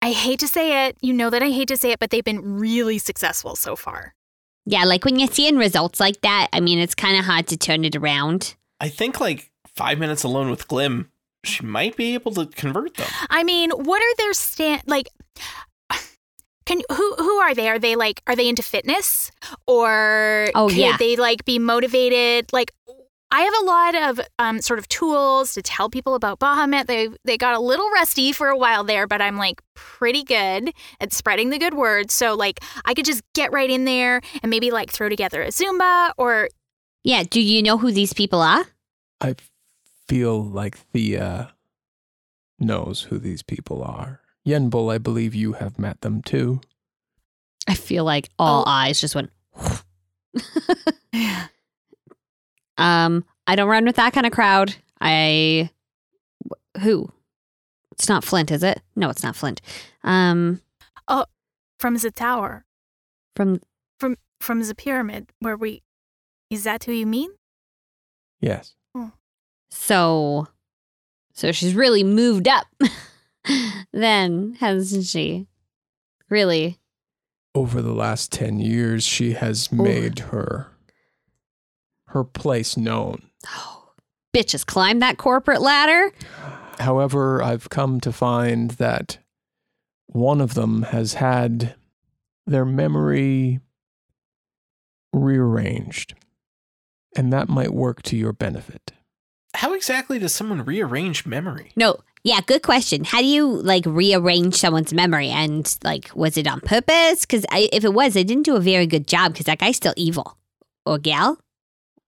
I 0.00 0.10
hate 0.12 0.40
to 0.40 0.48
say 0.48 0.86
it, 0.86 0.96
you 1.00 1.12
know 1.12 1.30
that 1.30 1.42
I 1.42 1.50
hate 1.50 1.68
to 1.68 1.76
say 1.76 1.92
it, 1.92 1.98
but 1.98 2.10
they've 2.10 2.24
been 2.24 2.58
really 2.58 2.98
successful 2.98 3.56
so 3.56 3.76
far. 3.76 4.14
Yeah, 4.66 4.84
like 4.84 5.04
when 5.04 5.18
you're 5.18 5.28
seeing 5.28 5.56
results 5.56 5.98
like 5.98 6.20
that, 6.20 6.48
I 6.52 6.60
mean, 6.60 6.78
it's 6.78 6.94
kind 6.94 7.18
of 7.18 7.24
hard 7.24 7.46
to 7.48 7.56
turn 7.56 7.84
it 7.84 7.96
around. 7.96 8.54
I 8.78 8.88
think 8.88 9.18
like 9.20 9.50
five 9.66 9.98
minutes 9.98 10.22
alone 10.22 10.50
with 10.50 10.68
Glim, 10.68 11.10
she 11.44 11.64
might 11.64 11.96
be 11.96 12.14
able 12.14 12.32
to 12.34 12.46
convert 12.46 12.94
them. 12.94 13.08
I 13.30 13.42
mean, 13.42 13.70
what 13.70 14.00
are 14.02 14.16
their 14.18 14.32
stand 14.34 14.82
like? 14.86 15.08
Can 16.64 16.80
who 16.92 17.14
who 17.16 17.38
are 17.38 17.56
they? 17.56 17.68
Are 17.68 17.80
they 17.80 17.96
like 17.96 18.22
are 18.28 18.36
they 18.36 18.48
into 18.48 18.62
fitness 18.62 19.32
or 19.66 20.46
Oh, 20.54 20.68
could 20.68 20.76
yeah. 20.78 20.96
they 20.96 21.16
like 21.16 21.44
be 21.44 21.58
motivated? 21.58 22.52
Like 22.52 22.72
I 23.34 23.40
have 23.40 23.54
a 23.62 23.64
lot 23.64 24.10
of 24.18 24.26
um, 24.38 24.60
sort 24.60 24.78
of 24.78 24.86
tools 24.88 25.54
to 25.54 25.62
tell 25.62 25.88
people 25.88 26.14
about 26.14 26.38
Bahamut. 26.38 26.86
They 26.86 27.08
they 27.24 27.38
got 27.38 27.54
a 27.54 27.60
little 27.60 27.88
rusty 27.90 28.30
for 28.30 28.48
a 28.48 28.56
while 28.58 28.84
there, 28.84 29.06
but 29.06 29.22
I'm 29.22 29.38
like 29.38 29.62
pretty 29.74 30.22
good 30.22 30.72
at 31.00 31.14
spreading 31.14 31.48
the 31.48 31.58
good 31.58 31.72
word. 31.72 32.10
So 32.10 32.34
like 32.34 32.60
I 32.84 32.92
could 32.92 33.06
just 33.06 33.22
get 33.34 33.50
right 33.50 33.70
in 33.70 33.86
there 33.86 34.20
and 34.42 34.50
maybe 34.50 34.70
like 34.70 34.90
throw 34.90 35.08
together 35.08 35.42
a 35.42 35.48
Zumba 35.48 36.12
or 36.18 36.50
Yeah, 37.04 37.22
do 37.22 37.40
you 37.40 37.62
know 37.62 37.78
who 37.78 37.90
these 37.90 38.12
people 38.12 38.42
are? 38.42 38.66
I 39.20 39.34
feel 40.08 40.42
like 40.44 40.76
Thea 40.76 41.54
knows 42.58 43.02
who 43.02 43.18
these 43.18 43.42
people 43.42 43.82
are. 43.82 44.20
Yembel, 44.46 44.92
I 44.92 44.98
believe 44.98 45.34
you 45.34 45.54
have 45.54 45.78
met 45.78 46.02
them 46.02 46.20
too. 46.20 46.60
I 47.66 47.74
feel 47.74 48.04
like 48.04 48.28
all 48.38 48.64
Oh. 48.66 48.70
eyes 48.70 49.00
just 49.00 49.14
went. 49.14 49.30
um, 52.78 53.24
I 53.46 53.56
don't 53.56 53.68
run 53.68 53.84
with 53.84 53.96
that 53.96 54.12
kind 54.12 54.26
of 54.26 54.32
crowd. 54.32 54.74
I 55.00 55.70
wh- 56.48 56.80
who? 56.80 57.10
It's 57.92 58.08
not 58.08 58.24
Flint, 58.24 58.50
is 58.50 58.62
it? 58.62 58.80
No, 58.96 59.10
it's 59.10 59.22
not 59.22 59.36
Flint. 59.36 59.60
Um, 60.02 60.60
oh, 61.08 61.26
from 61.78 61.96
the 61.96 62.10
tower, 62.10 62.64
from 63.36 63.60
from 63.98 64.16
from 64.40 64.60
the 64.60 64.74
pyramid 64.74 65.30
where 65.40 65.56
we 65.56 65.82
is 66.50 66.64
that 66.64 66.84
who 66.84 66.92
you 66.92 67.06
mean? 67.06 67.30
Yes. 68.40 68.74
so, 69.70 70.48
so 71.32 71.52
she's 71.52 71.74
really 71.74 72.02
moved 72.04 72.46
up. 72.48 72.66
then 73.92 74.56
hasn't 74.60 75.04
she? 75.06 75.46
Really? 76.28 76.78
Over 77.54 77.80
the 77.80 77.94
last 77.94 78.32
10 78.32 78.58
years, 78.58 79.04
she 79.04 79.32
has 79.34 79.68
Over. 79.72 79.82
made 79.82 80.18
her 80.18 80.71
her 82.12 82.24
place 82.24 82.76
known. 82.76 83.22
Oh, 83.48 83.90
bitches 84.34 84.64
climb 84.64 85.00
that 85.00 85.18
corporate 85.18 85.60
ladder. 85.60 86.12
However, 86.78 87.42
I've 87.42 87.68
come 87.68 88.00
to 88.00 88.12
find 88.12 88.72
that 88.72 89.18
one 90.06 90.40
of 90.40 90.54
them 90.54 90.82
has 90.84 91.14
had 91.14 91.74
their 92.46 92.64
memory 92.64 93.60
rearranged, 95.12 96.14
and 97.16 97.32
that 97.32 97.48
might 97.48 97.72
work 97.72 98.02
to 98.02 98.16
your 98.16 98.32
benefit. 98.32 98.92
How 99.54 99.74
exactly 99.74 100.18
does 100.18 100.34
someone 100.34 100.64
rearrange 100.64 101.26
memory? 101.26 101.72
No. 101.76 101.98
Yeah, 102.24 102.40
good 102.40 102.62
question. 102.62 103.04
How 103.04 103.18
do 103.20 103.26
you 103.26 103.46
like 103.46 103.84
rearrange 103.84 104.54
someone's 104.54 104.94
memory? 104.94 105.28
And 105.28 105.76
like, 105.82 106.10
was 106.14 106.36
it 106.36 106.46
on 106.46 106.60
purpose? 106.60 107.22
Because 107.22 107.44
if 107.50 107.84
it 107.84 107.92
was, 107.92 108.16
I 108.16 108.22
didn't 108.22 108.44
do 108.44 108.54
a 108.56 108.60
very 108.60 108.86
good 108.86 109.08
job 109.08 109.32
because 109.32 109.46
that 109.46 109.58
guy's 109.58 109.76
still 109.76 109.94
evil. 109.96 110.38
Or 110.86 110.98
gal? 110.98 111.38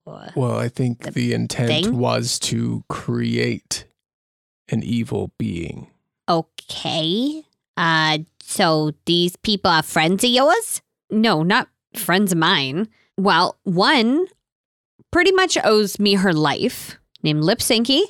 Well, 0.07 0.59
I 0.59 0.68
think 0.68 1.02
The 1.05 1.11
the, 1.11 1.32
intent 1.32 1.68
thing? 1.68 1.98
was 1.98 2.38
to 2.40 2.84
create 2.88 3.86
an 4.68 4.82
evil 4.82 5.30
being. 5.38 5.88
okay. 6.28 7.42
Uh, 7.76 8.18
so 8.40 8.92
these 9.07 9.34
people 9.36 9.70
are 9.70 9.82
friends 9.82 10.22
of 10.22 10.30
yours? 10.30 10.80
No, 11.11 11.42
not 11.42 11.68
friends 11.96 12.30
of 12.32 12.38
mine. 12.38 12.88
Well, 13.18 13.59
one 13.64 14.26
pretty 15.11 15.32
much 15.32 15.59
owes 15.64 15.98
me 15.98 16.14
her 16.14 16.32
life, 16.32 16.96
named 17.22 17.42
Lipsinky. 17.42 18.02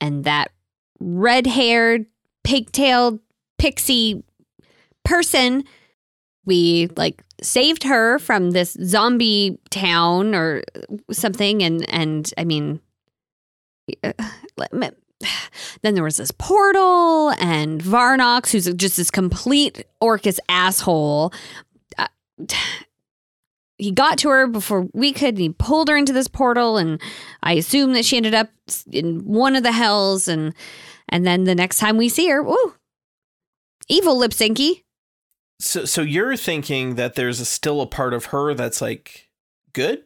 And 0.00 0.22
that 0.24 0.52
red 1.00 1.46
haired, 1.48 2.06
pigtailed 2.44 3.18
pixie 3.58 4.22
person. 5.04 5.64
We 6.44 6.88
like 6.96 7.22
saved 7.42 7.84
her 7.84 8.18
from 8.18 8.50
this 8.50 8.76
zombie 8.84 9.58
town 9.70 10.34
or 10.34 10.62
something, 11.10 11.62
and 11.62 11.88
and 11.88 12.32
I 12.36 12.44
mean, 12.44 12.80
then 15.82 15.94
there 15.94 16.04
was 16.04 16.16
this 16.16 16.30
portal 16.30 17.30
and 17.38 17.82
Varnox, 17.82 18.52
who's 18.52 18.72
just 18.74 18.96
this 18.96 19.10
complete 19.10 19.84
Orcus 20.00 20.40
asshole. 20.48 21.32
Uh, 21.96 22.06
he 23.78 23.92
got 23.92 24.18
to 24.18 24.28
her 24.28 24.48
before 24.48 24.88
we 24.92 25.12
could. 25.12 25.34
And 25.34 25.38
he 25.38 25.50
pulled 25.50 25.88
her 25.88 25.96
into 25.96 26.12
this 26.12 26.28
portal, 26.28 26.76
and 26.76 27.00
I 27.42 27.52
assume 27.54 27.92
that 27.92 28.04
she 28.04 28.16
ended 28.16 28.34
up 28.34 28.48
in 28.90 29.20
one 29.24 29.54
of 29.54 29.62
the 29.62 29.72
hells. 29.72 30.28
And 30.28 30.54
and 31.08 31.26
then 31.26 31.44
the 31.44 31.54
next 31.54 31.78
time 31.78 31.96
we 31.96 32.08
see 32.08 32.28
her, 32.28 32.42
woo, 32.42 32.74
evil 33.88 34.18
Lipsinky. 34.18 34.82
So 35.60 35.84
so 35.84 36.02
you're 36.02 36.36
thinking 36.36 36.94
that 36.94 37.14
there's 37.14 37.40
a, 37.40 37.44
still 37.44 37.80
a 37.80 37.86
part 37.86 38.14
of 38.14 38.26
her 38.26 38.54
that's 38.54 38.80
like 38.80 39.28
good? 39.72 40.04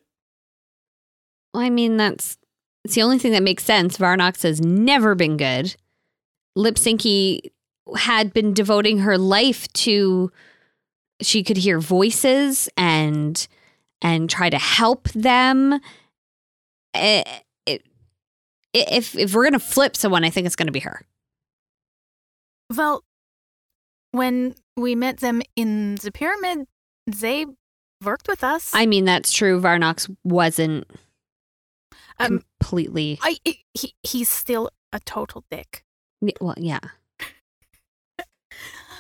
Well, 1.52 1.62
I 1.62 1.70
mean, 1.70 1.96
that's 1.98 2.38
it's 2.84 2.94
the 2.94 3.02
only 3.02 3.18
thing 3.18 3.32
that 3.32 3.42
makes 3.42 3.64
sense. 3.64 3.98
Varnox 3.98 4.42
has 4.42 4.60
never 4.60 5.14
been 5.14 5.36
good. 5.36 5.76
Lipsinky 6.56 7.50
had 7.96 8.32
been 8.32 8.54
devoting 8.54 8.98
her 8.98 9.18
life 9.18 9.70
to 9.74 10.30
she 11.20 11.42
could 11.44 11.56
hear 11.58 11.78
voices 11.80 12.68
and 12.76 13.46
and 14.00 14.28
try 14.30 14.48
to 14.50 14.58
help 14.58 15.08
them. 15.10 15.74
Eh, 16.94 17.22
it- 17.66 17.86
if 18.74 19.14
if 19.18 19.34
we're 19.34 19.44
gonna 19.44 19.58
flip 19.58 19.96
someone, 19.96 20.24
I 20.24 20.30
think 20.30 20.46
it's 20.46 20.56
gonna 20.56 20.72
be 20.72 20.80
her. 20.80 21.02
Well, 22.74 23.04
when 24.12 24.54
we 24.76 24.94
met 24.94 25.18
them 25.18 25.42
in 25.56 25.96
the 25.96 26.12
pyramid, 26.12 26.66
they 27.06 27.46
worked 28.02 28.28
with 28.28 28.42
us. 28.44 28.70
I 28.74 28.86
mean, 28.86 29.04
that's 29.04 29.32
true. 29.32 29.60
Varnox 29.60 30.14
wasn't 30.24 30.86
Um, 32.18 32.44
completely. 32.60 33.18
I 33.22 33.36
he, 33.74 33.94
he's 34.02 34.28
still 34.28 34.70
a 34.92 35.00
total 35.00 35.44
dick. 35.50 35.84
Well, 36.40 36.54
yeah. 36.56 36.78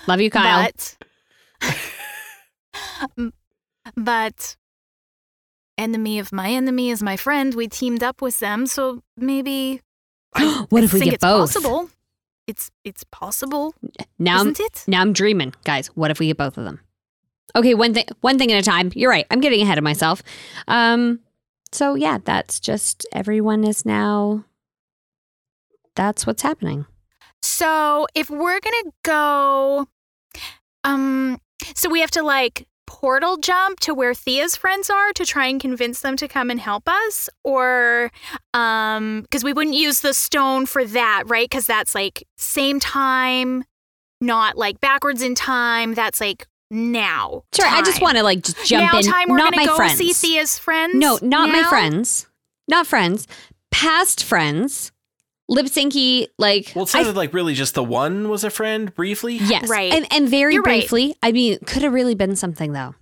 Love 0.08 0.20
you, 0.20 0.30
Kyle. 0.30 0.68
But, 1.60 1.72
but 3.96 4.56
enemy 5.78 6.18
of 6.18 6.32
my 6.32 6.50
enemy 6.50 6.90
is 6.90 7.02
my 7.02 7.16
friend. 7.16 7.54
We 7.54 7.68
teamed 7.68 8.02
up 8.02 8.20
with 8.20 8.38
them, 8.40 8.66
so 8.66 9.02
maybe. 9.16 9.80
What 10.70 10.80
I 10.80 10.84
if 10.84 10.92
we 10.92 11.00
think 11.00 11.04
get 11.10 11.14
it's 11.14 11.22
both? 11.24 11.52
Possible. 11.54 11.90
It's 12.46 12.70
it's 12.84 13.04
possible, 13.04 13.74
now, 14.18 14.40
I'm, 14.40 14.48
isn't 14.48 14.60
it? 14.60 14.84
now 14.88 15.00
I'm 15.00 15.12
dreaming, 15.12 15.54
guys. 15.64 15.88
What 15.88 16.10
if 16.10 16.18
we 16.18 16.26
get 16.26 16.36
both 16.36 16.58
of 16.58 16.64
them? 16.64 16.80
Okay, 17.54 17.74
one 17.74 17.94
thing, 17.94 18.06
one 18.20 18.38
thing 18.38 18.50
at 18.50 18.58
a 18.58 18.62
time. 18.62 18.90
You're 18.94 19.10
right. 19.10 19.26
I'm 19.30 19.40
getting 19.40 19.60
ahead 19.62 19.78
of 19.78 19.84
myself. 19.84 20.22
Um, 20.66 21.20
so 21.70 21.94
yeah, 21.94 22.18
that's 22.22 22.58
just 22.58 23.06
everyone 23.12 23.64
is 23.64 23.86
now. 23.86 24.44
That's 25.94 26.26
what's 26.26 26.42
happening. 26.42 26.86
So 27.42 28.06
if 28.14 28.30
we're 28.30 28.60
gonna 28.60 28.92
go, 29.02 29.88
um, 30.84 31.40
so 31.74 31.88
we 31.90 32.00
have 32.00 32.10
to 32.12 32.22
like 32.22 32.66
portal 32.92 33.38
jump 33.38 33.80
to 33.80 33.94
where 33.94 34.12
Thea's 34.12 34.54
friends 34.54 34.90
are 34.90 35.14
to 35.14 35.24
try 35.24 35.46
and 35.46 35.58
convince 35.58 36.00
them 36.00 36.14
to 36.18 36.28
come 36.28 36.50
and 36.50 36.60
help 36.60 36.86
us, 36.86 37.30
or 37.42 38.10
um, 38.52 39.22
because 39.22 39.42
we 39.42 39.54
wouldn't 39.54 39.74
use 39.74 40.02
the 40.02 40.12
stone 40.12 40.66
for 40.66 40.84
that, 40.84 41.22
right? 41.26 41.48
Because 41.48 41.66
that's 41.66 41.94
like 41.94 42.22
same 42.36 42.78
time, 42.78 43.64
not 44.20 44.58
like 44.58 44.78
backwards 44.80 45.22
in 45.22 45.34
time. 45.34 45.94
That's 45.94 46.20
like 46.20 46.46
now. 46.70 47.44
Sure, 47.54 47.66
I 47.66 47.80
just 47.80 48.02
want 48.02 48.18
to 48.18 48.22
like 48.22 48.42
just 48.42 48.62
jump 48.66 48.92
now 48.92 48.98
in. 48.98 49.04
time 49.04 49.28
we're 49.30 49.38
not 49.38 49.56
my 49.56 49.64
go 49.64 49.76
friends. 49.76 49.96
see 49.96 50.12
Thea's 50.12 50.58
friends. 50.58 50.94
No, 50.94 51.18
not 51.22 51.48
my 51.48 51.62
friends. 51.64 52.26
Not 52.68 52.86
friends. 52.86 53.26
Past 53.70 54.22
friends. 54.22 54.92
Lipsinky, 55.52 56.28
like 56.38 56.72
Well, 56.74 56.84
it 56.84 56.88
I 56.94 57.02
sounded 57.02 57.16
like 57.16 57.34
really 57.34 57.54
just 57.54 57.74
the 57.74 57.84
one 57.84 58.28
was 58.28 58.42
a 58.44 58.50
friend 58.50 58.94
briefly. 58.94 59.36
Yes. 59.36 59.68
Right. 59.68 59.92
And, 59.92 60.06
and 60.12 60.28
very 60.28 60.54
You're 60.54 60.62
right. 60.62 60.80
briefly, 60.80 61.14
I 61.22 61.30
mean, 61.32 61.58
could 61.66 61.82
have 61.82 61.92
really 61.92 62.14
been 62.14 62.36
something 62.36 62.72
though. 62.72 62.94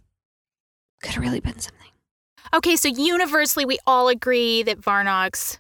Could 1.03 1.13
have 1.15 1.23
really 1.23 1.41
been 1.41 1.59
something. 1.59 1.77
Okay, 2.53 2.75
so 2.77 2.89
universally 2.89 3.65
we 3.65 3.79
all 3.87 4.09
agree 4.09 4.63
that 4.65 4.81
Varnox 4.81 5.59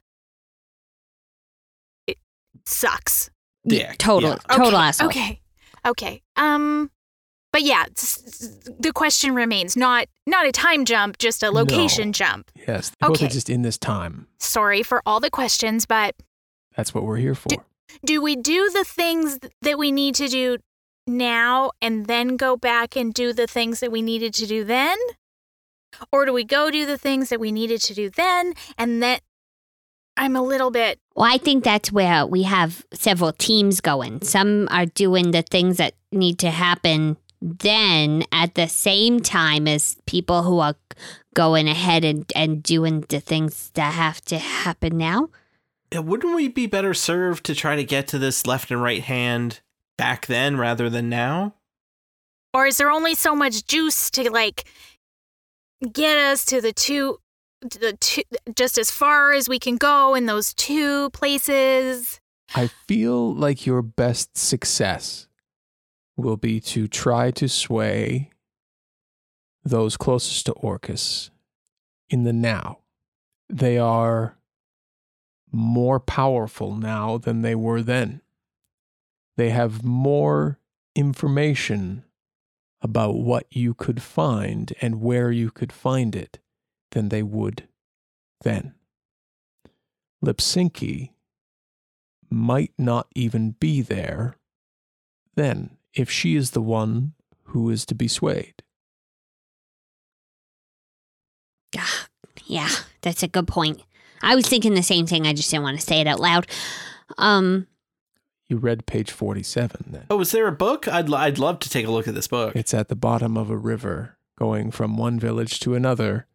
it 2.06 2.18
sucks. 2.64 3.30
Dick. 3.66 3.98
Total, 3.98 4.30
Yeah. 4.30 4.36
total 4.56 4.66
okay, 4.68 4.76
asshole. 4.76 5.08
Okay. 5.08 5.40
Okay. 5.86 6.22
Um 6.36 6.90
but 7.52 7.62
yeah, 7.62 7.84
s- 7.96 8.22
s- 8.26 8.70
the 8.78 8.92
question 8.92 9.34
remains 9.34 9.76
not 9.76 10.06
not 10.26 10.46
a 10.46 10.52
time 10.52 10.84
jump, 10.84 11.18
just 11.18 11.42
a 11.42 11.50
location 11.50 12.08
No. 12.08 12.12
jump. 12.12 12.50
Yes, 12.66 12.92
both 13.00 13.10
Okay. 13.12 13.26
are 13.26 13.28
just 13.30 13.50
in 13.50 13.62
this 13.62 13.76
time. 13.78 14.26
Sorry 14.38 14.82
for 14.82 15.02
all 15.06 15.20
the 15.20 15.30
questions, 15.30 15.84
but 15.86 16.14
That's 16.76 16.94
what 16.94 17.04
we're 17.04 17.16
here 17.16 17.34
for. 17.34 17.50
do 18.04 18.22
we 18.22 18.36
do 18.36 18.70
the 18.70 18.84
things 18.84 19.38
that 19.62 19.78
we 19.78 19.92
need 19.92 20.14
to 20.16 20.28
do 20.28 20.58
now 21.06 21.72
and 21.82 22.06
then 22.06 22.36
go 22.36 22.56
back 22.56 22.96
and 22.96 23.12
do 23.12 23.32
the 23.32 23.46
things 23.46 23.80
that 23.80 23.90
we 23.90 24.02
needed 24.02 24.34
to 24.34 24.46
do 24.46 24.64
then? 24.64 24.96
Or 26.12 26.24
do 26.24 26.32
we 26.32 26.44
go 26.44 26.70
do 26.70 26.86
the 26.86 26.98
things 26.98 27.30
that 27.30 27.40
we 27.40 27.50
needed 27.50 27.80
to 27.82 27.94
do 27.94 28.10
then 28.10 28.54
and 28.78 29.02
then 29.02 29.18
I'm 30.16 30.36
a 30.36 30.42
little 30.42 30.70
bit 30.70 30.98
Well, 31.16 31.32
I 31.32 31.38
think 31.38 31.64
that's 31.64 31.90
where 31.90 32.26
we 32.26 32.42
have 32.42 32.84
several 32.92 33.32
teams 33.32 33.80
going. 33.80 34.22
Some 34.22 34.68
are 34.70 34.86
doing 34.86 35.30
the 35.30 35.42
things 35.42 35.78
that 35.78 35.94
need 36.12 36.38
to 36.40 36.50
happen 36.50 37.16
then 37.40 38.24
at 38.30 38.54
the 38.54 38.68
same 38.68 39.20
time 39.20 39.66
as 39.66 39.96
people 40.06 40.42
who 40.42 40.58
are 40.58 40.74
going 41.34 41.68
ahead 41.68 42.04
and, 42.04 42.30
and 42.36 42.62
doing 42.62 43.04
the 43.08 43.20
things 43.20 43.70
that 43.74 43.94
have 43.94 44.20
to 44.26 44.38
happen 44.38 44.98
now. 44.98 45.30
Yeah, 45.92 46.00
Wouldn't 46.00 46.34
we 46.34 46.48
be 46.48 46.66
better 46.66 46.94
served 46.94 47.44
to 47.46 47.54
try 47.54 47.76
to 47.76 47.84
get 47.84 48.06
to 48.08 48.18
this 48.18 48.46
left 48.46 48.70
and 48.70 48.80
right 48.82 49.02
hand 49.02 49.60
back 49.96 50.26
then 50.26 50.56
rather 50.56 50.88
than 50.90 51.08
now? 51.08 51.54
or 52.52 52.66
is 52.66 52.78
there 52.78 52.90
only 52.90 53.14
so 53.14 53.34
much 53.34 53.64
juice 53.66 54.10
to 54.10 54.28
like 54.28 54.64
get 55.92 56.16
us 56.16 56.44
to 56.44 56.60
the 56.60 56.72
two 56.72 57.16
to 57.70 57.78
the 57.78 57.92
two 57.94 58.22
just 58.56 58.76
as 58.76 58.90
far 58.90 59.32
as 59.32 59.48
we 59.48 59.58
can 59.58 59.76
go 59.76 60.16
in 60.16 60.26
those 60.26 60.52
two 60.54 61.10
places 61.10 62.18
I 62.56 62.66
feel 62.88 63.32
like 63.32 63.66
your 63.66 63.82
best 63.82 64.36
success 64.36 65.28
will 66.16 66.36
be 66.36 66.58
to 66.60 66.88
try 66.88 67.30
to 67.30 67.48
sway 67.48 68.30
those 69.64 69.96
closest 69.96 70.46
to 70.46 70.52
Orcus 70.54 71.30
in 72.08 72.24
the 72.24 72.32
now. 72.32 72.78
They 73.48 73.78
are 73.78 74.36
more 75.52 76.00
powerful 76.00 76.74
now 76.74 77.18
than 77.18 77.42
they 77.42 77.54
were 77.54 77.82
then. 77.82 78.20
They 79.36 79.50
have 79.50 79.84
more 79.84 80.58
information 80.94 82.04
about 82.82 83.16
what 83.16 83.46
you 83.50 83.74
could 83.74 84.02
find 84.02 84.72
and 84.80 85.00
where 85.00 85.30
you 85.30 85.50
could 85.50 85.72
find 85.72 86.16
it 86.16 86.38
than 86.92 87.08
they 87.08 87.22
would 87.22 87.68
then. 88.42 88.74
Lipsinky 90.24 91.10
might 92.30 92.72
not 92.78 93.08
even 93.14 93.52
be 93.52 93.80
there 93.82 94.36
then 95.36 95.76
if 95.94 96.10
she 96.10 96.36
is 96.36 96.50
the 96.50 96.60
one 96.60 97.12
who 97.44 97.70
is 97.70 97.84
to 97.86 97.94
be 97.94 98.08
swayed. 98.08 98.62
Ah, 101.76 102.06
Yeah, 102.46 102.68
that's 103.02 103.22
a 103.22 103.28
good 103.28 103.46
point. 103.46 103.82
I 104.22 104.34
was 104.34 104.46
thinking 104.46 104.74
the 104.74 104.82
same 104.82 105.06
thing. 105.06 105.26
I 105.26 105.32
just 105.32 105.50
didn't 105.50 105.62
want 105.64 105.78
to 105.80 105.86
say 105.86 106.00
it 106.00 106.06
out 106.06 106.20
loud. 106.20 106.46
Um, 107.18 107.66
You 108.48 108.56
read 108.58 108.86
page 108.86 109.10
47 109.10 109.86
then. 109.88 110.06
Oh, 110.10 110.20
is 110.20 110.30
there 110.32 110.46
a 110.46 110.52
book? 110.52 110.86
I'd 110.88 111.08
l- 111.08 111.14
I'd 111.14 111.38
love 111.38 111.58
to 111.60 111.70
take 111.70 111.86
a 111.86 111.90
look 111.90 112.06
at 112.08 112.14
this 112.14 112.28
book. 112.28 112.54
It's 112.56 112.74
at 112.74 112.88
the 112.88 112.96
bottom 112.96 113.36
of 113.36 113.50
a 113.50 113.56
river 113.56 114.16
going 114.38 114.70
from 114.70 114.96
one 114.96 115.18
village 115.20 115.60
to 115.60 115.74
another 115.74 116.26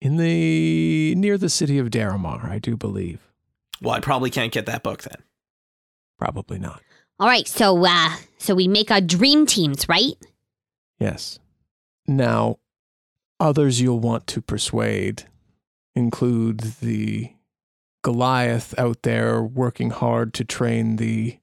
in 0.00 0.16
the 0.18 1.14
near 1.16 1.38
the 1.38 1.48
city 1.48 1.78
of 1.78 1.88
Daramar, 1.90 2.44
I 2.50 2.58
do 2.58 2.76
believe. 2.76 3.20
Well, 3.80 3.94
I 3.94 4.00
probably 4.00 4.30
can't 4.30 4.52
get 4.52 4.66
that 4.66 4.82
book 4.82 5.02
then. 5.02 5.22
Probably 6.18 6.58
not. 6.58 6.82
all 7.20 7.28
right, 7.28 7.46
so 7.48 7.84
uh, 7.86 8.10
so 8.38 8.54
we 8.54 8.68
make 8.68 8.90
our 8.90 9.00
dream 9.00 9.46
teams, 9.46 9.88
right? 9.88 10.14
Yes. 10.98 11.38
Now, 12.06 12.58
others 13.40 13.80
you'll 13.80 14.00
want 14.00 14.26
to 14.28 14.40
persuade 14.40 15.24
include 15.96 16.60
the 16.80 17.32
Goliath 18.02 18.78
out 18.78 19.02
there 19.02 19.42
working 19.42 19.90
hard 19.90 20.32
to 20.34 20.44
train 20.44 20.96
the 20.96 21.38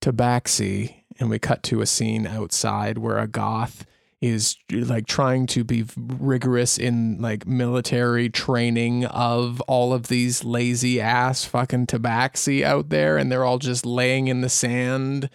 Tabaxi. 0.00 1.02
And 1.18 1.30
we 1.30 1.38
cut 1.38 1.62
to 1.64 1.80
a 1.80 1.86
scene 1.86 2.26
outside 2.26 2.98
where 2.98 3.18
a 3.18 3.26
goth 3.26 3.86
is 4.20 4.56
like 4.70 5.06
trying 5.06 5.46
to 5.46 5.64
be 5.64 5.84
rigorous 5.96 6.78
in 6.78 7.20
like 7.20 7.46
military 7.46 8.30
training 8.30 9.04
of 9.06 9.60
all 9.62 9.92
of 9.92 10.08
these 10.08 10.44
lazy 10.44 11.00
ass 11.00 11.44
fucking 11.44 11.86
Tabaxi 11.86 12.62
out 12.62 12.90
there. 12.90 13.16
And 13.16 13.30
they're 13.32 13.44
all 13.44 13.58
just 13.58 13.84
laying 13.84 14.28
in 14.28 14.40
the 14.40 14.48
sand 14.48 15.30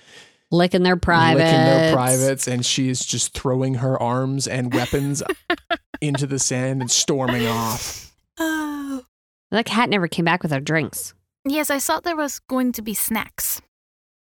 licking 0.51 0.83
their 0.83 0.97
privates. 0.97 1.43
licking 1.43 1.65
their 1.65 1.93
privates, 1.93 2.47
and 2.47 2.65
she 2.65 2.89
is 2.89 3.05
just 3.05 3.33
throwing 3.33 3.75
her 3.75 4.01
arms 4.01 4.47
and 4.47 4.73
weapons 4.73 5.21
into 6.01 6.25
the 6.25 6.39
sand 6.39 6.81
and 6.81 6.91
storming 6.91 7.47
off. 7.47 8.08
Oh. 8.39 9.03
That 9.51 9.65
cat 9.65 9.89
never 9.89 10.07
came 10.07 10.25
back 10.25 10.43
with 10.43 10.53
our 10.53 10.59
drinks. 10.59 11.13
Yes, 11.45 11.69
I 11.69 11.79
thought 11.79 12.03
there 12.03 12.15
was 12.15 12.39
going 12.39 12.71
to 12.73 12.81
be 12.81 12.93
snacks. 12.93 13.61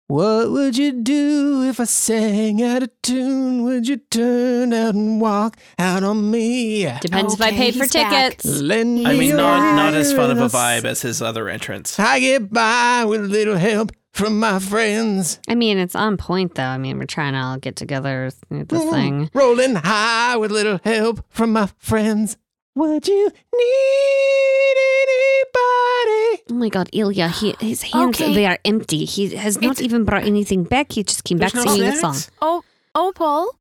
What 0.06 0.50
would 0.52 0.78
you 0.78 0.92
do 1.02 1.64
if 1.68 1.78
I 1.80 1.84
sang 1.84 2.62
out 2.62 2.82
of 2.82 2.90
tune? 3.02 3.64
Would 3.64 3.86
you 3.88 3.98
turn 3.98 4.72
out 4.72 4.94
and 4.94 5.20
walk 5.20 5.58
out 5.78 6.02
on 6.02 6.30
me? 6.30 6.84
Depends 7.00 7.34
if 7.34 7.42
I 7.42 7.48
Okay, 7.48 7.56
paid 7.56 7.74
for 7.76 7.84
tickets. 7.86 8.46
Lend 8.46 9.06
I 9.06 9.12
mean, 9.14 9.36
not 9.36 9.76
not 9.76 9.92
as 9.92 10.14
fun 10.14 10.30
of 10.30 10.38
a 10.38 10.46
vibe 10.48 10.84
as 10.86 11.02
his 11.02 11.20
other 11.20 11.50
entrance. 11.50 11.98
I 12.00 12.20
get 12.20 12.50
by 12.50 13.04
with 13.04 13.20
a 13.22 13.28
little 13.28 13.56
help 13.58 13.92
from 14.14 14.38
my 14.40 14.58
friends. 14.60 15.40
I 15.46 15.54
mean, 15.54 15.76
it's 15.76 15.94
on 15.94 16.16
point 16.16 16.54
though. 16.54 16.62
I 16.62 16.78
mean, 16.78 16.98
we're 16.98 17.04
trying 17.04 17.34
to 17.34 17.40
all 17.40 17.58
get 17.58 17.76
together 17.76 18.30
do 18.50 18.64
this 18.64 18.82
Mm. 18.82 18.90
thing. 18.90 19.30
Rolling 19.34 19.74
high 19.74 20.36
with 20.38 20.52
a 20.52 20.54
little 20.54 20.80
help 20.84 21.22
from 21.28 21.52
my 21.52 21.68
friends. 21.76 22.38
Would 22.78 23.08
you 23.08 23.30
need 23.56 24.76
anybody? 25.02 26.42
Oh 26.50 26.54
my 26.54 26.68
god, 26.68 26.88
Ilya, 26.92 27.28
he, 27.28 27.54
his 27.60 27.82
hands 27.82 28.20
Okay. 28.20 28.34
they 28.34 28.46
are 28.46 28.58
empty. 28.64 29.04
He 29.04 29.34
has 29.36 29.56
not 29.60 29.72
It's- 29.72 29.82
even 29.84 30.04
brought 30.04 30.24
anything 30.24 30.62
back. 30.64 30.92
He 30.92 31.02
just 31.02 31.24
came 31.24 31.38
There's 31.38 31.52
back 31.52 31.64
no 31.64 31.72
singing 31.72 31.88
a 31.88 31.96
snacks? 31.96 32.24
song. 32.24 32.32
Oh, 32.40 32.62
Opal. 32.94 33.56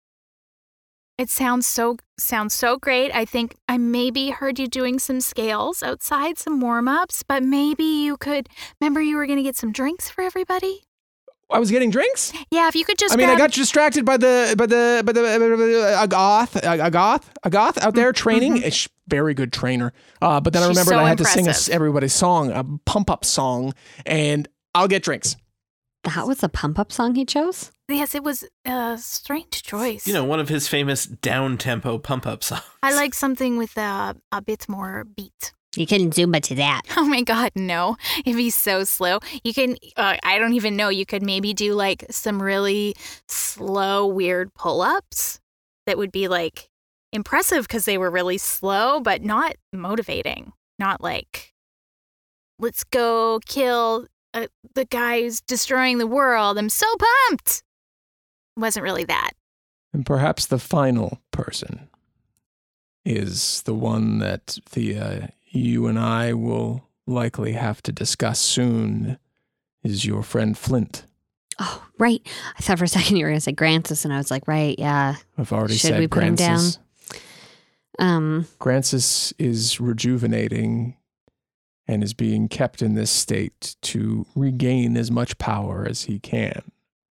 It 1.18 1.32
sounds 1.32 1.66
so 1.66 1.98
sounds 2.20 2.54
so 2.54 2.78
great. 2.78 3.10
I 3.14 3.26
think 3.26 3.56
I 3.68 3.78
maybe 3.80 4.30
heard 4.30 4.60
you 4.60 4.68
doing 4.68 5.00
some 5.00 5.20
scales 5.20 5.82
outside, 5.82 6.38
some 6.38 6.60
warm 6.62 6.88
ups, 6.88 7.24
but 7.24 7.42
maybe 7.42 7.84
you 7.84 8.18
could. 8.18 8.50
Remember, 8.80 9.02
you 9.02 9.16
were 9.18 9.26
going 9.26 9.38
to 9.38 9.44
get 9.44 9.56
some 9.56 9.72
drinks 9.72 10.10
for 10.10 10.22
everybody. 10.22 10.84
I 11.50 11.58
was 11.60 11.72
getting 11.72 11.90
drinks. 11.90 12.34
Yeah, 12.52 12.68
if 12.68 12.76
you 12.76 12.86
could 12.86 13.00
just. 13.00 13.14
I 13.16 13.18
mean, 13.18 13.30
I 13.30 13.36
grab- 13.36 13.50
got 13.50 13.56
distracted 13.56 14.06
by 14.06 14.18
the 14.18 14.54
by 14.58 14.68
the 14.68 15.02
by 15.04 15.12
the 15.12 15.96
uh, 15.98 16.04
a 16.04 16.08
goth 16.08 16.56
a 16.64 16.92
goth 16.92 17.32
a 17.44 17.50
goth 17.50 17.78
out 17.84 17.96
there 17.96 18.14
training. 18.14 18.64
A 18.64 18.70
sh- 18.70 18.88
very 19.08 19.34
good 19.34 19.52
trainer. 19.54 19.94
Uh, 20.22 20.40
but 20.40 20.54
then 20.54 20.64
I 20.64 20.68
Mm-hmm. 20.68 20.72
Remembered 20.72 20.92
so 20.94 21.00
I 21.00 21.10
had 21.10 21.18
to 21.20 21.26
sing 21.26 21.48
a, 21.48 21.54
everybody's 21.74 22.14
song, 22.14 22.52
a 22.52 22.64
pump 22.86 23.10
up 23.10 23.24
song, 23.26 23.74
and 24.06 24.48
I'll 24.76 24.88
get 24.88 25.04
drinks. 25.04 25.36
That 26.04 26.28
was 26.28 26.44
a 26.44 26.50
pump 26.50 26.80
up 26.80 26.92
song 26.92 27.16
he 27.16 27.26
chose. 27.26 27.72
Yes, 27.90 28.16
it 28.16 28.24
was 28.24 28.44
a 28.66 28.98
strange 28.98 29.64
choice. 29.64 30.08
You 30.08 30.14
know, 30.14 30.24
one 30.24 30.40
of 30.40 30.50
his 30.50 30.68
famous 30.68 31.06
down 31.06 31.58
tempo 31.58 31.98
pump 31.98 32.26
up 32.28 32.44
songs. 32.44 32.62
I 32.84 32.94
like 32.94 33.14
something 33.14 33.58
with 33.58 33.78
a 33.78 34.16
a 34.32 34.42
bit 34.42 34.70
more 34.70 35.06
beat. 35.16 35.54
You 35.76 35.86
couldn't 35.86 36.16
zumba 36.16 36.42
to 36.44 36.56
that. 36.56 36.84
Oh 36.98 37.06
my 37.06 37.22
god, 37.22 37.52
no. 37.56 37.98
It'd 38.20 38.36
be 38.36 38.50
so 38.50 38.84
slow, 38.84 39.20
you 39.44 39.54
can 39.54 39.78
uh, 39.96 40.18
I 40.24 40.40
don't 40.40 40.54
even 40.54 40.76
know, 40.76 40.90
you 40.90 41.06
could 41.06 41.24
maybe 41.24 41.54
do 41.54 41.74
like 41.74 42.06
some 42.10 42.42
really 42.42 42.96
slow 43.28 44.08
weird 44.08 44.54
pull-ups 44.54 45.40
that 45.86 45.98
would 45.98 46.12
be 46.12 46.28
like 46.28 46.67
impressive 47.12 47.68
cuz 47.68 47.86
they 47.86 47.98
were 47.98 48.10
really 48.10 48.38
slow 48.38 49.00
but 49.00 49.24
not 49.24 49.56
motivating. 49.74 50.54
Not 50.80 51.02
like 51.02 51.54
let's 52.60 52.84
go 52.84 53.40
kill 53.46 54.08
uh, 54.34 54.48
the 54.76 54.86
guy 54.86 55.22
who's 55.22 55.42
destroying 55.42 55.98
the 55.98 56.08
world. 56.08 56.58
I'm 56.58 56.70
so 56.70 56.88
pumped. 57.28 57.64
Wasn't 58.56 58.84
really 58.84 59.06
that. 59.06 59.32
And 59.94 60.06
perhaps 60.06 60.46
the 60.46 60.60
final 60.60 61.22
person 61.32 61.90
is 63.06 63.62
the 63.64 63.74
one 63.74 64.20
that 64.20 64.60
Thea, 64.66 65.32
you 65.46 65.88
and 65.88 65.98
I 65.98 66.34
will 66.34 66.88
likely 67.06 67.54
have 67.54 67.82
to 67.84 67.92
discuss 67.92 68.40
soon. 68.40 69.18
Is 69.84 70.06
your 70.06 70.24
friend 70.24 70.58
Flint? 70.58 71.06
Oh, 71.60 71.84
right. 71.98 72.22
I 72.58 72.62
thought 72.62 72.78
for 72.78 72.84
a 72.84 72.88
second 72.90 73.16
you 73.16 73.26
were 73.26 73.30
going 73.30 73.38
to 73.38 73.44
say 73.44 73.54
Grancis, 73.54 74.04
and 74.04 74.14
I 74.14 74.18
was 74.18 74.30
like, 74.30 74.48
right, 74.48 74.78
yeah. 74.78 75.16
I've 75.38 75.54
already 75.54 75.76
Should 75.76 75.92
said 75.92 76.00
we 76.00 76.08
put 76.08 76.24
him 76.24 76.36
down? 76.36 76.60
Grancis. 77.98 78.16
Um, 78.18 78.48
Grancis 78.60 79.34
is 79.38 79.80
rejuvenating 79.80 80.96
and 81.88 82.04
is 82.04 82.14
being 82.14 82.48
kept 82.50 82.82
in 82.82 82.96
this 82.96 83.10
state 83.12 83.76
to 83.82 84.26
regain 84.36 84.98
as 84.98 85.10
much 85.10 85.38
power 85.38 85.86
as 85.90 86.04
he 86.04 86.20
can. 86.20 86.62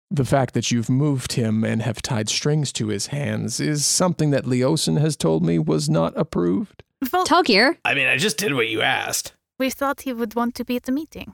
The 0.10 0.26
fact 0.26 0.54
that 0.54 0.72
you've 0.72 0.90
moved 0.90 1.34
him 1.34 1.64
and 1.64 1.82
have 1.82 2.02
tied 2.02 2.30
strings 2.30 2.72
to 2.74 2.88
his 2.88 3.08
hands 3.08 3.60
is 3.60 3.86
something 3.86 4.32
that 4.32 4.46
Leosin 4.46 5.00
has 5.00 5.16
told 5.18 5.44
me 5.44 5.60
was 5.60 5.90
not 5.90 6.14
approved. 6.18 6.84
Well, 7.12 7.26
Tulgir, 7.26 7.78
I 7.86 7.94
mean, 7.94 8.08
I 8.08 8.18
just 8.18 8.38
did 8.38 8.54
what 8.56 8.70
you 8.70 8.82
asked. 8.82 9.34
we 9.60 9.70
thought 9.70 10.02
he 10.02 10.14
would 10.14 10.36
want 10.36 10.56
to 10.56 10.66
be 10.66 10.76
at 10.78 10.84
the 10.84 10.92
meeting. 10.92 11.34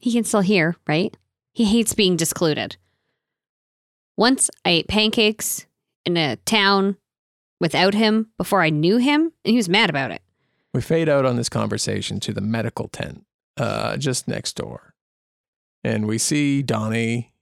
he 0.00 0.12
can 0.12 0.24
still 0.24 0.40
hear, 0.42 0.76
right? 0.86 1.16
He 1.52 1.64
hates 1.64 1.94
being 1.94 2.16
discluded. 2.16 2.76
Once 4.16 4.50
I 4.64 4.70
ate 4.70 4.88
pancakes 4.88 5.66
in 6.04 6.16
a 6.16 6.36
town 6.36 6.96
without 7.64 7.94
him 7.94 8.28
before 8.36 8.60
I 8.60 8.68
knew 8.68 8.98
him, 8.98 9.22
and 9.42 9.50
he 9.52 9.56
was 9.56 9.70
mad 9.70 9.88
about 9.88 10.10
it. 10.10 10.20
We 10.74 10.82
fade 10.82 11.08
out 11.08 11.24
on 11.24 11.36
this 11.36 11.48
conversation 11.48 12.20
to 12.20 12.32
the 12.34 12.42
medical 12.42 12.88
tent 12.88 13.24
uh, 13.56 13.96
just 13.96 14.28
next 14.28 14.54
door. 14.56 14.94
And 15.82 16.06
we 16.06 16.18
see 16.18 16.60
Donnie 16.62 17.32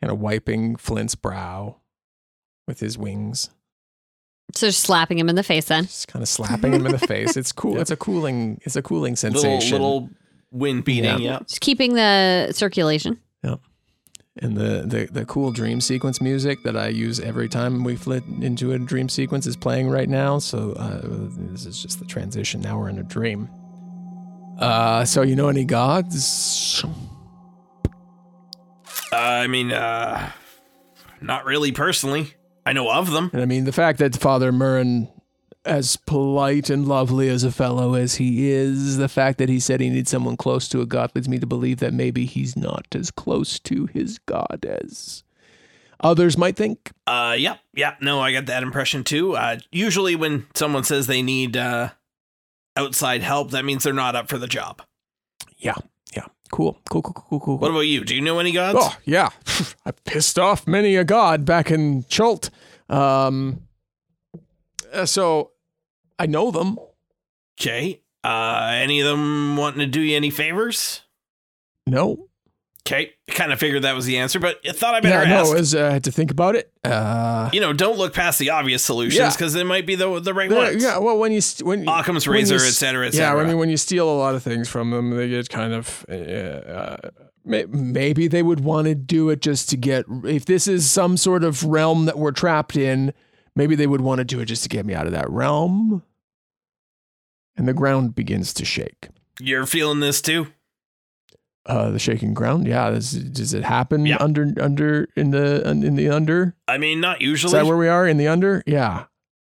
kind 0.00 0.12
of 0.12 0.20
wiping 0.20 0.76
Flint's 0.76 1.16
brow 1.16 1.78
with 2.68 2.78
his 2.78 2.96
wings, 2.96 3.50
So 4.54 4.68
just 4.68 4.80
slapping 4.80 5.18
him 5.18 5.28
in 5.28 5.34
the 5.34 5.42
face 5.42 5.64
then. 5.66 5.84
just 5.86 6.06
kind 6.06 6.22
of 6.22 6.28
slapping 6.28 6.72
him 6.72 6.86
in 6.86 6.92
the 6.92 6.98
face. 6.98 7.36
It's 7.36 7.50
cool. 7.52 7.78
It's 7.80 7.90
a 7.90 7.96
cooling. 7.96 8.60
It's 8.64 8.76
a 8.76 8.82
cooling 8.82 9.16
sensation. 9.16 9.72
little 9.72 10.08
wind 10.52 10.84
beating. 10.84 11.04
Yeah. 11.04 11.16
Yeah. 11.18 11.38
Just 11.40 11.60
keeping 11.60 11.94
the 11.94 12.52
circulation. 12.52 13.20
And 14.38 14.54
the, 14.54 14.84
the 14.86 15.08
the 15.10 15.24
cool 15.24 15.50
dream 15.50 15.80
sequence 15.80 16.20
music 16.20 16.62
that 16.64 16.76
I 16.76 16.88
use 16.88 17.20
every 17.20 17.48
time 17.48 17.84
we 17.84 17.96
flit 17.96 18.22
into 18.42 18.72
a 18.72 18.78
dream 18.78 19.08
sequence 19.08 19.46
is 19.46 19.56
playing 19.56 19.88
right 19.88 20.10
now. 20.10 20.38
So 20.40 20.72
uh, 20.72 21.00
this 21.50 21.64
is 21.64 21.80
just 21.80 22.00
the 22.00 22.04
transition. 22.04 22.60
Now 22.60 22.78
we're 22.78 22.90
in 22.90 22.98
a 22.98 23.02
dream. 23.02 23.48
Uh, 24.58 25.06
so 25.06 25.22
you 25.22 25.36
know 25.36 25.48
any 25.48 25.64
gods? 25.64 26.84
Uh, 29.10 29.16
I 29.16 29.46
mean, 29.46 29.72
uh, 29.72 30.30
not 31.22 31.46
really 31.46 31.72
personally. 31.72 32.34
I 32.66 32.72
know 32.72 32.90
of 32.90 33.10
them. 33.12 33.30
And 33.32 33.40
I 33.40 33.46
mean, 33.46 33.64
the 33.64 33.72
fact 33.72 34.00
that 34.00 34.16
Father 34.16 34.52
Murren, 34.52 35.08
as 35.66 35.96
polite 35.96 36.70
and 36.70 36.86
lovely 36.86 37.28
as 37.28 37.44
a 37.44 37.50
fellow 37.50 37.94
as 37.94 38.16
he 38.16 38.50
is, 38.50 38.96
the 38.96 39.08
fact 39.08 39.38
that 39.38 39.48
he 39.48 39.60
said 39.60 39.80
he 39.80 39.90
needs 39.90 40.10
someone 40.10 40.36
close 40.36 40.68
to 40.68 40.80
a 40.80 40.86
god 40.86 41.10
leads 41.14 41.28
me 41.28 41.38
to 41.38 41.46
believe 41.46 41.78
that 41.78 41.92
maybe 41.92 42.24
he's 42.24 42.56
not 42.56 42.86
as 42.94 43.10
close 43.10 43.58
to 43.60 43.86
his 43.86 44.18
god 44.20 44.64
as 44.64 45.24
others 46.00 46.38
might 46.38 46.56
think. 46.56 46.92
Uh, 47.06 47.34
yeah, 47.36 47.56
yeah. 47.74 47.96
No, 48.00 48.20
I 48.20 48.32
got 48.32 48.46
that 48.46 48.62
impression 48.62 49.04
too. 49.04 49.36
Uh, 49.36 49.58
usually 49.72 50.16
when 50.16 50.46
someone 50.54 50.84
says 50.84 51.06
they 51.06 51.22
need 51.22 51.56
uh 51.56 51.90
outside 52.76 53.22
help, 53.22 53.50
that 53.50 53.64
means 53.64 53.84
they're 53.84 53.92
not 53.92 54.14
up 54.16 54.28
for 54.28 54.38
the 54.38 54.46
job. 54.46 54.82
Yeah, 55.58 55.74
yeah. 56.14 56.26
Cool, 56.50 56.78
cool, 56.88 57.02
cool, 57.02 57.12
cool, 57.14 57.40
cool. 57.40 57.58
What 57.58 57.70
about 57.70 57.80
you? 57.80 58.04
Do 58.04 58.14
you 58.14 58.20
know 58.20 58.38
any 58.38 58.52
gods? 58.52 58.78
Oh, 58.80 58.96
yeah. 59.04 59.30
I 59.86 59.90
pissed 60.04 60.38
off 60.38 60.66
many 60.66 60.94
a 60.96 61.04
god 61.04 61.44
back 61.44 61.70
in 61.70 62.04
Chult. 62.08 62.50
Um, 62.88 63.62
uh, 64.92 65.06
so 65.06 65.50
I 66.18 66.26
know 66.26 66.50
them. 66.50 66.78
Okay. 67.60 68.02
Uh, 68.24 68.70
any 68.74 69.00
of 69.00 69.06
them 69.06 69.56
wanting 69.56 69.80
to 69.80 69.86
do 69.86 70.00
you 70.00 70.16
any 70.16 70.30
favors? 70.30 71.02
No. 71.86 72.28
Okay. 72.86 73.12
Kind 73.28 73.52
of 73.52 73.58
figured 73.58 73.82
that 73.82 73.94
was 73.96 74.04
the 74.06 74.18
answer, 74.18 74.38
but 74.38 74.60
I 74.64 74.72
thought 74.72 74.94
I 74.94 75.00
better 75.00 75.28
Yeah, 75.28 75.40
ask. 75.40 75.50
no, 75.52 75.56
as 75.58 75.74
uh, 75.74 75.86
I 75.86 75.90
had 75.92 76.04
to 76.04 76.12
think 76.12 76.30
about 76.30 76.54
it. 76.54 76.70
Uh, 76.84 77.50
you 77.52 77.60
know, 77.60 77.72
don't 77.72 77.98
look 77.98 78.14
past 78.14 78.38
the 78.38 78.50
obvious 78.50 78.82
solutions 78.82 79.18
Yeah. 79.18 79.30
because 79.30 79.52
they 79.54 79.64
might 79.64 79.86
be 79.86 79.96
the 79.96 80.20
the 80.20 80.32
right 80.32 80.48
yeah, 80.50 80.56
ones. 80.56 80.82
yeah, 80.82 80.98
well, 80.98 81.18
when 81.18 81.32
you 81.32 81.40
st- 81.40 81.66
when 81.66 81.88
Occam's 81.88 82.28
when 82.28 82.34
razor, 82.34 82.56
s- 82.56 82.80
et 82.82 83.14
Yeah. 83.14 83.34
I 83.34 83.44
mean, 83.44 83.58
when 83.58 83.70
you 83.70 83.76
steal 83.76 84.08
a 84.08 84.14
lot 84.16 84.36
of 84.36 84.42
things 84.44 84.68
from 84.68 84.90
them, 84.90 85.10
they 85.16 85.28
get 85.28 85.48
kind 85.48 85.72
of. 85.72 86.04
Uh, 86.08 86.96
maybe 87.44 88.28
they 88.28 88.42
would 88.42 88.60
want 88.60 88.86
to 88.86 88.94
do 88.94 89.30
it 89.30 89.40
just 89.40 89.68
to 89.70 89.76
get. 89.76 90.04
If 90.24 90.44
this 90.46 90.66
is 90.68 90.88
some 90.90 91.16
sort 91.16 91.42
of 91.44 91.64
realm 91.64 92.06
that 92.06 92.18
we're 92.18 92.32
trapped 92.32 92.76
in, 92.76 93.12
maybe 93.56 93.74
they 93.74 93.88
would 93.88 94.00
want 94.02 94.18
to 94.20 94.24
do 94.24 94.38
it 94.38 94.44
just 94.44 94.62
to 94.62 94.68
get 94.68 94.86
me 94.86 94.94
out 94.94 95.06
of 95.06 95.12
that 95.12 95.28
realm. 95.28 96.04
And 97.56 97.66
the 97.66 97.72
ground 97.74 98.14
begins 98.14 98.52
to 98.54 98.64
shake. 98.64 99.08
You're 99.40 99.66
feeling 99.66 100.00
this 100.00 100.20
too? 100.22 100.48
Uh, 101.64 101.90
the 101.90 101.98
shaking 101.98 102.32
ground. 102.34 102.66
Yeah. 102.68 102.90
Does, 102.90 103.10
does 103.12 103.52
it 103.54 103.64
happen 103.64 104.06
Yeah. 104.06 104.18
under 104.20 104.52
under 104.60 105.08
in 105.16 105.30
the 105.32 105.68
in 105.68 105.96
the 105.96 106.08
under? 106.10 106.54
I 106.68 106.78
mean, 106.78 107.00
not 107.00 107.20
usually. 107.20 107.48
Is 107.48 107.52
that 107.52 107.66
where 107.66 107.76
we 107.76 107.88
are 107.88 108.06
in 108.06 108.18
the 108.18 108.28
under? 108.28 108.62
Yeah. 108.66 109.06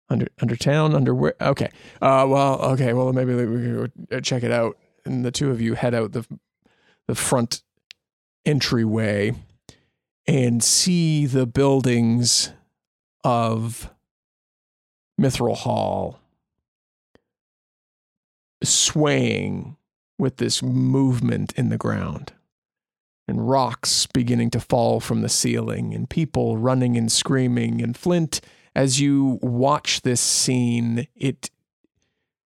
Under 0.09 0.27
under 0.41 0.55
town, 0.55 0.95
under 0.95 1.13
where? 1.13 1.35
Okay. 1.39 1.69
Uh, 2.01 2.25
well, 2.27 2.59
okay. 2.71 2.93
Well, 2.93 3.13
maybe 3.13 3.35
we 3.35 3.45
can 3.45 3.91
uh, 4.11 4.21
check 4.21 4.41
it 4.41 4.51
out. 4.51 4.75
And 5.05 5.23
the 5.23 5.29
two 5.31 5.51
of 5.51 5.61
you 5.61 5.75
head 5.75 5.93
out 5.93 6.13
the 6.13 6.25
the 7.07 7.13
front 7.15 7.61
entryway 8.45 9.35
and 10.25 10.63
see 10.63 11.25
the 11.27 11.45
buildings 11.45 12.51
of 13.23 13.89
Mithril 15.19 15.55
Hall 15.55 16.19
swaying 18.63 19.77
with 20.17 20.37
this 20.37 20.61
movement 20.61 21.53
in 21.55 21.69
the 21.69 21.77
ground. 21.77 22.33
and 23.29 23.47
rocks 23.47 24.07
beginning 24.07 24.49
to 24.49 24.59
fall 24.59 24.99
from 24.99 25.21
the 25.21 25.29
ceiling, 25.29 25.93
and 25.93 26.09
people 26.09 26.57
running 26.57 26.97
and 26.97 27.11
screaming. 27.11 27.81
And 27.81 27.95
Flint, 27.95 28.41
as 28.75 28.99
you 28.99 29.39
watch 29.41 30.01
this 30.01 30.19
scene, 30.19 31.07
it 31.15 31.49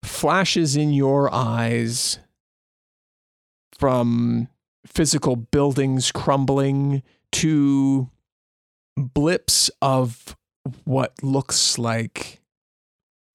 flashes 0.04 0.76
in 0.76 0.92
your 0.92 1.34
eyes 1.34 2.20
from 3.78 4.50
physical 4.86 5.36
buildings 5.36 6.12
crumbling 6.12 7.04
to 7.32 8.10
blips 8.98 9.72
of 9.82 10.36
what 10.86 11.14
looks 11.22 11.78
like 11.78 12.42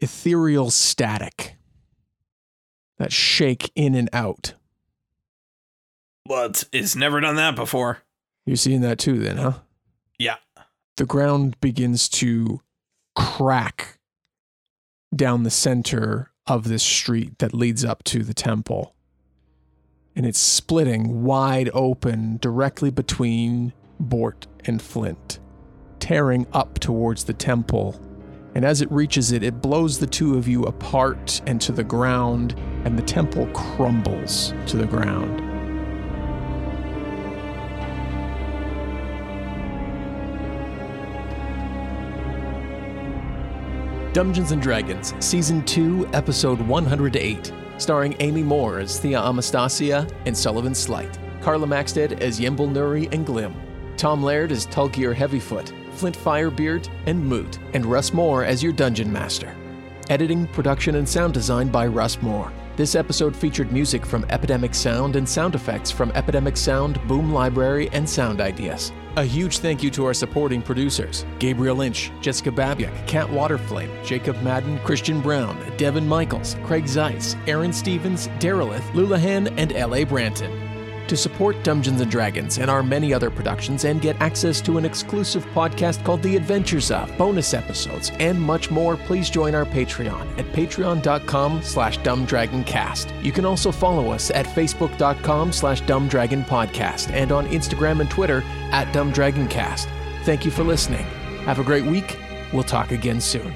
ethereal 0.00 0.70
static 0.70 1.56
that 2.98 3.12
shake 3.12 3.70
in 3.74 3.94
and 3.94 4.08
out. 4.12 4.54
But 6.24 6.64
it's 6.72 6.94
never 6.94 7.20
done 7.20 7.36
that 7.36 7.56
before. 7.56 7.98
You're 8.44 8.56
seeing 8.56 8.80
that 8.82 8.98
too, 8.98 9.18
then, 9.18 9.36
huh? 9.36 9.52
Yeah. 10.18 10.36
The 10.96 11.06
ground 11.06 11.60
begins 11.60 12.08
to 12.10 12.60
crack 13.14 13.98
down 15.14 15.42
the 15.42 15.50
center 15.50 16.30
of 16.46 16.68
this 16.68 16.82
street 16.82 17.38
that 17.38 17.54
leads 17.54 17.84
up 17.84 18.04
to 18.04 18.22
the 18.22 18.34
temple. 18.34 18.94
And 20.16 20.26
it's 20.26 20.38
splitting 20.38 21.22
wide 21.24 21.70
open 21.72 22.38
directly 22.38 22.90
between 22.90 23.72
Bort 24.00 24.46
and 24.64 24.82
Flint, 24.82 25.38
tearing 26.08 26.46
up 26.54 26.78
towards 26.78 27.24
the 27.24 27.34
temple. 27.34 27.94
And 28.54 28.64
as 28.64 28.80
it 28.80 28.90
reaches 28.90 29.30
it, 29.30 29.42
it 29.42 29.60
blows 29.60 29.98
the 29.98 30.06
two 30.06 30.38
of 30.38 30.48
you 30.48 30.62
apart 30.62 31.42
and 31.46 31.60
to 31.60 31.70
the 31.70 31.84
ground, 31.84 32.58
and 32.86 32.98
the 32.98 33.02
temple 33.02 33.46
crumbles 33.48 34.54
to 34.68 34.78
the 34.78 34.86
ground. 34.86 35.36
Dungeons 44.14 44.52
and 44.52 44.62
Dragons, 44.62 45.12
Season 45.20 45.62
2, 45.66 46.08
Episode 46.14 46.58
108, 46.62 47.52
starring 47.76 48.16
Amy 48.20 48.42
Moore 48.42 48.78
as 48.78 48.98
Thea 48.98 49.20
Amastasia 49.20 50.08
and 50.24 50.34
Sullivan 50.34 50.74
Slight, 50.74 51.18
Carla 51.42 51.66
Maxted 51.66 52.22
as 52.22 52.40
Yembel 52.40 52.72
Nuri 52.72 53.12
and 53.12 53.26
Glim, 53.26 53.54
Tom 53.98 54.22
Laird 54.22 54.52
as 54.52 54.66
Tulgir 54.68 55.14
Heavyfoot, 55.14 55.74
Flint 55.98 56.16
Firebeard 56.16 56.88
and 57.06 57.24
Moot, 57.24 57.58
and 57.74 57.84
Russ 57.84 58.12
Moore 58.12 58.44
as 58.44 58.62
your 58.62 58.72
Dungeon 58.72 59.12
Master. 59.12 59.54
Editing, 60.08 60.46
production, 60.46 60.94
and 60.94 61.08
sound 61.08 61.34
design 61.34 61.68
by 61.68 61.86
Russ 61.86 62.22
Moore. 62.22 62.52
This 62.76 62.94
episode 62.94 63.34
featured 63.34 63.72
music 63.72 64.06
from 64.06 64.24
Epidemic 64.30 64.72
Sound 64.72 65.16
and 65.16 65.28
sound 65.28 65.56
effects 65.56 65.90
from 65.90 66.12
Epidemic 66.12 66.56
Sound, 66.56 67.04
Boom 67.08 67.32
Library, 67.32 67.88
and 67.90 68.08
Sound 68.08 68.40
Ideas. 68.40 68.92
A 69.16 69.24
huge 69.24 69.58
thank 69.58 69.82
you 69.82 69.90
to 69.90 70.04
our 70.06 70.14
supporting 70.14 70.62
producers 70.62 71.26
Gabriel 71.40 71.74
Lynch, 71.74 72.12
Jessica 72.20 72.52
Babiak, 72.52 73.08
Kat 73.08 73.26
Waterflame, 73.26 73.90
Jacob 74.04 74.40
Madden, 74.42 74.78
Christian 74.84 75.20
Brown, 75.20 75.58
Devin 75.76 76.06
Michaels, 76.06 76.54
Craig 76.62 76.86
Zeiss, 76.86 77.34
Aaron 77.48 77.72
Stevens, 77.72 78.28
Derelith, 78.38 78.88
Lulahan, 78.92 79.52
and 79.56 79.72
L.A. 79.72 80.04
Branton. 80.04 80.67
To 81.08 81.16
support 81.16 81.64
Dungeons 81.64 82.02
and 82.02 82.10
Dragons 82.10 82.58
and 82.58 82.70
our 82.70 82.82
many 82.82 83.14
other 83.14 83.30
productions 83.30 83.86
and 83.86 84.02
get 84.02 84.20
access 84.20 84.60
to 84.60 84.76
an 84.76 84.84
exclusive 84.84 85.42
podcast 85.54 86.04
called 86.04 86.22
The 86.22 86.36
Adventures 86.36 86.90
of, 86.90 87.16
bonus 87.16 87.54
episodes, 87.54 88.12
and 88.20 88.38
much 88.38 88.70
more, 88.70 88.98
please 88.98 89.30
join 89.30 89.54
our 89.54 89.64
Patreon 89.64 90.38
at 90.38 90.44
patreon.com 90.52 91.62
slash 91.62 91.98
dumbdragoncast. 92.00 93.24
You 93.24 93.32
can 93.32 93.46
also 93.46 93.72
follow 93.72 94.10
us 94.10 94.30
at 94.30 94.44
facebook.com 94.44 95.50
slash 95.50 95.80
dumbdragonpodcast 95.84 97.10
and 97.12 97.32
on 97.32 97.46
Instagram 97.46 98.02
and 98.02 98.10
Twitter 98.10 98.42
at 98.70 98.92
dumbdragoncast. 98.94 99.88
Thank 100.24 100.44
you 100.44 100.50
for 100.50 100.62
listening. 100.62 101.06
Have 101.46 101.58
a 101.58 101.64
great 101.64 101.86
week. 101.86 102.18
We'll 102.52 102.64
talk 102.64 102.92
again 102.92 103.22
soon. 103.22 103.54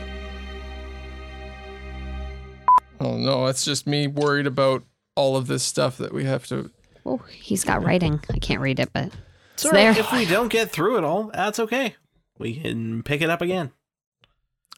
Oh 2.99 3.19
no, 3.19 3.45
it's 3.45 3.67
just 3.67 3.87
me 3.87 4.07
worried 4.07 4.47
about 4.47 4.85
all 5.17 5.37
of 5.37 5.49
this 5.49 5.63
stuff 5.63 5.99
that 5.99 6.15
we 6.15 6.25
have 6.25 6.47
to 6.47 6.71
Oh, 7.05 7.19
he's 7.31 7.65
got 7.65 7.83
writing. 7.85 8.21
I 8.33 8.39
can't 8.39 8.61
read 8.61 8.79
it, 8.81 8.93
but 8.93 9.07
It's 9.07 9.15
it's 9.55 9.65
all 9.67 9.71
right. 9.73 9.93
there. 9.95 9.99
If 10.01 10.13
we 10.13 10.25
don't 10.27 10.49
get 10.49 10.71
through 10.71 10.99
it 10.99 11.05
all, 11.05 11.31
that's 11.35 11.59
okay. 11.59 11.97
We 12.39 12.57
can 12.61 13.03
pick 13.03 13.21
it 13.23 13.31
up 13.31 13.41
again. 13.43 13.71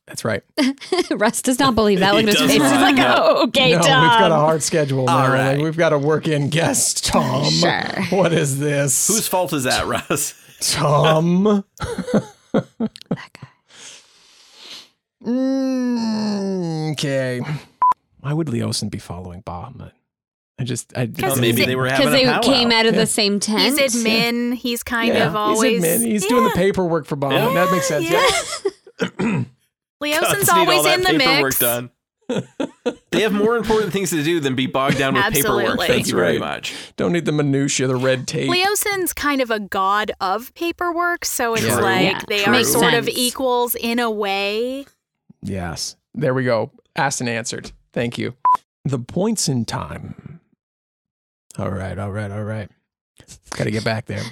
That's 0.06 0.22
right. 0.24 0.42
Russ 1.10 1.40
does 1.40 1.58
not 1.58 1.74
believe 1.74 2.00
that. 2.00 2.12
Look 2.14 2.24
at 2.24 2.28
his 2.28 2.36
does 2.36 2.50
face. 2.50 2.60
He's 2.60 2.70
like, 2.72 2.96
No. 2.96 3.14
oh, 3.16 3.42
okay, 3.48 3.72
no, 3.72 3.80
Tom. 3.80 4.02
we've 4.02 4.18
got 4.18 4.30
a 4.32 4.34
hard 4.36 4.62
schedule 4.62 5.06
now. 5.06 5.16
All 5.16 5.28
right. 5.30 5.54
Like, 5.54 5.62
we've 5.62 5.76
got 5.78 5.90
to 5.90 5.98
work 5.98 6.28
in 6.28 6.50
guests. 6.50 7.00
Tom, 7.10 7.44
Sure. 7.50 7.80
what 8.10 8.32
is 8.34 8.58
this? 8.60 9.08
Whose 9.08 9.26
fault 9.28 9.52
is 9.54 9.64
that, 9.64 9.86
Russ? 9.86 10.34
Tom? 10.60 11.64
that 12.52 12.74
guy. 13.10 13.48
Mm, 15.24 16.92
okay. 16.92 17.40
Why 18.20 18.32
would 18.32 18.48
Leosin 18.48 18.90
be 18.90 18.98
following 18.98 19.42
Bahamut? 19.42 19.92
I 20.59 20.64
just, 20.64 20.92
I 20.96 21.00
Well, 21.00 21.07
Because 21.09 21.40
maybe 21.40 21.57
he's- 21.59 21.66
they 21.66 21.76
were 21.76 21.86
having 21.88 22.07
Because 22.07 22.20
they 22.20 22.24
powwow. 22.26 22.40
came 22.42 22.70
out 22.70 22.86
of 22.86 22.94
Yeah. 22.94 23.00
the 23.00 23.07
same 23.07 23.40
tent. 23.40 23.78
He's 23.78 23.96
admin. 23.96 24.55
He's 24.55 24.82
kind 24.82 25.14
yeah, 25.14 25.26
of 25.26 25.34
always. 25.36 25.82
he's, 25.82 25.84
admin. 26.02 26.07
he's 26.07 26.26
doing 26.26 26.44
the 26.44 26.50
paperwork 26.50 27.07
for 27.07 27.16
Bahamut. 27.16 27.55
That 27.55 27.72
makes 27.72 27.86
sense. 27.88 28.09
Yeah. 28.09 29.44
Leosin's 30.02 30.20
Gods 30.46 30.48
all 30.50 30.59
always 30.61 30.84
that 30.84 30.98
in 30.98 31.02
the 31.02 31.18
paperwork 31.24 31.42
mix. 31.44 31.59
done. 31.59 31.90
they 33.11 33.20
have 33.22 33.32
more 33.32 33.57
important 33.57 33.92
things 33.92 34.11
to 34.11 34.22
do 34.22 34.40
than 34.40 34.55
be 34.55 34.66
bogged 34.66 34.96
down 34.98 35.14
with 35.14 35.24
paperwork. 35.24 35.62
Absolutely. 35.64 35.86
Thank 35.86 35.98
That's 36.05 36.11
you 36.11 36.16
very 36.16 36.38
much. 36.38 36.74
Don't 36.96 37.12
need 37.12 37.26
the 37.26 37.32
minutia, 37.32 37.86
the 37.86 37.96
red 37.96 38.26
tape. 38.26 38.50
Leosin's 38.50 39.12
kind 39.12 39.40
of 39.40 39.50
a 39.50 39.61
god 39.61 40.12
of 40.20 40.55
paperwork, 40.55 41.24
so 41.24 41.55
it's 41.55 41.62
True. 41.64 41.82
like 41.82 42.02
Yeah, 42.12 42.20
they 42.28 42.38
true. 42.44 42.52
are 42.52 42.57
Makes 42.57 42.72
sort 42.72 42.94
of 42.94 43.09
equals 43.09 43.74
in 43.74 43.98
a 43.98 44.11
way. 44.11 44.86
Yes. 45.42 45.96
There 46.14 46.32
we 46.32 46.44
go. 46.44 46.70
Asked 46.96 47.20
and 47.20 47.28
answered. 47.28 47.72
Thank 47.92 48.16
you. 48.18 48.34
The 48.84 48.98
points 48.98 49.48
in 49.48 49.64
time. 49.64 50.34
All 51.59 51.70
right, 51.70 51.98
all 51.98 52.11
right, 52.11 52.30
all 52.30 52.42
right. 52.42 52.68
Got 53.50 53.64
to 53.64 53.70
get 53.70 53.84
back 53.84 54.07
there. 54.07 54.22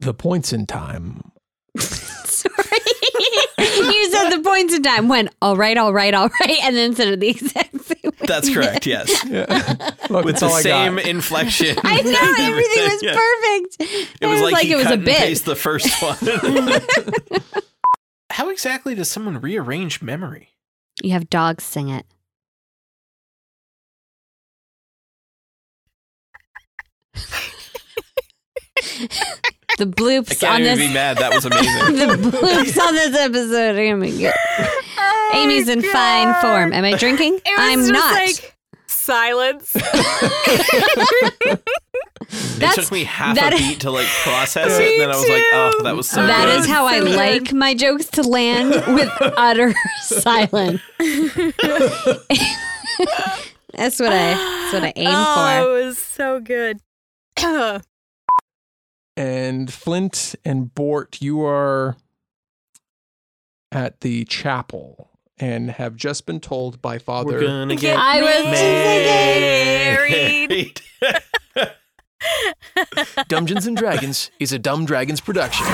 The 0.00 0.14
points 0.14 0.52
in 0.52 0.66
time. 0.66 1.32
Sorry. 1.78 2.54
you 3.58 4.10
said 4.10 4.30
the 4.30 4.40
points 4.44 4.74
in 4.74 4.82
time 4.82 5.08
went 5.08 5.30
all 5.40 5.56
right, 5.56 5.76
all 5.76 5.92
right, 5.92 6.14
all 6.14 6.28
right, 6.40 6.58
and 6.64 6.76
then 6.76 6.94
said 6.94 7.08
it 7.08 7.20
the 7.20 7.28
exact 7.28 7.80
same 7.84 7.96
way. 8.04 8.10
That's 8.26 8.52
correct. 8.52 8.86
Yes, 8.86 9.24
Yeah. 9.28 9.44
Look, 10.10 10.24
with 10.24 10.38
the 10.38 10.46
all 10.46 10.54
I 10.54 10.60
same 10.62 10.96
got. 10.96 11.06
inflection. 11.06 11.76
I 11.82 12.00
know 12.02 12.10
and 12.10 12.52
everything 12.52 12.82
was 12.84 13.02
Yeah. 13.02 13.16
perfect. 13.16 14.12
It 14.20 14.26
was 14.26 14.40
like, 14.40 14.64
he 14.64 14.72
it 14.72 14.76
was 14.76 14.90
a 14.90 14.96
bit. 14.96 15.18
paste 15.18 15.44
the 15.44 15.56
first 15.56 15.88
one. 16.02 16.16
How 18.30 18.48
exactly 18.50 18.94
does 18.94 19.10
someone 19.10 19.40
rearrange 19.40 20.00
memory? 20.02 20.50
You 21.02 21.12
have 21.12 21.28
dogs 21.30 21.64
sing 21.64 21.88
it. 21.88 22.06
The 29.78 29.80
I 29.80 29.84
bloops 29.84 30.40
can't 30.40 30.54
on 30.54 30.60
even 30.62 30.78
this 30.78 30.88
be 30.88 30.94
mad. 30.94 31.18
That 31.18 31.34
was 31.34 31.44
amazing. 31.44 31.96
the 31.96 32.28
bloops 32.28 32.78
on 32.80 32.94
this 32.94 33.16
episode 33.16 33.76
are 33.76 33.84
gonna 33.90 34.00
be 34.00 34.18
good. 34.18 34.34
Oh, 34.98 35.30
Amy's 35.34 35.68
in 35.68 35.82
fine 35.82 36.28
Oh 36.36 36.40
form. 36.40 36.72
Am 36.72 36.84
I 36.84 36.96
drinking? 36.96 37.34
It 37.44 37.58
was 37.58 37.58
I'm 37.58 37.78
just 37.80 37.92
not. 37.92 38.14
like 38.14 38.56
silence. 38.86 39.72
it 42.60 42.74
took 42.74 42.92
me 42.92 43.04
half 43.04 43.36
that- 43.36 43.54
a 43.54 43.56
beat 43.56 43.80
to 43.80 43.90
like 43.90 44.06
process 44.06 44.78
it, 44.78 44.92
and 44.92 45.00
then 45.00 45.10
I 45.10 45.16
was 45.16 45.28
like, 45.28 45.42
"Oh, 45.52 45.80
that 45.84 45.96
was 45.96 46.08
so 46.08 46.24
That 46.26 46.46
good." 46.46 46.60
is 46.60 46.66
how 46.66 46.86
I 46.86 47.00
like 47.00 47.52
my 47.52 47.74
jokes 47.74 48.06
to 48.10 48.22
land 48.22 48.70
with 48.94 49.10
utter 49.36 49.74
silence. 50.02 50.80
that's 53.74 53.98
what 54.00 54.12
I 54.12 54.34
that's 54.34 54.72
what 54.74 54.84
I 54.84 54.92
aim 54.96 55.08
oh, 55.10 55.34
for. 55.34 55.68
it 55.68 55.84
was 55.86 55.98
so 55.98 56.40
good. 56.40 56.78
And 59.14 59.70
Flint 59.70 60.34
and 60.42 60.74
Bort, 60.74 61.20
you 61.20 61.44
are 61.44 61.96
at 63.70 64.00
the 64.00 64.24
chapel 64.24 65.10
and 65.38 65.70
have 65.72 65.96
just 65.96 66.24
been 66.24 66.40
told 66.40 66.80
by 66.80 66.96
Father. 66.98 67.32
We're 67.32 67.40
Father. 67.40 67.46
gonna 67.46 67.76
get 67.76 67.98
I 67.98 68.22
was 68.22 68.44
Married. 70.06 70.80
married. 71.02 71.68
Dungeons 73.28 73.66
and 73.66 73.76
Dragons 73.76 74.30
is 74.40 74.52
a 74.52 74.58
Dumb 74.58 74.86
Dragons 74.86 75.20
production. 75.20 75.66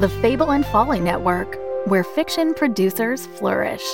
The 0.00 0.08
Fable 0.20 0.50
and 0.50 0.66
Folly 0.66 0.98
Network, 0.98 1.56
where 1.86 2.02
fiction 2.02 2.52
producers 2.52 3.26
flourish. 3.38 3.84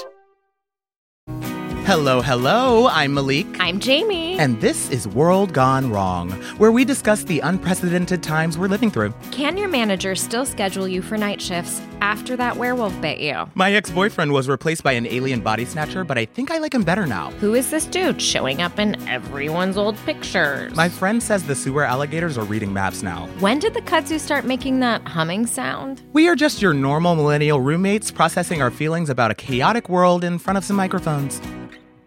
Hello, 1.84 2.22
hello. 2.22 2.86
I'm 2.86 3.12
Malik. 3.12 3.46
I'm 3.58 3.80
Jamie. 3.80 4.38
And 4.38 4.60
this 4.60 4.88
is 4.90 5.08
World 5.08 5.52
Gone 5.52 5.90
Wrong, 5.90 6.30
where 6.56 6.70
we 6.70 6.84
discuss 6.84 7.24
the 7.24 7.40
unprecedented 7.40 8.22
times 8.22 8.56
we're 8.56 8.68
living 8.68 8.88
through. 8.88 9.12
Can 9.32 9.56
your 9.56 9.68
manager 9.68 10.14
still 10.14 10.46
schedule 10.46 10.86
you 10.86 11.02
for 11.02 11.18
night 11.18 11.42
shifts 11.42 11.82
after 12.00 12.36
that 12.36 12.56
werewolf 12.56 12.98
bit 13.00 13.18
you? 13.18 13.46
My 13.56 13.72
ex 13.72 13.90
boyfriend 13.90 14.32
was 14.32 14.48
replaced 14.48 14.84
by 14.84 14.92
an 14.92 15.06
alien 15.06 15.40
body 15.40 15.64
snatcher, 15.64 16.04
but 16.04 16.16
I 16.16 16.24
think 16.24 16.52
I 16.52 16.58
like 16.58 16.72
him 16.72 16.84
better 16.84 17.04
now. 17.04 17.32
Who 17.32 17.54
is 17.54 17.70
this 17.70 17.84
dude 17.86 18.22
showing 18.22 18.62
up 18.62 18.78
in 18.78 18.96
everyone's 19.08 19.76
old 19.76 19.96
pictures? 20.06 20.74
My 20.76 20.88
friend 20.88 21.20
says 21.20 21.42
the 21.42 21.56
sewer 21.56 21.82
alligators 21.84 22.38
are 22.38 22.44
reading 22.44 22.72
maps 22.72 23.02
now. 23.02 23.26
when 23.40 23.58
did 23.58 23.74
the 23.74 23.82
kudzu 23.82 24.20
start 24.20 24.44
making 24.44 24.78
that 24.80 25.06
humming 25.08 25.46
sound? 25.46 26.00
We 26.12 26.28
are 26.28 26.36
just 26.36 26.62
your 26.62 26.74
normal 26.74 27.16
millennial 27.16 27.60
roommates 27.60 28.12
processing 28.12 28.62
our 28.62 28.70
feelings 28.70 29.10
about 29.10 29.32
a 29.32 29.34
chaotic 29.34 29.88
world 29.88 30.22
in 30.22 30.38
front 30.38 30.56
of 30.56 30.64
some 30.64 30.76
microphones. 30.76 31.40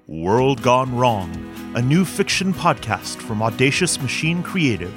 World 0.07 0.61
Gone 0.61 0.95
Wrong, 0.95 1.31
a 1.75 1.81
new 1.81 2.05
fiction 2.05 2.53
podcast 2.53 3.17
from 3.21 3.41
Audacious 3.41 3.99
Machine 3.99 4.43
Creative, 4.43 4.93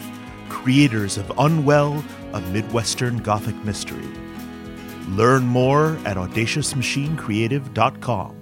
creators 0.50 1.16
of 1.16 1.32
Unwell, 1.38 2.04
a 2.34 2.40
Midwestern 2.42 3.16
Gothic 3.18 3.54
mystery. 3.64 4.06
Learn 5.08 5.46
more 5.46 5.96
at 6.04 6.18
audaciousmachinecreative.com. 6.18 8.34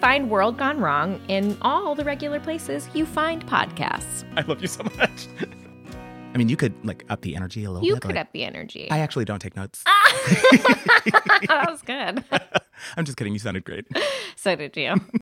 Find 0.00 0.30
World 0.30 0.56
Gone 0.56 0.80
Wrong 0.80 1.20
in 1.28 1.58
all 1.60 1.94
the 1.94 2.04
regular 2.04 2.40
places 2.40 2.88
you 2.94 3.04
find 3.04 3.46
podcasts. 3.46 4.24
I 4.36 4.40
love 4.42 4.62
you 4.62 4.68
so 4.68 4.84
much. 4.96 5.26
I 6.32 6.38
mean, 6.38 6.48
you 6.48 6.56
could 6.56 6.72
like 6.86 7.04
up 7.10 7.20
the 7.22 7.34
energy 7.36 7.64
a 7.64 7.70
little 7.70 7.84
You 7.86 7.94
bit. 7.94 7.96
You 7.96 8.00
could 8.08 8.14
like- 8.16 8.26
up 8.28 8.32
the 8.32 8.44
energy. 8.44 8.90
I 8.90 9.00
actually 9.00 9.24
don't 9.26 9.40
take 9.40 9.56
notes. 9.56 9.82
Ah! 9.86 9.94
that 11.48 11.66
was 11.68 11.82
good. 11.82 12.24
I'm 12.96 13.04
just 13.04 13.18
kidding. 13.18 13.32
You 13.32 13.40
sounded 13.40 13.64
great. 13.64 13.86
so 14.36 14.54
did 14.54 14.76
you. 14.76 14.94